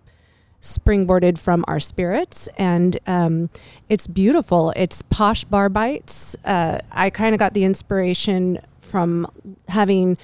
springboarded 0.62 1.38
from 1.38 1.66
our 1.68 1.80
spirits 1.80 2.48
and 2.58 2.98
um, 3.08 3.50
it's 3.90 4.08
beautiful. 4.08 4.72
It's 4.76 5.02
posh 5.04 5.44
bar 5.44 5.70
bites. 5.70 6.36
Uh, 6.46 6.80
i 6.92 7.10
kind 7.10 7.34
of 7.34 7.40
got 7.40 7.54
the 7.54 7.64
inspiration 7.64 8.60
from 8.80 9.28
having 9.68 10.18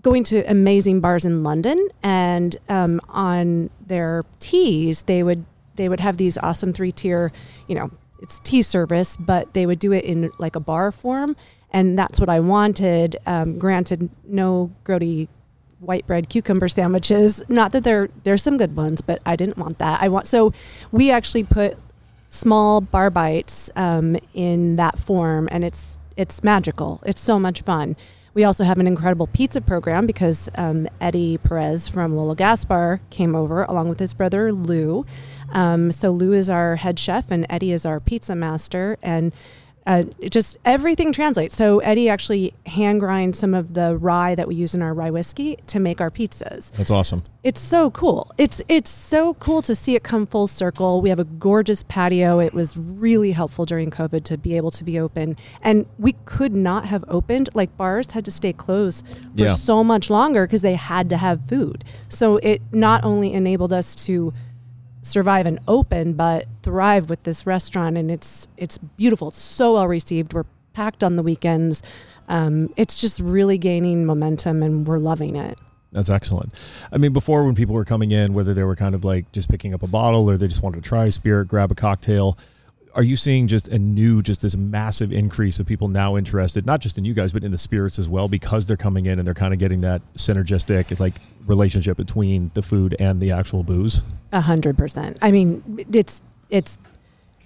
going 0.00 0.22
to 0.24 0.42
amazing 0.50 1.00
bars 1.00 1.24
in 1.24 1.42
london 1.42 1.88
and 2.02 2.56
um, 2.68 3.00
on 3.08 3.68
their 3.86 4.24
teas 4.38 5.02
they 5.02 5.22
would 5.22 5.44
they 5.74 5.88
would 5.88 6.00
have 6.00 6.16
these 6.16 6.38
awesome 6.38 6.72
three 6.72 6.92
tier 6.92 7.32
you 7.68 7.74
know 7.74 7.88
it's 8.22 8.38
tea 8.40 8.62
service 8.62 9.16
but 9.16 9.52
they 9.54 9.66
would 9.66 9.78
do 9.78 9.92
it 9.92 10.04
in 10.04 10.30
like 10.38 10.54
a 10.56 10.60
bar 10.60 10.92
form 10.92 11.36
and 11.72 11.98
that's 11.98 12.18
what 12.20 12.28
i 12.28 12.40
wanted. 12.40 13.16
Um, 13.26 13.58
granted 13.58 14.08
no 14.24 14.70
grody 14.84 15.28
white 15.80 16.06
bread 16.06 16.28
cucumber 16.28 16.68
sandwiches. 16.68 17.42
Not 17.48 17.72
that 17.72 17.84
there 17.84 18.08
there's 18.24 18.42
some 18.42 18.56
good 18.56 18.76
ones, 18.76 19.00
but 19.00 19.20
I 19.24 19.36
didn't 19.36 19.58
want 19.58 19.78
that. 19.78 20.02
I 20.02 20.08
want 20.08 20.26
so 20.26 20.52
we 20.92 21.10
actually 21.10 21.44
put 21.44 21.78
small 22.30 22.80
bar 22.80 23.10
bites 23.10 23.70
um, 23.76 24.16
in 24.34 24.76
that 24.76 24.98
form, 24.98 25.48
and 25.50 25.64
it's 25.64 25.98
it's 26.16 26.42
magical. 26.42 27.00
It's 27.06 27.20
so 27.20 27.38
much 27.38 27.62
fun. 27.62 27.96
We 28.34 28.44
also 28.44 28.62
have 28.64 28.78
an 28.78 28.86
incredible 28.86 29.26
pizza 29.26 29.60
program 29.60 30.06
because 30.06 30.48
um, 30.54 30.86
Eddie 31.00 31.38
Perez 31.38 31.88
from 31.88 32.14
Lola 32.14 32.36
Gaspar 32.36 33.00
came 33.10 33.34
over 33.34 33.64
along 33.64 33.88
with 33.88 33.98
his 33.98 34.14
brother 34.14 34.52
Lou. 34.52 35.04
Um, 35.50 35.90
so 35.90 36.10
Lou 36.10 36.32
is 36.32 36.48
our 36.50 36.76
head 36.76 36.98
chef, 36.98 37.30
and 37.30 37.46
Eddie 37.48 37.72
is 37.72 37.84
our 37.86 37.98
pizza 37.98 38.36
master, 38.36 38.96
and 39.02 39.32
uh, 39.88 40.04
it 40.20 40.30
just 40.30 40.58
everything 40.64 41.12
translates. 41.12 41.56
So 41.56 41.78
Eddie 41.80 42.08
actually 42.10 42.52
hand 42.66 43.00
grinds 43.00 43.38
some 43.38 43.54
of 43.54 43.72
the 43.74 43.96
rye 43.96 44.34
that 44.34 44.46
we 44.46 44.54
use 44.54 44.74
in 44.74 44.82
our 44.82 44.92
rye 44.92 45.10
whiskey 45.10 45.56
to 45.68 45.80
make 45.80 46.00
our 46.00 46.10
pizzas. 46.10 46.70
That's 46.72 46.90
awesome. 46.90 47.24
It's 47.42 47.60
so 47.60 47.90
cool. 47.90 48.30
It's 48.36 48.60
it's 48.68 48.90
so 48.90 49.34
cool 49.34 49.62
to 49.62 49.74
see 49.74 49.94
it 49.94 50.02
come 50.02 50.26
full 50.26 50.46
circle. 50.46 51.00
We 51.00 51.08
have 51.08 51.18
a 51.18 51.24
gorgeous 51.24 51.82
patio. 51.84 52.38
It 52.38 52.52
was 52.52 52.76
really 52.76 53.32
helpful 53.32 53.64
during 53.64 53.90
COVID 53.90 54.24
to 54.24 54.36
be 54.36 54.56
able 54.58 54.70
to 54.72 54.84
be 54.84 54.98
open, 55.00 55.36
and 55.62 55.86
we 55.98 56.12
could 56.26 56.54
not 56.54 56.84
have 56.86 57.04
opened. 57.08 57.48
Like 57.54 57.74
bars 57.78 58.10
had 58.12 58.24
to 58.26 58.30
stay 58.30 58.52
closed 58.52 59.06
for 59.34 59.44
Yeah. 59.44 59.54
so 59.54 59.82
much 59.82 60.10
longer 60.10 60.46
because 60.46 60.62
they 60.62 60.74
had 60.74 61.08
to 61.10 61.16
have 61.16 61.40
food. 61.48 61.82
So 62.10 62.36
it 62.38 62.60
not 62.72 63.04
only 63.04 63.32
enabled 63.32 63.72
us 63.72 63.94
to 64.06 64.34
survive 65.02 65.46
and 65.46 65.58
open, 65.68 66.14
but 66.14 66.46
thrive 66.62 67.10
with 67.10 67.22
this 67.24 67.46
restaurant. 67.46 67.96
And 67.96 68.10
it's 68.10 68.48
it's 68.56 68.78
beautiful. 68.78 69.28
It's 69.28 69.40
so 69.40 69.74
well 69.74 69.86
received. 69.86 70.32
We're 70.32 70.46
packed 70.72 71.02
on 71.02 71.16
the 71.16 71.22
weekends. 71.22 71.82
Um, 72.28 72.72
it's 72.76 73.00
just 73.00 73.20
really 73.20 73.58
gaining 73.58 74.04
momentum, 74.04 74.62
and 74.62 74.86
we're 74.86 74.98
loving 74.98 75.36
it. 75.36 75.58
That's 75.92 76.10
excellent. 76.10 76.52
I 76.92 76.98
mean, 76.98 77.12
before 77.12 77.44
when 77.44 77.54
people 77.54 77.74
were 77.74 77.84
coming 77.84 78.10
in, 78.10 78.34
whether 78.34 78.52
they 78.52 78.62
were 78.62 78.76
kind 78.76 78.94
of 78.94 79.04
like 79.04 79.32
just 79.32 79.48
picking 79.48 79.72
up 79.72 79.82
a 79.82 79.86
bottle 79.86 80.28
or 80.28 80.36
they 80.36 80.46
just 80.46 80.62
wanted 80.62 80.82
to 80.82 80.88
try 80.88 81.06
a 81.06 81.12
spirit, 81.12 81.48
grab 81.48 81.72
a 81.72 81.74
cocktail, 81.74 82.36
are 82.98 83.04
you 83.04 83.16
seeing 83.16 83.46
just 83.46 83.68
a 83.68 83.78
new, 83.78 84.22
just 84.22 84.42
this 84.42 84.56
massive 84.56 85.12
increase 85.12 85.60
of 85.60 85.66
people 85.66 85.86
now 85.86 86.16
interested, 86.16 86.66
not 86.66 86.80
just 86.80 86.98
in 86.98 87.04
you 87.04 87.14
guys, 87.14 87.32
but 87.32 87.44
in 87.44 87.52
the 87.52 87.56
spirits 87.58 87.96
as 87.96 88.08
well, 88.08 88.26
because 88.26 88.66
they're 88.66 88.76
coming 88.76 89.06
in 89.06 89.18
and 89.18 89.26
they're 89.26 89.34
kind 89.34 89.54
of 89.54 89.60
getting 89.60 89.82
that 89.82 90.02
synergistic 90.14 90.98
like 90.98 91.14
relationship 91.46 91.96
between 91.96 92.50
the 92.54 92.60
food 92.62 92.96
and 92.98 93.20
the 93.20 93.30
actual 93.30 93.62
booze? 93.62 94.02
A 94.32 94.40
hundred 94.40 94.76
percent. 94.76 95.16
I 95.22 95.30
mean, 95.30 95.86
it's 95.92 96.20
it's 96.50 96.76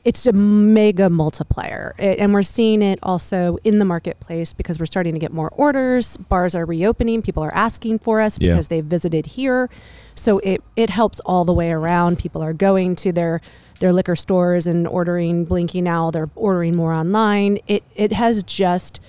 it's 0.04 0.26
a 0.26 0.32
mega 0.32 1.08
multiplier, 1.10 1.94
it, 1.98 2.18
and 2.18 2.32
we're 2.32 2.42
seeing 2.42 2.80
it 2.82 2.98
also 3.04 3.58
in 3.62 3.78
the 3.78 3.84
marketplace 3.84 4.52
because 4.52 4.80
we're 4.80 4.86
starting 4.86 5.12
to 5.14 5.20
get 5.20 5.32
more 5.32 5.50
orders. 5.50 6.16
Bars 6.16 6.56
are 6.56 6.64
reopening. 6.64 7.20
People 7.22 7.44
are 7.44 7.54
asking 7.54 7.98
for 8.00 8.20
us 8.22 8.40
Yeah. 8.40 8.52
because 8.52 8.68
they've 8.68 8.84
visited 8.84 9.26
here, 9.26 9.68
so 10.14 10.38
it 10.38 10.62
it 10.76 10.88
helps 10.90 11.20
all 11.20 11.44
the 11.44 11.52
way 11.52 11.70
around. 11.70 12.18
People 12.18 12.42
are 12.42 12.54
going 12.54 12.96
to 12.96 13.12
their 13.12 13.42
their 13.82 13.92
liquor 13.92 14.14
stores 14.14 14.68
and 14.68 14.86
ordering 14.86 15.44
Blinky 15.44 15.80
now. 15.80 16.12
They're 16.12 16.30
ordering 16.36 16.76
more 16.76 16.92
online. 16.92 17.58
It 17.66 17.82
it 17.96 18.12
has 18.12 18.44
just 18.44 19.00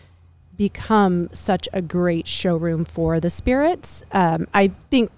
become 0.58 1.30
such 1.32 1.70
a 1.72 1.82
great 1.82 2.28
showroom 2.28 2.84
for 2.84 3.20
the 3.20 3.30
spirits. 3.30 4.04
Um, 4.12 4.48
I 4.52 4.72
think 4.90 5.12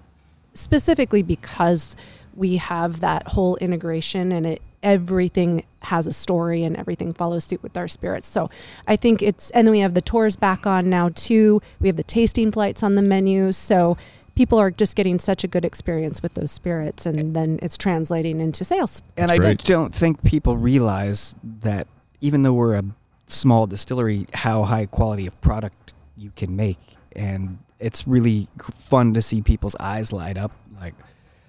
specifically 0.52 1.22
because 1.22 1.96
we 2.34 2.56
have 2.56 3.00
that 3.00 3.28
whole 3.28 3.56
integration 3.56 4.30
and 4.30 4.46
it 4.46 4.62
everything 4.82 5.64
has 5.80 6.06
a 6.06 6.12
story 6.12 6.62
and 6.62 6.76
everything 6.76 7.14
follows 7.14 7.44
suit 7.44 7.62
with 7.62 7.76
our 7.78 7.88
spirits. 7.88 8.28
So 8.28 8.50
I 8.86 8.96
think 8.96 9.22
it's 9.22 9.50
and 9.52 9.66
then 9.66 9.72
we 9.72 9.80
have 9.80 9.94
the 9.94 10.02
tours 10.02 10.36
back 10.36 10.66
on 10.66 10.90
now 10.90 11.08
too. 11.08 11.62
We 11.80 11.88
have 11.88 11.96
the 11.96 12.04
tasting 12.04 12.52
flights 12.52 12.82
on 12.82 12.94
the 12.94 13.02
menu. 13.02 13.52
So 13.52 13.96
people 14.36 14.58
are 14.60 14.70
just 14.70 14.94
getting 14.94 15.18
such 15.18 15.42
a 15.42 15.48
good 15.48 15.64
experience 15.64 16.22
with 16.22 16.34
those 16.34 16.52
spirits 16.52 17.06
and 17.06 17.34
then 17.34 17.58
it's 17.62 17.76
translating 17.76 18.40
into 18.40 18.62
sales. 18.62 19.02
And 19.16 19.30
That's 19.30 19.40
I 19.40 19.42
great. 19.42 19.64
don't 19.64 19.94
think 19.94 20.22
people 20.22 20.56
realize 20.56 21.34
that 21.42 21.88
even 22.20 22.42
though 22.42 22.52
we're 22.52 22.74
a 22.74 22.84
small 23.26 23.66
distillery, 23.66 24.26
how 24.34 24.62
high 24.62 24.86
quality 24.86 25.26
of 25.26 25.40
product 25.40 25.94
you 26.16 26.30
can 26.36 26.54
make. 26.54 26.78
And 27.16 27.58
it's 27.78 28.06
really 28.06 28.48
fun 28.76 29.14
to 29.14 29.22
see 29.22 29.42
people's 29.42 29.74
eyes 29.80 30.12
light 30.12 30.36
up. 30.36 30.52
Like, 30.78 30.94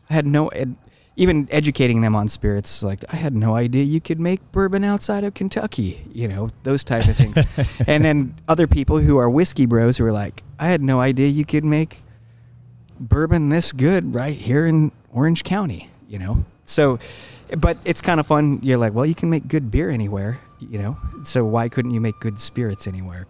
I 0.10 0.14
had 0.14 0.26
no, 0.26 0.48
ed- 0.48 0.76
even 1.18 1.48
educating 1.52 2.02
them 2.02 2.16
on 2.16 2.30
spirits, 2.30 2.84
like, 2.84 3.04
I 3.12 3.18
had 3.18 3.34
no 3.34 3.56
idea 3.56 3.84
you 3.84 4.00
could 4.00 4.20
make 4.20 4.52
bourbon 4.52 4.84
outside 4.84 5.24
of 5.24 5.34
Kentucky, 5.34 6.06
you 6.14 6.28
know, 6.28 6.52
those 6.64 6.84
type 6.84 7.08
of 7.08 7.18
things. 7.18 7.38
and 7.88 8.04
then 8.04 8.36
other 8.48 8.68
people 8.68 9.00
who 9.00 9.18
are 9.18 9.30
whiskey 9.30 9.66
bros 9.66 9.98
who 9.98 10.06
are 10.06 10.12
like, 10.12 10.44
I 10.60 10.68
had 10.68 10.82
no 10.82 11.02
idea 11.02 11.28
you 11.28 11.46
could 11.46 11.66
make 11.66 12.04
bourbon 13.00 13.50
this 13.50 13.72
good 13.72 14.14
right 14.14 14.36
here 14.36 14.66
in 14.66 14.92
Orange 15.12 15.44
County, 15.44 15.90
you 16.08 16.20
know? 16.20 16.46
So, 16.66 17.00
but 17.58 17.78
it's 17.86 18.02
kind 18.02 18.20
of 18.20 18.28
fun. 18.28 18.60
You're 18.62 18.78
like, 18.78 18.94
well, 18.94 19.06
you 19.06 19.16
can 19.16 19.30
make 19.30 19.48
good 19.48 19.72
beer 19.72 19.90
anywhere, 19.90 20.40
you 20.60 20.80
know? 20.80 20.98
So 21.24 21.46
why 21.46 21.70
couldn't 21.70 21.92
you 21.92 22.02
make 22.02 22.20
good 22.20 22.40
spirits 22.40 22.88
anywhere? 22.88 23.28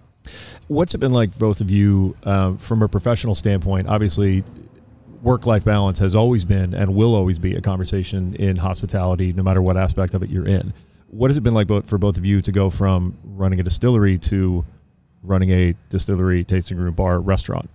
What's 0.67 0.93
it 0.93 0.97
been 0.97 1.13
like, 1.13 1.37
both 1.37 1.61
of 1.61 1.71
you, 1.71 2.15
um, 2.23 2.57
from 2.57 2.81
a 2.81 2.87
professional 2.87 3.35
standpoint? 3.35 3.87
Obviously, 3.87 4.43
work 5.21 5.45
life 5.45 5.63
balance 5.63 5.99
has 5.99 6.15
always 6.15 6.45
been 6.45 6.73
and 6.73 6.93
will 6.93 7.15
always 7.15 7.39
be 7.39 7.55
a 7.55 7.61
conversation 7.61 8.35
in 8.35 8.57
hospitality, 8.57 9.33
no 9.33 9.43
matter 9.43 9.61
what 9.61 9.77
aspect 9.77 10.13
of 10.13 10.23
it 10.23 10.29
you're 10.29 10.47
in. 10.47 10.73
What 11.09 11.29
has 11.29 11.37
it 11.37 11.41
been 11.41 11.53
like 11.53 11.67
for 11.85 11.97
both 11.97 12.17
of 12.17 12.25
you 12.25 12.41
to 12.41 12.51
go 12.51 12.69
from 12.69 13.17
running 13.23 13.59
a 13.59 13.63
distillery 13.63 14.17
to 14.19 14.65
running 15.23 15.49
a 15.51 15.73
distillery, 15.89 16.43
tasting 16.43 16.77
room, 16.77 16.93
bar, 16.93 17.19
restaurant? 17.19 17.69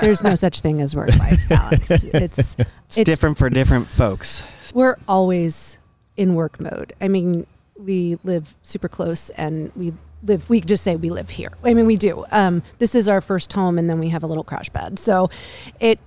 There's 0.00 0.22
no 0.22 0.34
such 0.34 0.60
thing 0.60 0.80
as 0.80 0.94
work 0.96 1.14
life 1.16 1.40
balance. 1.48 1.90
It's 1.90 2.04
It's, 2.14 2.56
It's- 2.58 3.04
different 3.04 3.38
for 3.38 3.48
different 3.50 3.86
folks. 3.86 4.42
we're 4.74 4.96
always 5.06 5.78
in 6.16 6.34
work 6.34 6.60
mode. 6.60 6.92
I 7.00 7.08
mean, 7.08 7.46
we 7.78 8.18
live 8.24 8.54
super 8.62 8.88
close 8.88 9.30
and 9.30 9.72
we 9.74 9.92
live 10.22 10.48
we 10.48 10.60
just 10.60 10.84
say 10.84 10.94
we 10.96 11.10
live 11.10 11.30
here. 11.30 11.52
I 11.64 11.74
mean, 11.74 11.86
we 11.86 11.96
do. 11.96 12.24
Um, 12.30 12.62
this 12.78 12.94
is 12.94 13.08
our 13.08 13.20
first 13.20 13.52
home 13.52 13.78
and 13.78 13.88
then 13.90 13.98
we 13.98 14.10
have 14.10 14.22
a 14.22 14.26
little 14.26 14.44
crash 14.44 14.72
pad. 14.72 14.98
So 14.98 15.30
it 15.80 15.98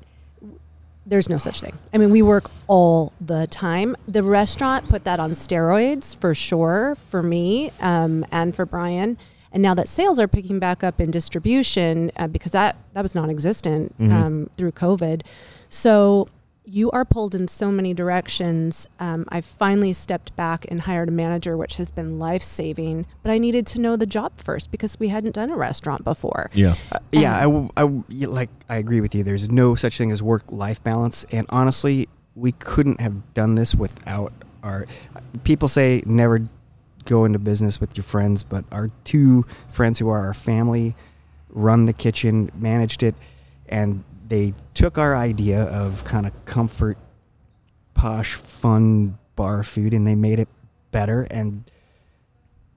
there's 1.07 1.29
no 1.29 1.37
such 1.37 1.61
thing. 1.61 1.77
I 1.93 1.99
mean, 1.99 2.09
we 2.09 2.23
work 2.23 2.49
all 2.67 3.13
the 3.21 3.45
time. 3.45 3.95
The 4.07 4.23
restaurant 4.23 4.89
put 4.89 5.03
that 5.03 5.19
on 5.19 5.31
steroids 5.33 6.17
for 6.19 6.33
sure 6.33 6.95
for 7.09 7.21
me 7.21 7.71
um, 7.79 8.25
and 8.31 8.55
for 8.55 8.65
Brian. 8.65 9.17
And 9.55 9.61
now 9.63 9.73
that 9.73 9.87
sales 9.87 10.19
are 10.19 10.27
picking 10.27 10.59
back 10.59 10.83
up 10.83 10.99
in 11.01 11.09
distribution, 11.09 12.11
uh, 12.17 12.27
because 12.27 12.51
that 12.51 12.75
that 12.93 13.01
was 13.01 13.15
non-existent 13.15 13.97
Mhm. 13.97 14.11
um, 14.11 14.49
through 14.57 14.73
COVID, 14.73 15.21
so 15.69 16.27
you 16.67 16.89
are 16.91 17.05
pulled 17.05 17.35
in 17.35 17.47
so 17.47 17.71
many 17.71 17.93
directions. 17.93 18.87
Um, 18.99 19.25
I 19.29 19.39
finally 19.39 19.93
stepped 19.93 20.35
back 20.35 20.65
and 20.67 20.81
hired 20.81 21.09
a 21.09 21.11
manager, 21.11 21.55
which 21.55 21.77
has 21.77 21.91
been 21.91 22.17
life 22.17 22.41
saving. 22.41 23.05
But 23.21 23.31
I 23.31 23.37
needed 23.37 23.67
to 23.67 23.79
know 23.79 23.95
the 23.95 24.07
job 24.07 24.31
first 24.37 24.71
because 24.71 24.99
we 24.99 25.09
hadn't 25.09 25.35
done 25.35 25.51
a 25.51 25.55
restaurant 25.55 26.03
before. 26.03 26.49
Yeah. 26.53 26.73
Uh, 26.91 26.97
yeah, 27.11 27.37
I, 27.37 27.43
w- 27.43 27.69
I 27.77 27.81
w- 27.81 28.03
y- 28.09 28.25
like 28.27 28.49
I 28.67 28.77
agree 28.77 28.99
with 28.99 29.13
you. 29.15 29.23
There's 29.23 29.49
no 29.49 29.75
such 29.75 29.97
thing 29.97 30.11
as 30.11 30.23
work-life 30.23 30.83
balance, 30.83 31.23
and 31.31 31.45
honestly, 31.49 32.09
we 32.35 32.51
couldn't 32.53 32.99
have 32.99 33.33
done 33.35 33.53
this 33.55 33.73
without 33.75 34.33
our. 34.63 34.85
People 35.43 35.67
say 35.67 36.01
never 36.07 36.41
go 37.05 37.25
into 37.25 37.39
business 37.39 37.79
with 37.79 37.95
your 37.95 38.03
friends, 38.03 38.43
but 38.43 38.65
our 38.71 38.89
two 39.03 39.45
friends 39.71 39.99
who 39.99 40.09
are 40.09 40.19
our 40.19 40.33
family 40.33 40.95
run 41.49 41.85
the 41.85 41.93
kitchen, 41.93 42.51
managed 42.55 43.01
it, 43.03 43.15
and 43.67 44.03
they 44.27 44.53
took 44.73 44.97
our 44.97 45.15
idea 45.15 45.63
of 45.63 46.03
kind 46.03 46.25
of 46.25 46.45
comfort, 46.45 46.97
posh, 47.93 48.33
fun 48.33 49.17
bar 49.35 49.63
food, 49.63 49.93
and 49.93 50.05
they 50.05 50.15
made 50.15 50.39
it 50.39 50.49
better, 50.91 51.27
and 51.31 51.69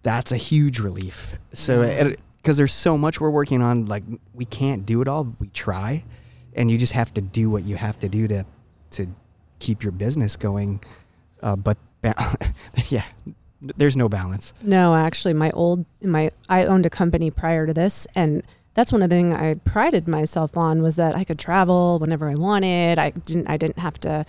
that's 0.02 0.32
a 0.32 0.36
huge 0.36 0.78
relief. 0.78 1.34
So, 1.52 2.14
because 2.36 2.56
there's 2.56 2.72
so 2.72 2.96
much 2.96 3.20
we're 3.20 3.30
working 3.30 3.62
on, 3.62 3.86
like 3.86 4.04
we 4.32 4.44
can't 4.44 4.86
do 4.86 5.02
it 5.02 5.08
all. 5.08 5.34
We 5.40 5.48
try, 5.48 6.04
and 6.54 6.70
you 6.70 6.78
just 6.78 6.92
have 6.92 7.12
to 7.14 7.20
do 7.20 7.50
what 7.50 7.64
you 7.64 7.76
have 7.76 7.98
to 8.00 8.08
do 8.08 8.28
to 8.28 8.44
to 8.90 9.06
keep 9.58 9.82
your 9.82 9.92
business 9.92 10.36
going. 10.36 10.82
Uh, 11.42 11.56
but 11.56 11.78
yeah, 12.88 13.04
there's 13.60 13.96
no 13.96 14.08
balance. 14.08 14.54
No, 14.62 14.94
actually, 14.94 15.34
my 15.34 15.50
old 15.50 15.84
my 16.02 16.30
I 16.48 16.64
owned 16.64 16.86
a 16.86 16.90
company 16.90 17.30
prior 17.30 17.66
to 17.66 17.74
this, 17.74 18.06
and 18.14 18.42
that's 18.74 18.92
one 18.92 19.02
of 19.02 19.10
the 19.10 19.16
things 19.16 19.34
I 19.34 19.54
prided 19.64 20.06
myself 20.06 20.56
on 20.56 20.82
was 20.82 20.96
that 20.96 21.16
I 21.16 21.24
could 21.24 21.38
travel 21.38 21.98
whenever 21.98 22.28
I 22.28 22.34
wanted. 22.34 22.98
I 22.98 23.10
didn't 23.10 23.48
I 23.48 23.56
didn't 23.56 23.78
have 23.78 23.98
to 24.00 24.24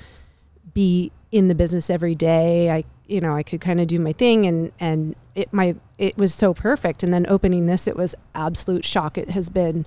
be 0.74 1.12
in 1.32 1.48
the 1.48 1.56
business 1.56 1.90
every 1.90 2.16
day. 2.16 2.72
I 2.72 2.84
you 3.08 3.22
know 3.22 3.36
I 3.36 3.44
could 3.44 3.62
kind 3.62 3.80
of 3.80 3.88
do 3.88 4.00
my 4.00 4.14
thing, 4.14 4.46
and 4.46 4.72
and 4.80 5.16
it 5.36 5.54
my 5.54 5.76
it 5.98 6.18
was 6.18 6.34
so 6.34 6.54
perfect. 6.54 7.04
And 7.04 7.14
then 7.14 7.26
opening 7.30 7.68
this, 7.68 7.88
it 7.88 7.96
was 7.96 8.16
absolute 8.34 8.86
shock. 8.86 9.18
It 9.18 9.30
has 9.32 9.50
been 9.50 9.86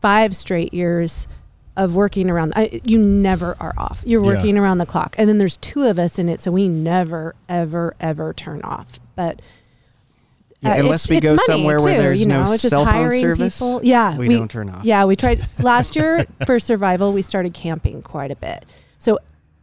five 0.00 0.34
straight 0.34 0.74
years 0.74 1.28
of 1.76 1.94
working 1.94 2.30
around. 2.30 2.52
I, 2.54 2.80
you 2.84 2.98
never 2.98 3.56
are 3.60 3.74
off. 3.76 4.02
You're 4.06 4.22
Yeah. 4.22 4.36
working 4.36 4.56
around 4.58 4.78
the 4.78 4.86
clock, 4.86 5.14
and 5.18 5.28
then 5.28 5.38
there's 5.38 5.56
two 5.56 5.84
of 5.84 5.98
us 5.98 6.18
in 6.18 6.28
it, 6.28 6.40
so 6.40 6.52
we 6.52 6.68
never, 6.68 7.34
ever, 7.48 7.94
ever 8.00 8.32
turn 8.32 8.62
off. 8.62 9.00
But 9.16 9.40
Yeah, 10.60 10.72
uh, 10.72 10.78
unless 10.80 11.04
it's- 11.04 11.10
we 11.10 11.16
it's 11.16 11.24
go 11.24 11.30
money, 11.34 11.44
somewhere 11.46 11.78
where 11.78 11.98
there's 12.00 12.20
you 12.20 12.26
know, 12.26 12.44
no 12.44 12.52
it's 12.52 12.62
just 12.62 12.70
cell 12.70 12.84
phone 12.84 12.94
hiring 12.94 13.20
service. 13.20 13.58
People. 13.58 13.80
Yeah, 13.82 14.16
we, 14.16 14.28
don't 14.28 14.50
turn 14.50 14.70
off. 14.70 14.84
Yeah, 14.84 15.04
we 15.04 15.16
tried 15.16 15.46
last 15.58 15.96
year 15.96 16.26
for 16.46 16.58
survival. 16.58 17.12
We 17.12 17.22
started 17.22 17.52
camping 17.54 18.02
quite 18.02 18.30
a 18.30 18.36
bit. 18.36 18.64
So 18.98 19.18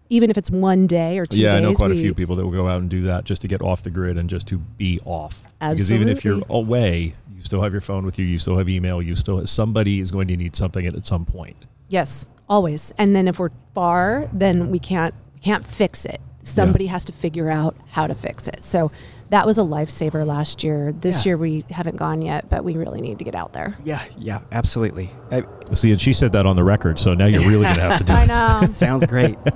even 0.10 0.30
if 0.30 0.38
it's 0.38 0.52
one 0.52 0.88
day 0.88 1.18
or 1.18 1.26
two 1.26 1.40
yeah, 1.40 1.54
days, 1.54 1.58
I 1.58 1.62
know 1.62 1.74
quite 1.74 1.92
a 1.92 1.96
few 1.96 2.14
people 2.14 2.36
that 2.36 2.44
will 2.44 2.52
go 2.52 2.68
out 2.68 2.82
and 2.82 2.90
do 2.90 3.04
that 3.04 3.24
just 3.24 3.42
to 3.44 3.48
get 3.48 3.62
off 3.62 3.82
the 3.84 3.90
grid 3.90 4.18
and 4.18 4.30
just 4.30 4.46
to 4.50 4.58
be 4.58 5.00
off. 5.06 5.44
Absolutely. 5.62 5.76
Because 5.76 5.92
even 5.94 6.10
if 6.10 6.26
you're 6.26 6.42
away, 6.50 7.16
you 7.34 7.42
still 7.42 7.62
have 7.62 7.72
your 7.72 7.80
phone 7.82 8.06
with 8.06 8.20
you, 8.20 8.26
you 8.26 8.38
still 8.38 8.58
have 8.58 8.68
email, 8.68 9.02
you 9.02 9.16
still 9.16 9.48
somebody 9.48 10.02
is 10.02 10.12
going 10.12 10.28
to 10.28 10.36
need 10.36 10.56
something 10.58 10.86
at, 10.86 10.94
at 10.96 11.06
some 11.06 11.24
point. 11.26 11.56
Yes, 11.92 12.26
always. 12.50 12.94
And 12.98 13.16
then 13.16 13.28
if 13.28 13.38
we're 13.40 13.50
far, 13.76 14.30
then 14.34 14.72
we 14.72 14.80
can't 14.80 15.14
we 15.36 15.40
can't 15.42 15.66
fix 15.66 16.06
it. 16.06 16.22
Somebody 16.44 16.88
has 16.88 17.06
to 17.06 17.14
figure 17.14 17.52
out 17.52 17.76
how 17.92 18.08
to 18.08 18.16
fix 18.16 18.48
it. 18.48 18.64
So 18.64 18.92
that 19.30 19.46
was 19.46 19.60
a 19.60 19.62
lifesaver 19.62 20.26
last 20.26 20.64
year. 20.64 20.92
This 20.92 21.24
Yeah. 21.26 21.30
year 21.32 21.38
we 21.38 21.64
haven't 21.70 21.98
gone 21.98 22.22
yet, 22.24 22.50
but 22.50 22.64
we 22.64 22.76
really 22.76 23.00
need 23.00 23.20
to 23.20 23.24
get 23.24 23.36
out 23.36 23.54
there. 23.54 23.76
Yeah, 23.84 24.02
yeah, 24.18 24.40
absolutely. 24.52 25.12
I, 25.32 25.44
See, 25.74 25.92
and 25.92 26.02
she 26.02 26.14
said 26.14 26.32
that 26.32 26.46
on 26.48 26.56
the 26.56 26.64
record, 26.64 26.98
so 26.98 27.14
now 27.14 27.28
you're 27.28 27.42
really 27.42 27.64
going 27.64 27.76
to 27.76 27.82
have 27.82 27.98
to 28.00 28.04
do 28.04 28.14
I 28.22 28.24
it. 28.24 28.28
know. 28.28 28.68
sounds 28.74 29.06
great. 29.06 29.38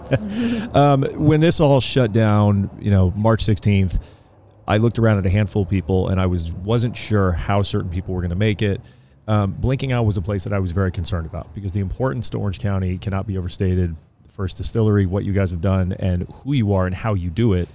Um, 0.75 1.03
when 1.15 1.39
this 1.39 1.59
all 1.59 1.79
shut 1.81 2.11
down, 2.11 2.69
you 2.79 2.91
know, 2.91 3.11
March 3.15 3.43
16th, 3.45 3.99
I 4.67 4.77
looked 4.77 4.99
around 4.99 5.17
at 5.19 5.25
a 5.25 5.29
handful 5.29 5.61
of 5.63 5.69
people 5.69 6.09
and 6.09 6.19
I 6.19 6.25
was 6.25 6.51
wasn't 6.53 6.97
sure 6.97 7.31
how 7.31 7.61
certain 7.63 7.89
people 7.89 8.13
were 8.13 8.21
going 8.21 8.29
to 8.31 8.35
make 8.35 8.61
it. 8.61 8.81
Um, 9.27 9.51
Blinking 9.53 9.91
Owl 9.91 10.05
was 10.05 10.17
a 10.17 10.21
place 10.21 10.43
that 10.43 10.53
I 10.53 10.59
was 10.59 10.71
very 10.71 10.91
concerned 10.91 11.25
about 11.25 11.53
because 11.53 11.71
the 11.71 11.79
importance 11.79 12.29
to 12.31 12.37
Orange 12.37 12.59
County 12.59 12.97
cannot 12.97 13.25
be 13.25 13.37
overstated. 13.37 13.95
The 14.23 14.29
first 14.29 14.57
distillery, 14.57 15.05
what 15.05 15.23
you 15.25 15.33
guys 15.33 15.51
have 15.51 15.61
done, 15.61 15.93
and 15.93 16.27
who 16.43 16.53
you 16.53 16.73
are 16.73 16.85
and 16.85 16.93
how 16.95 17.13
you 17.13 17.29
do 17.29 17.53
it 17.53 17.67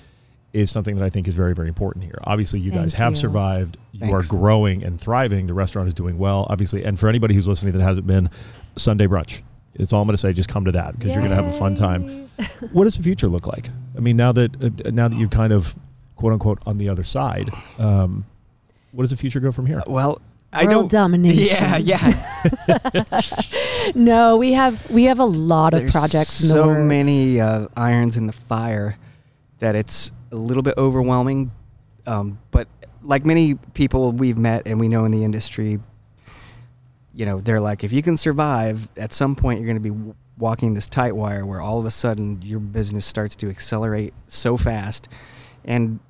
is 0.52 0.70
something 0.70 0.96
that 0.96 1.04
I 1.04 1.10
think 1.10 1.28
is 1.28 1.34
very, 1.34 1.54
very 1.54 1.68
important 1.68 2.04
here. 2.04 2.18
Obviously, 2.24 2.60
you 2.60 2.70
guys 2.70 2.92
Thank 2.92 3.02
have 3.02 3.12
you. 3.12 3.16
survived. 3.18 3.78
You 3.92 4.00
Thanks. 4.00 4.26
are 4.26 4.28
growing 4.30 4.82
and 4.82 5.00
thriving. 5.00 5.46
The 5.46 5.54
restaurant 5.54 5.88
is 5.88 5.94
doing 5.94 6.18
well, 6.18 6.46
obviously. 6.50 6.84
And 6.84 6.98
for 6.98 7.08
anybody 7.08 7.34
who's 7.34 7.46
listening 7.46 7.72
that 7.74 7.82
hasn't 7.82 8.06
been, 8.06 8.30
Sunday 8.76 9.06
brunch. 9.06 9.42
It's 9.74 9.92
all 9.92 10.02
I'm 10.02 10.08
going 10.08 10.14
to 10.14 10.20
say. 10.20 10.32
Just 10.32 10.48
come 10.48 10.64
to 10.64 10.72
that 10.72 10.98
because 10.98 11.12
you're 11.12 11.24
going 11.24 11.30
to 11.30 11.36
have 11.36 11.46
a 11.46 11.52
fun 11.52 11.74
time 11.74 12.28
what 12.72 12.84
does 12.84 12.96
the 12.96 13.02
future 13.02 13.28
look 13.28 13.46
like? 13.46 13.70
I 13.96 14.00
mean, 14.00 14.16
now 14.16 14.32
that 14.32 14.62
uh, 14.62 14.90
now 14.90 15.08
that 15.08 15.16
you've 15.16 15.30
kind 15.30 15.52
of 15.52 15.76
quote 16.16 16.32
unquote 16.32 16.58
on 16.66 16.78
the 16.78 16.88
other 16.88 17.04
side, 17.04 17.50
um, 17.78 18.24
what 18.92 19.02
does 19.04 19.10
the 19.10 19.16
future 19.16 19.40
go 19.40 19.50
from 19.52 19.66
here? 19.66 19.82
Well, 19.86 20.20
I 20.52 20.64
World 20.64 20.90
don't. 20.90 20.90
domination. 20.90 21.44
Yeah, 21.46 21.76
yeah. 21.78 23.20
No, 23.94 24.36
we 24.36 24.52
have 24.52 24.88
we 24.90 25.04
have 25.04 25.18
a 25.18 25.24
lot 25.24 25.74
of 25.74 25.88
projects. 25.90 26.42
In 26.42 26.48
the 26.48 26.54
so 26.54 26.66
works. 26.68 26.82
many 26.86 27.40
uh, 27.40 27.68
irons 27.76 28.16
in 28.16 28.26
the 28.26 28.32
fire 28.32 28.96
that 29.58 29.74
it's 29.74 30.12
a 30.32 30.36
little 30.36 30.62
bit 30.62 30.74
overwhelming. 30.78 31.50
Um, 32.06 32.38
but 32.50 32.68
like 33.02 33.24
many 33.24 33.54
people 33.74 34.12
we've 34.12 34.36
met 34.38 34.66
and 34.66 34.78
we 34.78 34.88
know 34.88 35.04
in 35.04 35.12
the 35.12 35.24
industry, 35.24 35.80
you 37.14 37.26
know, 37.26 37.40
they're 37.40 37.60
like, 37.60 37.82
if 37.84 37.92
you 37.92 38.02
can 38.02 38.16
survive, 38.16 38.88
at 38.96 39.12
some 39.12 39.34
point 39.34 39.58
you're 39.60 39.66
going 39.66 39.76
to 39.76 39.80
be 39.82 39.90
w- 39.90 40.14
walking 40.38 40.74
this 40.74 40.86
tight 40.86 41.14
wire 41.16 41.44
where 41.44 41.60
all 41.60 41.78
of 41.78 41.84
a 41.86 41.90
sudden 41.90 42.40
your 42.42 42.60
business 42.60 43.04
starts 43.06 43.34
to 43.36 43.48
accelerate 43.50 44.14
so 44.26 44.56
fast. 44.56 45.08
And 45.64 46.00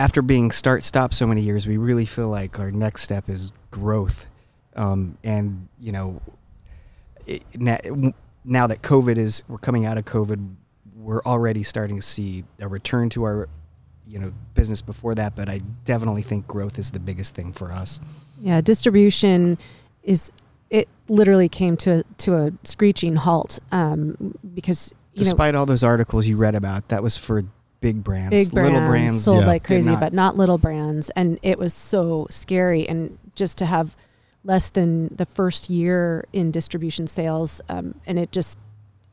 after 0.00 0.22
being 0.22 0.50
start 0.50 0.82
stop 0.82 1.12
so 1.12 1.26
many 1.26 1.42
years, 1.42 1.66
we 1.66 1.76
really 1.76 2.06
feel 2.06 2.30
like 2.30 2.58
our 2.58 2.70
next 2.70 3.02
step 3.02 3.28
is 3.28 3.52
growth. 3.70 4.24
Um, 4.74 5.18
and 5.22 5.68
you 5.78 5.92
know, 5.92 6.22
it, 7.26 7.44
now, 7.60 7.76
now 8.42 8.66
that 8.66 8.80
COVID 8.80 9.18
is, 9.18 9.44
we're 9.46 9.58
coming 9.58 9.84
out 9.84 9.98
of 9.98 10.06
COVID, 10.06 10.54
we're 10.96 11.20
already 11.24 11.62
starting 11.62 11.96
to 11.96 12.02
see 12.02 12.44
a 12.60 12.66
return 12.66 13.10
to 13.10 13.24
our, 13.24 13.48
you 14.08 14.18
know, 14.18 14.32
business 14.54 14.80
before 14.80 15.14
that. 15.16 15.36
But 15.36 15.50
I 15.50 15.60
definitely 15.84 16.22
think 16.22 16.46
growth 16.46 16.78
is 16.78 16.92
the 16.92 17.00
biggest 17.00 17.34
thing 17.34 17.52
for 17.52 17.70
us. 17.70 18.00
Yeah, 18.40 18.62
distribution 18.62 19.58
is 20.02 20.32
it 20.70 20.88
literally 21.08 21.50
came 21.50 21.76
to 21.76 21.98
a, 21.98 22.04
to 22.18 22.36
a 22.36 22.52
screeching 22.64 23.16
halt 23.16 23.58
um, 23.70 24.34
because 24.54 24.94
you 25.12 25.24
know 25.24 25.24
Despite 25.24 25.54
all 25.54 25.66
those 25.66 25.82
articles 25.82 26.26
you 26.26 26.38
read 26.38 26.54
about, 26.54 26.88
that 26.88 27.02
was 27.02 27.18
for 27.18 27.44
big 27.80 28.02
brands, 28.04 28.30
big 28.30 28.50
brands, 28.52 28.72
little 28.72 28.86
brands. 28.88 29.24
sold 29.24 29.40
Yeah. 29.40 29.46
like 29.46 29.64
crazy, 29.64 29.90
not 29.90 30.00
but 30.00 30.12
not 30.12 30.36
little 30.36 30.58
brands, 30.58 31.10
and 31.16 31.38
it 31.42 31.58
was 31.58 31.72
so 31.74 32.26
scary. 32.30 32.88
And 32.88 33.18
just 33.34 33.58
to 33.58 33.66
have 33.66 33.96
less 34.44 34.70
than 34.70 35.14
the 35.14 35.26
first 35.26 35.68
year 35.70 36.24
in 36.32 36.50
distribution 36.50 37.06
sales, 37.06 37.60
um, 37.68 37.94
and 38.06 38.18
it 38.18 38.32
just 38.32 38.58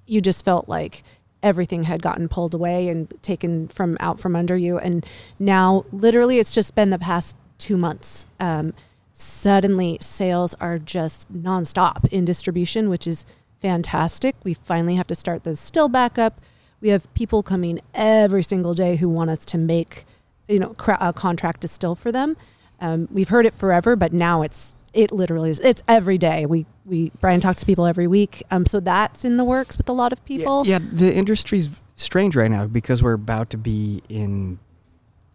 you 0.06 0.22
just 0.22 0.44
felt 0.46 0.70
like 0.70 1.04
everything 1.44 1.84
had 1.84 2.02
gotten 2.02 2.28
pulled 2.28 2.54
away 2.54 2.88
and 2.90 3.14
taken 3.22 3.68
from 3.68 3.98
out 4.00 4.20
from 4.20 4.36
under 4.36 4.58
you, 4.58 4.78
and 4.78 5.06
now 5.40 5.86
literally 5.92 6.40
it's 6.40 6.54
just 6.54 6.76
been 6.76 6.90
the 6.90 7.00
past 7.00 7.36
two 7.58 7.78
months. 7.78 8.26
Um, 8.40 8.74
suddenly 9.14 9.98
sales 10.00 10.54
are 10.56 10.78
just 10.78 11.32
nonstop 11.34 12.08
in 12.10 12.24
distribution, 12.26 12.88
which 12.90 13.08
is 13.08 13.26
fantastic. 13.60 14.36
We 14.44 14.54
finally 14.54 14.96
have 14.96 15.08
to 15.08 15.16
start 15.16 15.44
the 15.44 15.56
still 15.56 15.90
back 15.90 16.18
up. 16.20 16.40
We 16.82 16.90
have 16.90 17.12
people 17.14 17.44
coming 17.44 17.82
every 17.94 18.44
single 18.44 18.74
day 18.74 18.98
who 18.98 19.10
want 19.10 19.30
us 19.30 19.46
to 19.46 19.58
make, 19.58 20.06
you 20.48 20.60
know, 20.60 20.70
cra- 20.76 20.98
a 21.00 21.14
contract 21.14 21.62
distill 21.62 21.96
for 21.96 22.12
them. 22.12 22.38
Um, 22.80 23.08
we've 23.12 23.30
heard 23.30 23.46
it 23.46 23.54
forever, 23.54 23.96
but 23.96 24.14
now 24.14 24.44
it's 24.44 24.76
it 24.94 25.12
literally 25.12 25.50
is. 25.50 25.60
It's 25.60 25.82
every 25.88 26.18
day. 26.18 26.46
We 26.46 26.66
we 26.86 27.12
Brian 27.20 27.40
talks 27.40 27.58
to 27.58 27.66
people 27.66 27.86
every 27.86 28.08
week. 28.08 28.44
Um, 28.52 28.66
so 28.66 28.80
that's 28.80 29.26
in 29.26 29.38
the 29.38 29.44
works 29.44 29.78
with 29.78 29.90
a 29.90 29.94
lot 29.94 30.14
of 30.14 30.24
people. 30.26 30.64
Yeah, 30.66 30.80
yeah, 30.80 30.90
the 30.94 31.14
industry's 31.14 31.70
strange 31.96 32.36
right 32.36 32.50
now 32.50 32.68
because 32.68 33.02
we're 33.02 33.14
about 33.14 33.50
to 33.50 33.58
be 33.58 34.02
in, 34.08 34.60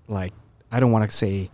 like, 0.08 0.32
I 0.70 0.78
don't 0.80 0.92
want 0.92 1.10
to 1.10 1.14
say, 1.14 1.50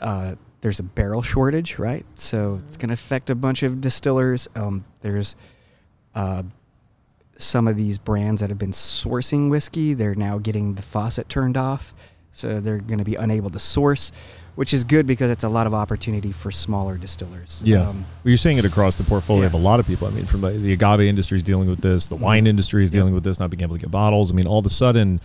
uh, 0.00 0.34
there's 0.60 0.80
a 0.80 0.82
barrel 0.82 1.22
shortage, 1.22 1.78
right? 1.78 2.04
So 2.16 2.60
it's 2.66 2.76
going 2.76 2.88
to 2.88 2.94
affect 2.94 3.30
a 3.30 3.36
bunch 3.36 3.62
of 3.62 3.80
distillers. 3.80 4.48
Um, 4.56 4.84
there's, 5.02 5.36
uh, 6.16 6.42
some 7.38 7.68
of 7.68 7.76
these 7.76 7.98
brands 7.98 8.40
that 8.40 8.50
have 8.50 8.58
been 8.58 8.72
sourcing 8.72 9.48
whiskey, 9.48 9.94
they're 9.94 10.14
now 10.14 10.38
getting 10.38 10.74
the 10.74 10.82
faucet 10.82 11.28
turned 11.28 11.56
off, 11.56 11.94
so 12.32 12.60
they're 12.60 12.78
going 12.78 12.98
to 12.98 13.04
be 13.04 13.14
unable 13.14 13.48
to 13.50 13.58
source, 13.58 14.12
which 14.56 14.74
is 14.74 14.82
good 14.84 15.06
because 15.06 15.30
it's 15.30 15.44
a 15.44 15.48
lot 15.48 15.66
of 15.66 15.72
opportunity 15.72 16.32
for 16.32 16.50
smaller 16.50 16.96
distillers. 16.96 17.62
Yeah. 17.64 17.88
Um, 17.88 18.04
Well, 18.24 18.30
you're 18.30 18.36
seeing 18.36 18.58
it 18.58 18.64
across 18.64 18.96
the 18.96 19.04
portfolio 19.04 19.46
of 19.46 19.54
a 19.54 19.58
lot 19.58 19.78
of 19.78 19.86
people. 19.86 20.08
I 20.08 20.10
mean, 20.10 20.26
from 20.26 20.40
the, 20.40 20.50
the 20.50 20.72
agave 20.72 21.00
industry 21.00 21.36
is 21.36 21.44
dealing 21.44 21.68
with 21.68 21.80
this, 21.80 22.06
the 22.06 22.16
wine 22.16 22.46
industry 22.46 22.82
is 22.82 22.90
dealing 22.90 23.14
with 23.14 23.22
this, 23.22 23.38
not 23.38 23.50
being 23.50 23.62
able 23.62 23.76
to 23.76 23.80
get 23.80 23.90
bottles. 23.90 24.32
I 24.32 24.34
mean, 24.34 24.48
all 24.48 24.58
of 24.58 24.66
a 24.66 24.70
sudden, 24.70 25.20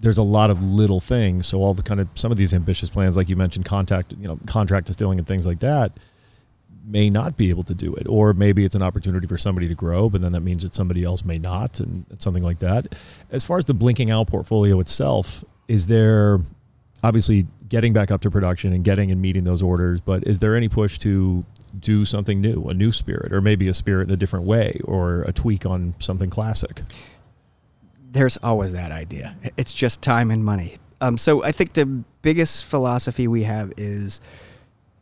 there's 0.00 0.18
a 0.18 0.22
lot 0.22 0.50
of 0.50 0.62
little 0.62 1.00
things. 1.00 1.46
So 1.46 1.58
all 1.58 1.74
the 1.74 1.82
kind 1.82 1.98
of 1.98 2.08
some 2.14 2.30
of 2.30 2.36
these 2.36 2.52
ambitious 2.52 2.90
plans, 2.90 3.16
like 3.16 3.28
you 3.28 3.36
mentioned, 3.36 3.64
contact, 3.64 4.12
you 4.12 4.28
know, 4.28 4.38
contract 4.46 4.86
distilling 4.86 5.18
and 5.18 5.26
things 5.26 5.46
like 5.46 5.60
that. 5.60 5.92
May 6.88 7.10
not 7.10 7.36
be 7.36 7.50
able 7.50 7.62
to 7.64 7.74
do 7.74 7.94
it, 7.94 8.06
or 8.08 8.32
maybe 8.32 8.64
it's 8.64 8.74
an 8.74 8.82
opportunity 8.82 9.26
for 9.26 9.36
somebody 9.36 9.68
to 9.68 9.74
grow, 9.74 10.08
but 10.08 10.20
then 10.22 10.32
that 10.32 10.40
means 10.40 10.62
that 10.62 10.74
somebody 10.74 11.04
else 11.04 11.24
may 11.24 11.38
not, 11.38 11.80
and 11.80 12.06
something 12.18 12.42
like 12.42 12.60
that. 12.60 12.94
As 13.30 13.44
far 13.44 13.58
as 13.58 13.66
the 13.66 13.74
Blinking 13.74 14.10
Owl 14.10 14.24
portfolio 14.24 14.80
itself, 14.80 15.44
is 15.68 15.86
there 15.86 16.40
obviously 17.04 17.46
getting 17.68 17.92
back 17.92 18.10
up 18.10 18.22
to 18.22 18.30
production 18.30 18.72
and 18.72 18.82
getting 18.82 19.10
and 19.10 19.20
meeting 19.20 19.44
those 19.44 19.62
orders, 19.62 20.00
but 20.00 20.26
is 20.26 20.38
there 20.38 20.56
any 20.56 20.68
push 20.68 20.98
to 20.98 21.44
do 21.78 22.04
something 22.04 22.40
new, 22.40 22.64
a 22.68 22.74
new 22.74 22.90
spirit, 22.90 23.32
or 23.32 23.40
maybe 23.40 23.68
a 23.68 23.74
spirit 23.74 24.08
in 24.08 24.10
a 24.14 24.16
different 24.16 24.46
way, 24.46 24.80
or 24.84 25.22
a 25.22 25.32
tweak 25.32 25.66
on 25.66 25.94
something 25.98 26.30
classic? 26.30 26.82
There's 28.10 28.38
always 28.38 28.72
that 28.72 28.90
idea. 28.90 29.36
It's 29.58 29.74
just 29.74 30.00
time 30.00 30.30
and 30.30 30.42
money. 30.42 30.78
Um, 31.00 31.18
so 31.18 31.44
I 31.44 31.52
think 31.52 31.74
the 31.74 31.84
biggest 32.22 32.64
philosophy 32.64 33.28
we 33.28 33.42
have 33.42 33.72
is 33.76 34.20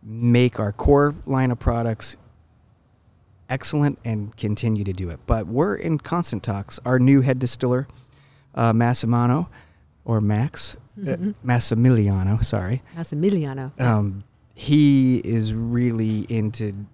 make 0.09 0.61
our 0.61 0.70
core 0.72 1.14
line 1.26 1.50
of 1.50 1.59
products 1.59 2.16
excellent 3.48 3.98
and 4.04 4.36
continue 4.36 4.84
to 4.84 4.92
do 4.92 5.11
it. 5.11 5.18
But 5.26 5.46
we're 5.48 5.74
in 5.74 5.98
constant 5.98 6.42
talks. 6.44 6.78
Our 6.84 6.98
new 7.00 7.20
head 7.22 7.38
distiller, 7.40 7.88
uh, 8.54 8.72
Massimano, 8.72 9.48
or 10.04 10.20
Max, 10.20 10.76
Mhm. 10.98 11.30
uh, 11.30 11.32
Massimiliano, 11.44 12.44
sorry. 12.44 12.82
Massimiliano. 12.96 13.78
Um, 13.80 14.22
he 14.54 15.16
is 15.18 15.52
really 15.52 16.20
into 16.28 16.86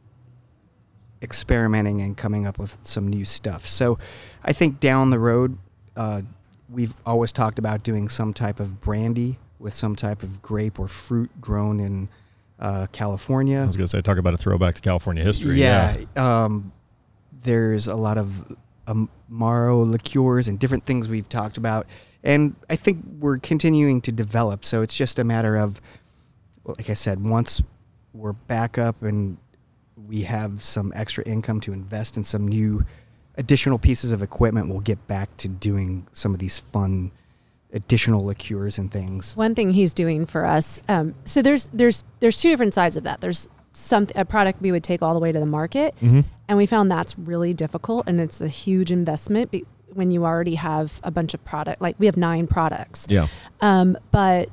experimenting 1.23 2.01
and 2.01 2.17
coming 2.17 2.47
up 2.47 2.59
with 2.59 2.79
some 2.83 3.07
new 3.09 3.25
stuff. 3.25 3.67
So 3.67 3.99
I 4.43 4.53
think 4.53 4.81
down 4.81 5.11
the 5.11 5.19
road, 5.21 5.57
uh, 5.97 6.23
we've 6.69 6.95
always 7.07 7.31
talked 7.33 7.59
about 7.59 7.83
doing 7.85 8.09
some 8.09 8.33
type 8.33 8.59
of 8.59 8.81
brandy 8.81 9.39
with 9.59 9.75
some 9.75 9.95
type 9.95 10.23
of 10.23 10.43
grape 10.43 10.81
or 10.81 10.89
fruit 10.89 11.31
grown 11.41 11.79
in 11.79 12.09
uh, 12.63 12.87
I 13.65 13.67
was 13.67 13.77
going 13.77 13.87
to 13.87 13.89
say, 13.89 14.01
talk 14.01 14.19
about 14.19 14.35
a 14.35 14.39
throwback 14.39 14.77
to 14.77 14.81
California 14.81 15.25
history. 15.25 15.57
Yeah. 15.57 15.97
Um, 16.17 16.73
there's 17.43 17.89
a 17.89 17.97
lot 17.97 18.19
of 18.19 18.57
um, 18.87 19.11
Amaro 19.31 19.85
liqueurs 19.85 20.47
and 20.47 20.59
different 20.59 20.87
things 20.87 21.09
we've 21.09 21.29
talked 21.29 21.59
about. 21.59 21.87
And 22.23 22.55
I 22.71 22.77
think 22.77 23.05
we're 23.19 23.39
continuing 23.39 24.01
to 24.03 24.13
develop. 24.13 24.65
So 24.65 24.81
it's 24.81 24.95
just 24.95 25.19
a 25.19 25.25
matter 25.25 25.57
of, 25.57 25.81
like 26.65 26.89
I 26.89 26.95
said, 26.95 27.25
once 27.25 27.61
we're 28.13 28.33
back 28.33 28.79
up 28.79 29.03
and 29.03 29.39
we 29.97 30.23
have 30.23 30.63
some 30.63 30.93
extra 30.95 31.25
income 31.25 31.61
to 31.63 31.73
invest 31.73 32.17
in 32.17 32.23
some 32.23 32.47
new 32.47 32.87
additional 33.37 33.79
pieces 33.79 34.13
of 34.13 34.23
equipment, 34.23 34.69
we'll 34.69 34.81
get 34.81 35.05
back 35.09 35.37
to 35.39 35.49
doing 35.49 36.07
some 36.13 36.33
of 36.33 36.39
these 36.39 36.61
fun 36.61 37.11
additional 37.73 38.25
liqueurs 38.25 38.79
and 38.79 38.91
things. 38.93 39.37
One 39.37 39.55
thing 39.55 39.73
he's 39.73 39.95
doing 39.95 40.27
for 40.27 40.45
us. 40.45 40.81
Um, 40.89 41.15
so 41.25 41.43
there's 41.43 41.69
there's 41.69 42.05
there's 42.21 42.41
two 42.41 42.51
different 42.51 42.75
sides 42.75 42.97
of 42.97 43.05
that. 43.05 43.21
There's 43.21 43.49
some 43.73 44.07
a 44.15 44.25
product 44.25 44.61
we 44.61 44.71
would 44.71 44.85
take 44.85 45.01
all 45.03 45.15
the 45.15 45.21
way 45.21 45.33
to 45.33 45.39
the 45.41 45.47
market, 45.47 45.95
Mm-hmm. 46.03 46.21
and 46.49 46.59
we 46.59 46.67
found 46.67 46.91
that's 46.91 47.19
really 47.19 47.55
difficult, 47.55 48.07
and 48.07 48.21
it's 48.21 48.41
a 48.43 48.49
huge 48.49 48.93
investment 48.93 49.51
be, 49.51 49.65
when 49.95 50.11
you 50.11 50.25
already 50.27 50.57
have 50.57 51.01
a 51.03 51.11
bunch 51.11 51.33
of 51.35 51.43
product. 51.45 51.81
Like 51.81 51.97
we 51.99 52.07
have 52.07 52.17
nine 52.19 52.47
products, 52.47 53.07
Yeah. 53.09 53.29
um, 53.63 53.97
but 54.11 54.51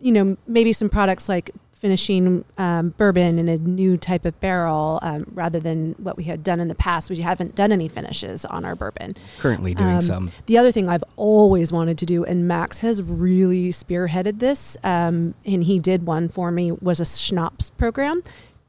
you 0.00 0.12
know 0.12 0.36
maybe 0.46 0.72
some 0.72 0.88
products 0.88 1.28
like 1.28 1.50
finishing 1.86 2.44
um, 2.58 2.88
bourbon 2.98 3.38
in 3.38 3.48
a 3.48 3.56
new 3.58 3.96
type 3.96 4.24
of 4.24 4.38
barrel 4.40 4.98
um, 5.02 5.24
rather 5.34 5.60
than 5.60 5.92
what 5.98 6.16
we 6.16 6.24
had 6.24 6.42
done 6.42 6.58
in 6.58 6.66
the 6.66 6.74
past. 6.74 7.08
We 7.08 7.18
haven't 7.18 7.54
done 7.54 7.70
any 7.70 7.86
finishes 7.86 8.44
on 8.44 8.64
our 8.64 8.74
bourbon. 8.74 9.14
Currently 9.38 9.74
doing 9.74 9.94
Um, 9.94 10.00
some. 10.00 10.32
The 10.46 10.58
other 10.58 10.72
thing 10.72 10.88
I've 10.88 11.04
always 11.14 11.72
wanted 11.72 11.96
to 11.98 12.06
do, 12.06 12.24
and 12.24 12.48
Max 12.48 12.80
has 12.80 13.00
really 13.04 13.68
spearheaded 13.70 14.40
this, 14.40 14.76
um, 14.82 15.34
and 15.44 15.62
he 15.62 15.78
did 15.78 16.06
one 16.06 16.26
for 16.28 16.50
me, 16.50 16.72
was 16.72 16.98
a 16.98 17.04
schnapps 17.04 17.70
program 17.70 18.20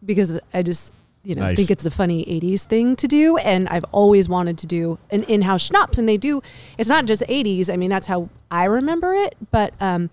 because 0.06 0.40
I 0.54 0.62
just, 0.62 0.94
you 1.24 1.34
know, 1.34 1.42
Nice. 1.42 1.58
think 1.58 1.72
it's 1.72 1.88
a 1.88 1.92
funny 1.92 2.24
80s 2.24 2.66
thing 2.68 2.96
to 2.98 3.08
do. 3.08 3.38
And 3.38 3.68
I've 3.70 3.84
always 3.92 4.30
wanted 4.30 4.60
to 4.60 4.68
do 4.68 5.00
an 5.10 5.24
in 5.24 5.42
house 5.42 5.64
schnapps. 5.64 5.98
And 5.98 6.08
they 6.08 6.18
do, 6.18 6.44
it's 6.78 6.88
not 6.90 7.06
just 7.06 7.24
80s. 7.28 7.74
I 7.74 7.78
mean, 7.78 7.90
that's 7.90 8.06
how 8.06 8.30
I 8.52 8.66
remember 8.66 9.16
it. 9.16 9.36
But 9.50 9.74
um, 9.82 10.12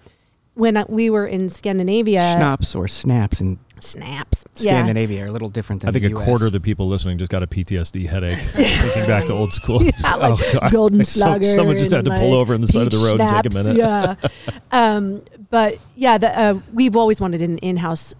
when 0.55 0.77
I- 0.77 0.85
we 0.89 1.11
were 1.11 1.27
in 1.27 1.49
Scandinavia, 1.49 2.21
Schnapps 2.37 2.75
or 2.75 2.89
snaps 2.89 3.41
in 3.41 3.59
snaps. 3.81 4.45
Yeah. 4.57 4.73
Scandinavia 4.77 5.25
are 5.25 5.29
a 5.29 5.31
little 5.31 5.49
different 5.51 5.83
than 5.83 5.89
I 5.91 5.93
think 5.93 6.05
the 6.05 6.13
a 6.15 6.19
US. 6.19 6.25
quarter 6.25 6.47
of 6.47 6.53
the 6.53 6.61
people 6.61 6.87
listening 6.89 7.19
just 7.19 7.31
got 7.31 7.43
a 7.43 7.47
PTSD 7.47 8.07
headache 8.09 8.39
thinking 8.53 9.07
back 9.07 9.27
to 9.27 9.33
old 9.33 9.53
school. 9.53 9.83
Yeah, 9.85 9.91
Just, 9.91 10.19
like 10.19 10.39
oh, 10.55 10.59
God. 10.61 10.73
Golden 10.73 11.05
Some- 11.05 11.21
Slugger 11.23 11.45
Someone 11.45 11.77
just 11.79 11.91
had 11.91 12.07
and, 12.07 12.15
to 12.15 12.19
pull 12.19 12.31
like, 12.31 12.41
over 12.41 12.55
on 12.55 12.61
the 12.61 12.67
side 12.67 12.87
of 12.87 12.91
the 12.91 12.97
peach 12.99 13.13
road 13.13 13.21
and 13.21 13.45
take 13.45 13.53
a 13.53 13.63
minute. 13.63 13.77
Yeah. 13.77 14.15
um, 14.73 15.23
but 15.51 15.79
yeah, 15.97 16.19
the, 16.19 16.39
uh, 16.39 16.55
we've 16.73 16.97
always 16.97 17.21
wanted 17.21 17.43
an 17.43 17.59
in-house 17.59 18.15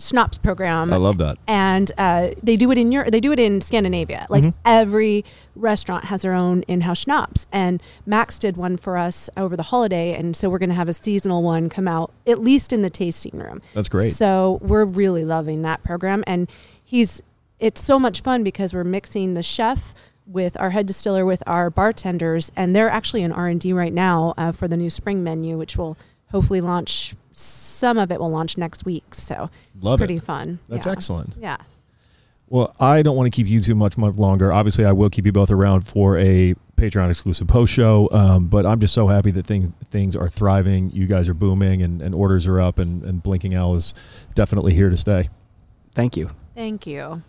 schnapps 0.00 0.38
program. 0.38 0.92
I 0.92 0.96
love 0.96 1.18
that. 1.18 1.36
and 1.46 1.92
uh, 1.98 2.30
they 2.42 2.56
do 2.56 2.70
it 2.72 2.78
in 2.78 2.90
Europe. 2.90 3.10
They 3.12 3.20
do 3.20 3.32
it 3.32 3.38
in 3.38 3.60
Scandinavia. 3.60 4.26
Like 4.30 4.42
Mhm. 4.44 4.54
every 4.64 5.24
restaurant 5.54 6.06
has 6.06 6.22
their 6.22 6.32
own 6.32 6.62
in-house 6.62 6.98
schnapps, 7.00 7.46
and 7.52 7.82
Max 8.06 8.38
did 8.38 8.56
one 8.56 8.76
for 8.76 8.96
us 8.96 9.28
over 9.36 9.56
the 9.56 9.64
holiday, 9.64 10.14
and 10.14 10.34
so 10.34 10.48
we're 10.48 10.58
going 10.58 10.70
to 10.70 10.74
have 10.74 10.88
a 10.88 10.92
seasonal 10.92 11.42
one 11.42 11.68
come 11.68 11.86
out 11.86 12.12
at 12.26 12.42
least 12.42 12.72
in 12.72 12.82
the 12.82 12.90
tasting 12.90 13.38
room. 13.38 13.60
That's 13.74 13.88
great. 13.88 14.14
So 14.14 14.58
we're 14.62 14.84
really 14.86 15.24
loving 15.24 15.62
that 15.62 15.82
program, 15.84 16.24
and 16.26 16.48
he's 16.82 17.20
it's 17.58 17.82
so 17.84 17.98
much 17.98 18.22
fun 18.22 18.42
because 18.42 18.72
we're 18.72 18.84
mixing 18.84 19.34
the 19.34 19.42
chef 19.42 19.94
with 20.26 20.58
our 20.58 20.70
head 20.70 20.86
distiller 20.86 21.26
with 21.26 21.42
our 21.46 21.68
bartenders, 21.68 22.50
and 22.56 22.74
they're 22.74 22.88
actually 22.88 23.22
in 23.22 23.32
R 23.32 23.48
and 23.48 23.60
D 23.60 23.72
right 23.74 23.92
now 23.92 24.32
uh, 24.38 24.50
for 24.52 24.66
the 24.66 24.76
new 24.78 24.88
spring 24.88 25.22
menu, 25.22 25.58
which 25.58 25.76
will 25.76 25.98
hopefully 26.30 26.60
launch. 26.62 27.14
Some 27.40 27.96
of 27.98 28.12
it 28.12 28.20
will 28.20 28.30
launch 28.30 28.58
next 28.58 28.84
week, 28.84 29.14
so 29.14 29.48
it's 29.74 29.84
Love 29.84 29.98
pretty 29.98 30.16
it. 30.16 30.22
fun. 30.22 30.58
That's 30.68 30.86
Yeah. 30.86 30.92
excellent. 30.92 31.32
Yeah. 31.40 31.56
Well, 32.50 32.74
I 32.78 33.02
don't 33.02 33.16
want 33.16 33.28
to 33.28 33.30
keep 33.34 33.46
you 33.46 33.60
too 33.60 33.74
much, 33.74 33.96
much 33.96 34.16
longer. 34.16 34.52
Obviously, 34.52 34.84
I 34.84 34.92
will 34.92 35.08
keep 35.08 35.24
you 35.24 35.32
both 35.32 35.50
around 35.50 35.82
for 35.82 36.18
a 36.18 36.54
Patreon 36.76 37.08
exclusive 37.08 37.46
post 37.46 37.72
show. 37.72 38.08
Um, 38.12 38.46
but 38.48 38.66
I'm 38.66 38.80
just 38.80 38.92
so 38.92 39.06
happy 39.06 39.30
that 39.32 39.46
things 39.46 39.70
things 39.90 40.16
are 40.16 40.28
thriving. 40.28 40.90
You 40.90 41.06
guys 41.06 41.28
are 41.28 41.34
booming, 41.34 41.80
and, 41.82 42.02
and 42.02 42.14
orders 42.14 42.46
are 42.46 42.60
up, 42.60 42.78
and, 42.78 43.02
and 43.04 43.22
Blinking 43.22 43.54
Owl 43.54 43.76
is 43.76 43.94
definitely 44.34 44.74
here 44.74 44.90
to 44.90 44.96
stay. 44.96 45.28
Thank 45.94 46.16
you. 46.16 46.30
Thank 46.54 46.86
you. 46.86 47.22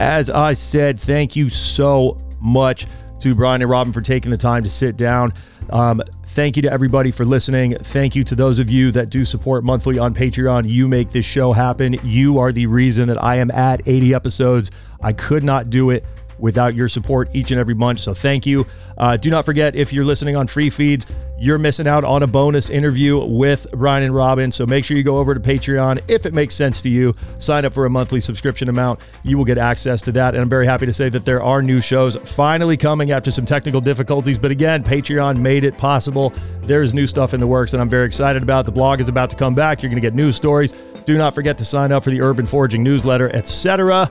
As 0.00 0.30
I 0.30 0.52
said, 0.52 0.98
thank 1.00 1.34
you 1.34 1.48
so 1.50 2.16
much 2.40 2.86
to 3.20 3.34
Brian 3.34 3.62
and 3.62 3.70
Robin 3.70 3.92
for 3.92 4.00
taking 4.00 4.30
the 4.30 4.36
time 4.36 4.62
to 4.62 4.70
sit 4.70 4.96
down. 4.96 5.32
Um, 5.70 6.02
thank 6.26 6.56
you 6.56 6.62
to 6.62 6.72
everybody 6.72 7.10
for 7.10 7.24
listening. 7.24 7.76
Thank 7.78 8.14
you 8.14 8.24
to 8.24 8.34
those 8.34 8.58
of 8.58 8.70
you 8.70 8.92
that 8.92 9.10
do 9.10 9.24
support 9.24 9.64
monthly 9.64 9.98
on 9.98 10.14
Patreon. 10.14 10.68
You 10.68 10.88
make 10.88 11.10
this 11.10 11.26
show 11.26 11.52
happen. 11.52 11.96
You 12.04 12.38
are 12.38 12.52
the 12.52 12.66
reason 12.66 13.08
that 13.08 13.22
I 13.22 13.36
am 13.36 13.50
at 13.50 13.82
80 13.86 14.14
episodes. 14.14 14.70
I 15.00 15.12
could 15.12 15.44
not 15.44 15.70
do 15.70 15.90
it 15.90 16.04
without 16.38 16.74
your 16.74 16.88
support 16.88 17.28
each 17.32 17.50
and 17.50 17.60
every 17.60 17.74
month. 17.74 18.00
So 18.00 18.14
thank 18.14 18.46
you. 18.46 18.66
Uh, 18.96 19.16
do 19.16 19.30
not 19.30 19.44
forget 19.44 19.74
if 19.74 19.92
you're 19.92 20.04
listening 20.04 20.36
on 20.36 20.46
free 20.46 20.70
feeds, 20.70 21.06
you're 21.40 21.58
missing 21.58 21.86
out 21.86 22.02
on 22.02 22.24
a 22.24 22.26
bonus 22.26 22.68
interview 22.68 23.24
with 23.24 23.66
Brian 23.72 24.02
and 24.02 24.14
Robin. 24.14 24.50
So 24.50 24.66
make 24.66 24.84
sure 24.84 24.96
you 24.96 25.04
go 25.04 25.18
over 25.18 25.34
to 25.34 25.40
Patreon 25.40 26.02
if 26.08 26.26
it 26.26 26.34
makes 26.34 26.54
sense 26.54 26.82
to 26.82 26.88
you. 26.88 27.14
Sign 27.38 27.64
up 27.64 27.72
for 27.72 27.86
a 27.86 27.90
monthly 27.90 28.20
subscription 28.20 28.68
amount. 28.68 29.00
You 29.22 29.38
will 29.38 29.44
get 29.44 29.56
access 29.56 30.00
to 30.02 30.12
that. 30.12 30.34
And 30.34 30.42
I'm 30.42 30.48
very 30.48 30.66
happy 30.66 30.86
to 30.86 30.92
say 30.92 31.08
that 31.10 31.24
there 31.24 31.42
are 31.42 31.62
new 31.62 31.80
shows 31.80 32.16
finally 32.16 32.76
coming 32.76 33.12
after 33.12 33.30
some 33.30 33.46
technical 33.46 33.80
difficulties. 33.80 34.36
But 34.36 34.50
again, 34.50 34.82
Patreon 34.82 35.38
made 35.38 35.62
it 35.62 35.78
possible. 35.78 36.32
There's 36.62 36.92
new 36.92 37.06
stuff 37.06 37.34
in 37.34 37.40
the 37.40 37.46
works 37.46 37.70
that 37.72 37.80
I'm 37.80 37.88
very 37.88 38.06
excited 38.06 38.42
about. 38.42 38.66
The 38.66 38.72
blog 38.72 39.00
is 39.00 39.08
about 39.08 39.30
to 39.30 39.36
come 39.36 39.54
back. 39.54 39.82
You're 39.82 39.90
going 39.90 40.02
to 40.02 40.06
get 40.06 40.14
news 40.14 40.34
stories. 40.34 40.72
Do 41.04 41.16
not 41.16 41.34
forget 41.34 41.56
to 41.58 41.64
sign 41.64 41.92
up 41.92 42.02
for 42.02 42.10
the 42.10 42.20
Urban 42.20 42.46
Foraging 42.46 42.82
newsletter, 42.82 43.30
etc. 43.34 44.10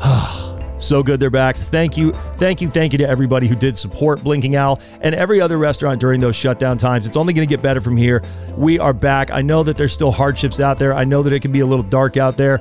So 0.78 1.02
good 1.02 1.20
they're 1.20 1.30
back. 1.30 1.56
Thank 1.56 1.96
you, 1.96 2.12
thank 2.36 2.60
you, 2.60 2.68
thank 2.68 2.92
you 2.92 2.98
to 2.98 3.08
everybody 3.08 3.48
who 3.48 3.54
did 3.54 3.76
support 3.76 4.22
Blinking 4.22 4.56
Owl 4.56 4.80
and 5.00 5.14
every 5.14 5.40
other 5.40 5.56
restaurant 5.56 6.00
during 6.00 6.20
those 6.20 6.36
shutdown 6.36 6.76
times. 6.76 7.06
It's 7.06 7.16
only 7.16 7.32
going 7.32 7.46
to 7.46 7.52
get 7.52 7.62
better 7.62 7.80
from 7.80 7.96
here. 7.96 8.22
We 8.56 8.78
are 8.78 8.92
back. 8.92 9.30
I 9.30 9.42
know 9.42 9.62
that 9.62 9.76
there's 9.76 9.92
still 9.92 10.12
hardships 10.12 10.60
out 10.60 10.78
there. 10.78 10.94
I 10.94 11.04
know 11.04 11.22
that 11.22 11.32
it 11.32 11.40
can 11.40 11.52
be 11.52 11.60
a 11.60 11.66
little 11.66 11.82
dark 11.82 12.16
out 12.16 12.36
there, 12.36 12.60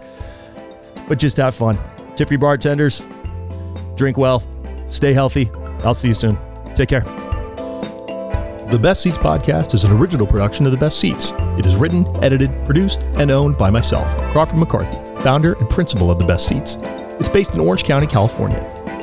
but 1.07 1.19
just 1.19 1.37
have 1.37 1.55
fun. 1.55 1.77
Tip 2.15 2.29
your 2.29 2.39
bartenders, 2.39 3.03
drink 3.95 4.17
well, 4.17 4.41
stay 4.89 5.13
healthy. 5.13 5.51
I'll 5.83 5.93
see 5.93 6.07
you 6.09 6.13
soon. 6.13 6.37
Take 6.73 6.89
care. 6.89 7.01
The 8.71 8.79
Best 8.81 9.03
Ceats 9.03 9.17
podcast 9.17 9.73
is 9.73 9.83
an 9.83 9.91
original 9.91 10.25
production 10.25 10.65
of 10.65 10.71
The 10.71 10.77
Best 10.77 10.99
Ceats. 10.99 11.33
It 11.57 11.65
is 11.65 11.75
written, 11.75 12.07
edited, 12.23 12.49
produced, 12.65 13.01
and 13.15 13.29
owned 13.29 13.57
by 13.57 13.69
myself, 13.69 14.07
Crawford 14.31 14.57
McCarthy, 14.57 15.21
founder 15.21 15.53
and 15.53 15.69
principal 15.69 16.09
of 16.09 16.17
The 16.17 16.25
Best 16.25 16.47
Seats. 16.47 16.77
It's 17.19 17.29
based 17.29 17.53
in 17.53 17.59
Orange 17.59 17.83
County, 17.83 18.07
California. 18.07 18.59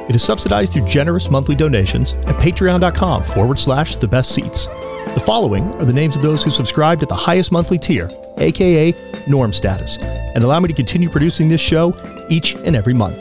It 0.09 0.15
is 0.15 0.23
subsidized 0.23 0.73
through 0.73 0.89
generous 0.89 1.31
monthly 1.31 1.55
donations 1.55 2.13
at 2.13 2.37
patreon.com 2.37 3.23
forward 3.23 3.59
slash 3.59 3.97
the 3.97 4.09
best 4.09 4.35
ceats. 4.35 4.67
The 5.15 5.23
following 5.25 5.73
are 5.77 5.85
the 5.85 5.93
names 5.93 6.17
of 6.17 6.23
those 6.23 6.43
who 6.43 6.51
subscribed 6.51 7.03
at 7.03 7.09
the 7.09 7.15
highest 7.15 7.53
monthly 7.53 7.79
tier, 7.79 8.11
aka 8.39 8.95
norm 9.27 9.53
status, 9.53 9.99
and 9.99 10.45
allow 10.45 10.61
me 10.61 10.69
to 10.69 10.75
continue 10.75 11.09
producing 11.09 11.49
this 11.49 11.61
show 11.61 11.95
each 12.29 12.55
and 12.57 12.77
every 12.77 12.95
month. 12.95 13.21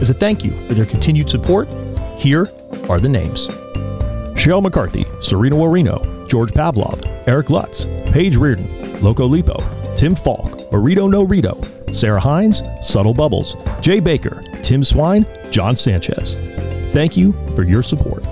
As 0.00 0.10
a 0.10 0.14
thank 0.14 0.44
you 0.44 0.52
for 0.66 0.74
their 0.74 0.86
continued 0.86 1.30
support, 1.30 1.68
here 2.18 2.50
are 2.88 3.00
the 3.00 3.08
names. 3.08 3.48
Shale 4.38 4.60
McCarthy, 4.60 5.06
Serena 5.20 5.56
Warino, 5.56 6.28
George 6.28 6.52
Pavlov, 6.52 7.06
Eric 7.28 7.50
Lutz, 7.50 7.84
Paige 8.10 8.36
Reardon, 8.36 9.00
Loco 9.02 9.28
Lipo, 9.28 9.62
Tim 9.96 10.14
Falk, 10.14 10.70
Burrito 10.70 11.08
No 11.08 11.22
Rito, 11.22 11.54
Sarah 11.94 12.20
Hines, 12.20 12.62
Subtle 12.82 13.14
Bubbles, 13.14 13.56
Jay 13.80 14.00
Baker, 14.00 14.42
Tim 14.62 14.84
Swine, 14.84 15.26
John 15.50 15.76
Sanchez. 15.76 16.36
Thank 16.92 17.16
you 17.16 17.32
for 17.54 17.62
your 17.62 17.82
support. 17.82 18.24